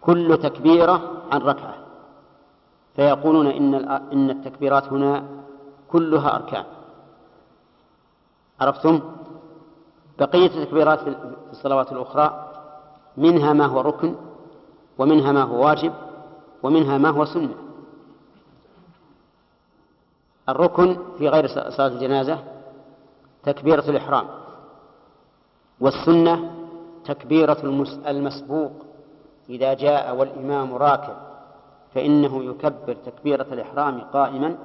[0.01, 1.75] كل تكبيرة عن ركعة.
[2.95, 3.75] فيقولون إن
[4.13, 5.23] إن التكبيرات هنا
[5.91, 6.63] كلها أركان.
[8.61, 9.01] عرفتم؟
[10.19, 11.15] بقية التكبيرات في
[11.51, 12.51] الصلوات الأخرى
[13.17, 14.15] منها ما هو ركن
[14.97, 15.93] ومنها ما هو واجب
[16.63, 17.55] ومنها ما هو سنة.
[20.49, 22.39] الركن في غير صلاة الجنازة
[23.43, 24.44] تكبيرة الإحرام.
[25.79, 26.51] والسنة
[27.05, 27.57] تكبيرة
[28.07, 28.71] المسبوق.
[29.49, 31.15] إذا جاء والإمام راكب
[31.93, 34.57] فإنه يكبر تكبيرة الإحرام قائما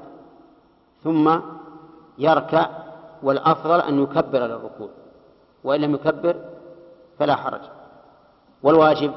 [1.04, 1.40] ثم
[2.18, 2.66] يركع
[3.22, 4.88] والأفضل أن يكبر للركوع.
[5.64, 6.36] وإن لم يكبر
[7.18, 7.60] فلا حرج.
[8.62, 9.12] والواجب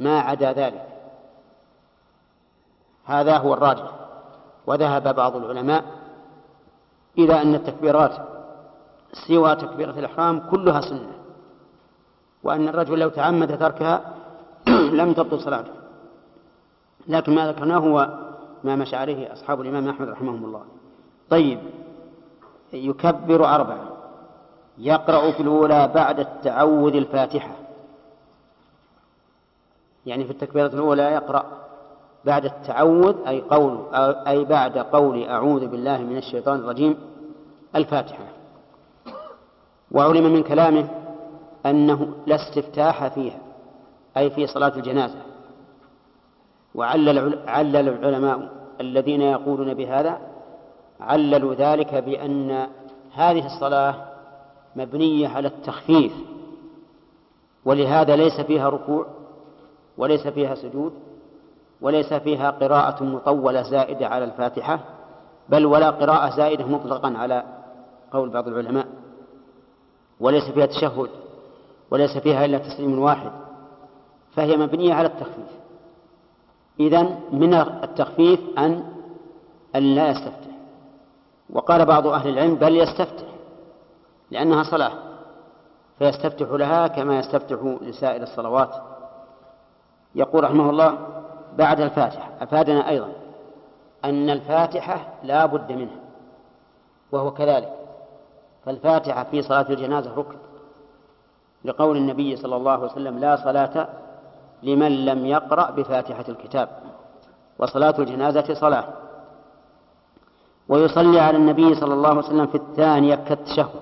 [0.00, 0.88] ما عدا ذلك.
[3.04, 3.90] هذا هو الراجح.
[4.66, 5.84] وذهب بعض العلماء
[7.18, 8.33] إلى أن التكبيرات
[9.28, 11.12] سوى تكبيرة الإحرام كلها سنة
[12.42, 14.14] وأن الرجل لو تعمد تركها
[15.00, 15.72] لم تبطل صلاته.
[17.08, 18.18] لكن ما ذكرناه هو
[18.64, 20.62] ما مشى عليه أصحاب الإمام أحمد رحمهم الله.
[21.30, 21.58] طيب
[22.72, 23.84] يكبر أربعة
[24.78, 27.54] يقرأ في الأولى بعد التعوذ الفاتحة.
[30.06, 31.44] يعني في التكبيرة الأولى يقرأ
[32.24, 33.94] بعد التعوذ أي قول
[34.26, 36.96] أي بعد قول أعوذ بالله من الشيطان الرجيم
[37.76, 38.24] الفاتحة.
[39.94, 40.88] وعلم من كلامه
[41.66, 43.38] أنه لا استفتاح فيها
[44.16, 45.18] أي في صلاة الجنازة.
[46.74, 48.48] وعلل علل العلماء
[48.80, 50.18] الذين يقولون بهذا
[51.00, 52.66] عللوا ذلك بأن
[53.14, 53.94] هذه الصلاة
[54.76, 56.12] مبنية على التخفيف.
[57.64, 59.06] ولهذا ليس فيها ركوع
[59.98, 60.92] وليس فيها سجود
[61.80, 64.80] وليس فيها قراءة مطولة زائدة على الفاتحة
[65.48, 67.44] بل ولا قراءة زائدة مطلقا على
[68.12, 68.86] قول بعض العلماء.
[70.20, 71.10] وليس فيها تشهد
[71.90, 73.30] وليس فيها إلا تسليم واحد
[74.34, 75.50] فهي مبنية على التخفيف.
[76.80, 78.84] إذن من التخفيف أن
[79.76, 80.54] أن لا يستفتح.
[81.50, 83.26] وقال بعض أهل العلم بل يستفتح
[84.30, 84.92] لأنها صلاة
[85.98, 88.74] فيستفتح لها كما يستفتح لسائر الصلوات.
[90.14, 90.98] يقول رحمه الله
[91.58, 93.12] بعد الفاتحة أفادنا أيضا
[94.04, 96.00] أن الفاتحة لا بد منها
[97.12, 97.83] وهو كذلك.
[98.66, 100.36] فالفاتحة في صلاة الجنازة ركن
[101.64, 103.88] لقول النبي صلى الله عليه وسلم لا صلاة
[104.62, 106.68] لمن لم يقرأ بفاتحة الكتاب
[107.58, 108.88] وصلاة الجنازة صلاة.
[110.68, 113.80] ويصلي على النبي صلى الله عليه وسلم في الثانية كالتشهد.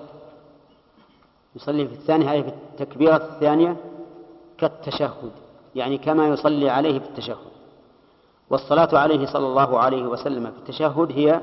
[1.55, 3.77] يصلي في الثانية أي في التكبيرة الثانية
[4.57, 5.31] كالتشهد
[5.75, 7.53] يعني كما يصلي عليه في التشهد.
[8.49, 11.41] والصلاة عليه صلى الله عليه وسلم في التشهد هي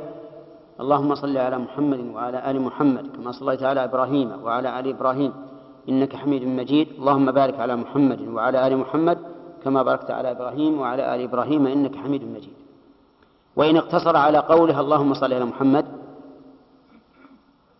[0.81, 5.33] اللهم صل على محمد وعلى آل محمد كما صليت على إبراهيم وعلى آل إبراهيم
[5.89, 6.89] إنك حميد مجيد.
[6.99, 9.19] اللهم بارك على محمد وعلى آل محمد
[9.65, 12.57] كما باركت على إبراهيم وعلى آل إبراهيم إنك حميد مجيد.
[13.57, 15.87] وإن اقتصر على قوله اللهم صل على محمد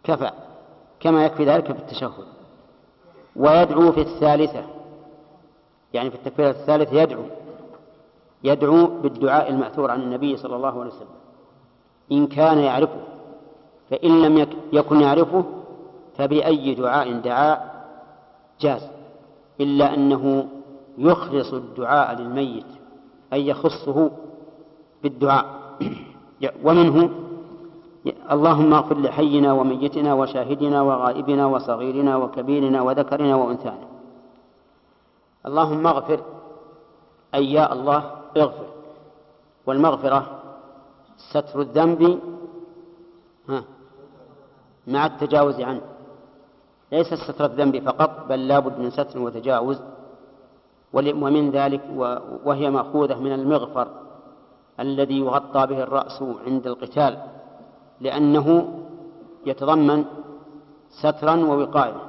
[0.05, 0.31] كفى
[1.01, 2.29] كما يكفي ذلك في التشهد.
[3.37, 4.65] ويدعو في الثالثة
[5.93, 7.25] يعني في التكبيرة الثالثة يدعو
[8.45, 11.21] يدعو بالدعاء المأثور عن النبي صلى الله عليه وسلم.
[12.13, 13.01] إن كان يعرفه
[13.91, 15.45] فإن لم يكن يعرفه
[16.19, 17.85] فبأي دعاء دعاء
[18.61, 18.89] جاز
[19.61, 20.49] إلا أنه
[20.99, 22.67] يخلص الدعاء للميت
[23.33, 24.11] أي يخصه
[25.03, 25.47] بالدعاء.
[26.65, 27.11] ومنه
[28.31, 33.89] اللهم اغفر لحينا وميتنا وشاهدنا وغائبنا وصغيرنا وكبيرنا وذكرنا وأنثانا.
[35.47, 36.21] اللهم اغفر
[37.35, 38.67] أي يا الله اغفر
[39.67, 40.40] والمغفرة
[41.31, 42.21] ستر الذنب
[44.87, 45.81] مع التجاوز عنه.
[46.93, 49.81] ليس ستر الذنب فقط بل لابد من ستر وتجاوز.
[50.93, 51.81] ومن ذلك
[52.45, 53.89] وهي مأخوذة من المغفر
[54.81, 57.23] الذي يغطى به الرأس عند القتال
[58.01, 58.79] لأنه
[59.47, 60.05] يتضمن
[60.91, 62.03] سترا ووقاية.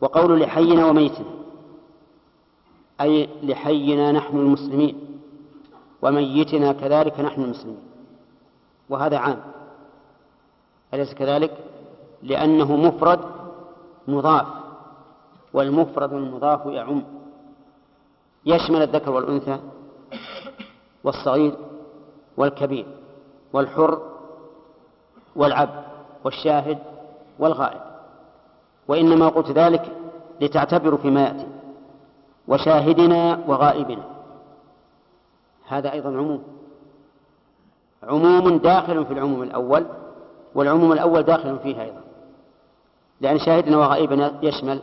[0.00, 1.26] وقول لحينا وميتنا
[3.00, 5.20] أي لحينا نحن المسلمين
[6.02, 7.89] وميتنا كذلك نحن المسلمين.
[8.90, 9.40] وهذا عام.
[10.94, 11.56] أليس كذلك؟
[12.22, 13.20] لأنه مفرد
[14.08, 14.46] مضاف
[15.52, 17.02] والمفرد المضاف يعم.
[18.46, 19.58] يشمل الذكر والأنثى
[21.04, 21.54] والصغير
[22.36, 22.86] والكبير
[23.52, 24.02] والحر
[25.36, 25.82] والعبد
[26.24, 26.78] والشاهد
[27.38, 27.80] والغائب.
[28.88, 29.96] وإنما قلت ذلك
[30.40, 31.46] لتعتبروا فيما يأتي
[32.48, 34.04] وشاهدنا وغائبنا.
[35.66, 36.59] هذا أيضا عموم.
[38.02, 39.86] عموم داخل في العموم الأول
[40.54, 42.00] والعموم الأول داخل فيه أيضا.
[43.20, 44.82] لأن شاهدنا وغائبنا يشمل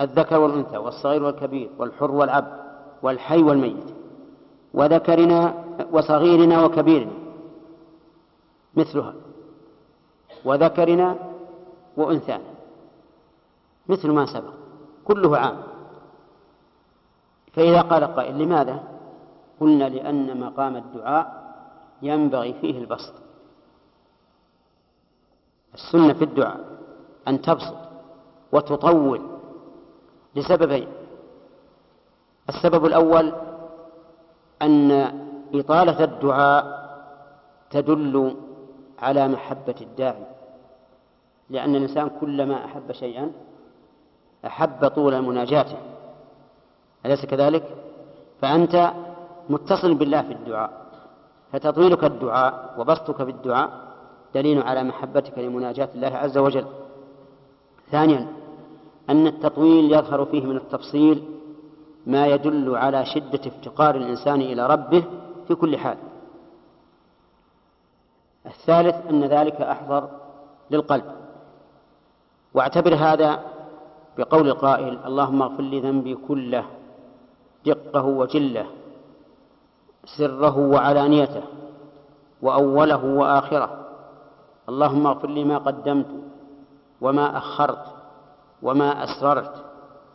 [0.00, 2.52] الذكر والأنثى والصغير والكبير والحر والعبد
[3.02, 3.94] والحي والميت
[4.74, 7.12] وذكرنا وصغيرنا وكبيرنا
[8.74, 9.14] مثلها
[10.44, 11.16] وذكرنا
[11.96, 12.44] وأنثانا
[13.88, 14.52] مثل ما سبق
[15.04, 15.56] كله عام.
[17.52, 18.82] فإذا قال قائل لماذا؟
[19.60, 21.45] قلنا لأن مقام الدعاء
[22.02, 23.14] ينبغي فيه البسط.
[25.74, 26.60] السنة في الدعاء
[27.28, 27.76] أن تبسط
[28.52, 29.22] وتطول
[30.34, 30.88] لسببين.
[32.48, 33.32] السبب الأول
[34.62, 34.90] أن
[35.54, 36.86] إطالة الدعاء
[37.70, 38.36] تدل
[38.98, 40.26] على محبة الداعي
[41.50, 43.32] لأن الإنسان كلما أحب شيئا
[44.46, 45.76] أحب طول مناجاته.
[47.06, 47.76] أليس كذلك؟
[48.40, 48.92] فأنت
[49.48, 50.85] متصل بالله في الدعاء.
[51.52, 53.70] فتطويلك الدعاء وبسطك في الدعاء
[54.34, 56.66] دليل على محبتك لمناجاة الله عز وجل.
[57.90, 58.28] ثانيا
[59.10, 61.24] أن التطويل يظهر فيه من التفصيل
[62.06, 65.04] ما يدل على شدة افتقار الإنسان إلى ربه
[65.48, 65.96] في كل حال.
[68.46, 70.08] الثالث أن ذلك أحضر
[70.70, 71.04] للقلب.
[72.54, 73.40] واعتبر هذا
[74.18, 76.64] بقول القائل اللهم اغفر لي ذنبي كله
[77.66, 78.66] دقه وجله
[80.06, 81.42] سره وعلانيته
[82.42, 83.86] وأوله وآخره.
[84.68, 86.06] اللهم اغفر لي ما قدمت
[87.00, 87.84] وما أخرت
[88.62, 89.64] وما أسررت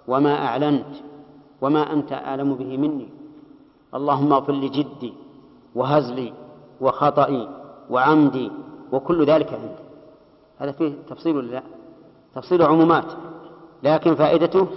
[0.08, 0.96] وما أعلنت
[1.62, 3.10] وما أنت أعلم به مني.
[3.96, 5.14] اللهم اغفر لي جدي
[5.76, 6.34] وهزلي
[6.82, 7.50] وخطئي
[7.90, 8.52] وعمدي
[8.92, 9.84] وكل ذلك عندي.
[10.60, 11.64] هذا فيه تفصيل لا؟
[12.36, 13.06] تفصيل عمومات
[13.84, 14.68] لكن فائدته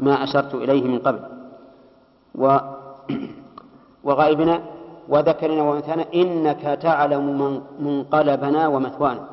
[0.00, 1.20] ما أشرت إليه من قبل.
[2.34, 2.58] و
[4.04, 4.60] وغائبنا
[5.08, 7.24] وذكرنا وأنثانا إنك تعلم
[7.80, 9.24] منقلبنا ومثوانا.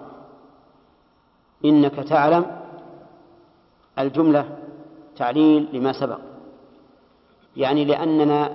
[1.66, 2.46] إنك تعلم
[4.00, 4.46] الجملة
[5.18, 6.20] تعليل لما سبق.
[7.58, 8.50] يعني لأننا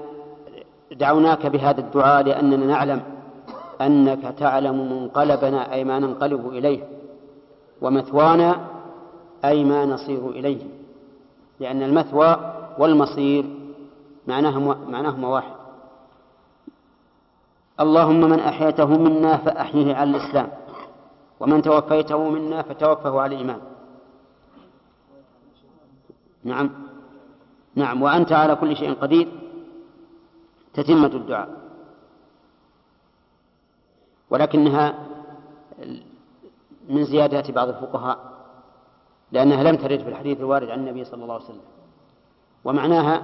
[0.93, 3.03] دعوناك بهذا الدعاء لأننا نعلم
[3.81, 6.89] أنك تعلم منقلبنا أي ما ننقلب إليه
[7.83, 8.61] ومثوانا
[9.45, 10.63] أي ما نصير إليه.
[11.61, 12.37] لأن المثوى
[12.79, 13.45] والمصير
[14.27, 15.62] معناهما معناهما واحد.
[17.83, 20.49] اللهم من أحيته منا فأحيه على الإسلام
[21.41, 23.61] ومن توفيته منا فتوفه على الإيمان.
[26.45, 26.71] نعم.
[27.75, 29.29] نعم وأنت على كل شيء قدير.
[30.75, 31.49] تتمة الدعاء.
[34.31, 34.95] ولكنها
[36.89, 38.19] من زيادات بعض الفقهاء
[39.33, 41.67] لأنها لم ترد في الحديث الوارد عن النبي صلى الله عليه وسلم.
[42.65, 43.23] ومعناها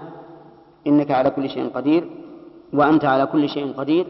[0.86, 2.10] إنك على كل شيء قدير
[2.72, 4.06] وأنت على كل شيء قدير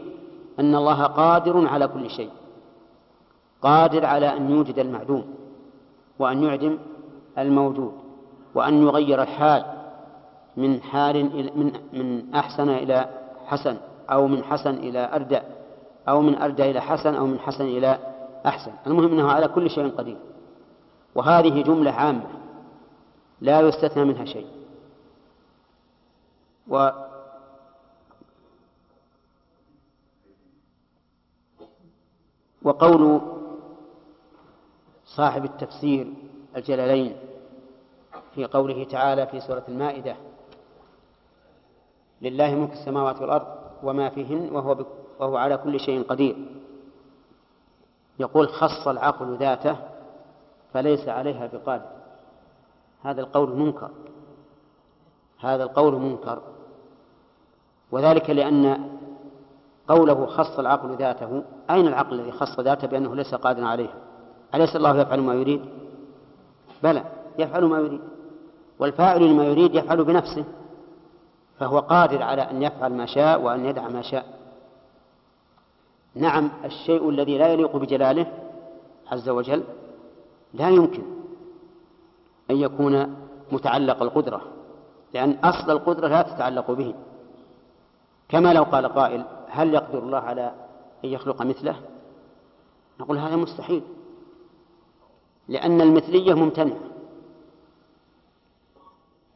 [0.59, 2.29] أن الله قادر على كل شيء.
[3.61, 5.35] قادر على أن يوجد المعدوم
[6.19, 6.77] وأن يعدم
[7.37, 7.93] الموجود
[8.55, 9.65] وأن يغير الحال
[10.57, 13.09] من حال إلى من من أحسن إلى
[13.45, 13.77] حسن
[14.11, 15.39] أو من حسن إلى أردى
[16.09, 17.97] أو من أردى إلى حسن أو من حسن إلى
[18.45, 18.71] أحسن.
[18.87, 20.17] المهم أنه على كل شيء قدير.
[21.15, 22.29] وهذه جملة عامة
[23.41, 24.47] لا يستثنى منها شيء.
[26.67, 26.89] و
[32.69, 33.21] وقول
[35.05, 36.13] صاحب التفسير
[36.55, 37.15] الجلالين
[38.35, 40.15] في قوله تعالى في سورة المائدة
[42.21, 43.47] لله ملك السماوات والأرض
[43.83, 44.85] وما فيهن وهو,
[45.19, 46.35] وهو على كل شيء قدير.
[48.19, 49.77] يقول خص العقل ذاته
[50.73, 51.89] فليس عليها بقادر.
[53.03, 53.91] هذا القول منكر.
[55.39, 56.41] هذا القول منكر.
[57.91, 58.89] وذلك لأن
[59.89, 61.43] قوله خص العقل ذاته.
[61.69, 63.93] أين العقل الذي خص ذاته؟ بأنه ليس قادرا عليها
[64.55, 65.61] أليس الله يفعل ما يريد؟
[66.83, 67.03] بلى
[67.39, 68.01] يفعل ما يريد.
[68.79, 70.45] والفاعل لما يريد يفعل بنفسه.
[71.59, 74.25] فهو قادر على أن يفعل ما شاء وأن يدع ما شاء.
[76.15, 78.25] نعم الشيء الذي لا يليق بجلاله
[79.11, 79.63] عز وجل
[80.53, 81.03] لا يمكن
[82.51, 83.15] أن يكون
[83.51, 84.41] متعلق القدرة
[85.13, 86.93] لأن أصل القدرة لا تتعلق به.
[88.29, 90.51] كما لو قال قائل هل يقدر الله على
[91.05, 91.75] أن يخلق مثله؟
[92.99, 93.83] نقول هذا مستحيل
[95.47, 96.79] لأن المثلية ممتنعة.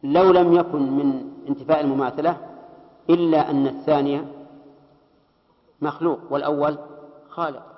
[0.03, 2.37] لو لم يكن من انتفاء المماثلة
[3.09, 4.31] إلا أن الثانية
[5.81, 6.77] مخلوق والأول
[7.29, 7.72] خالق.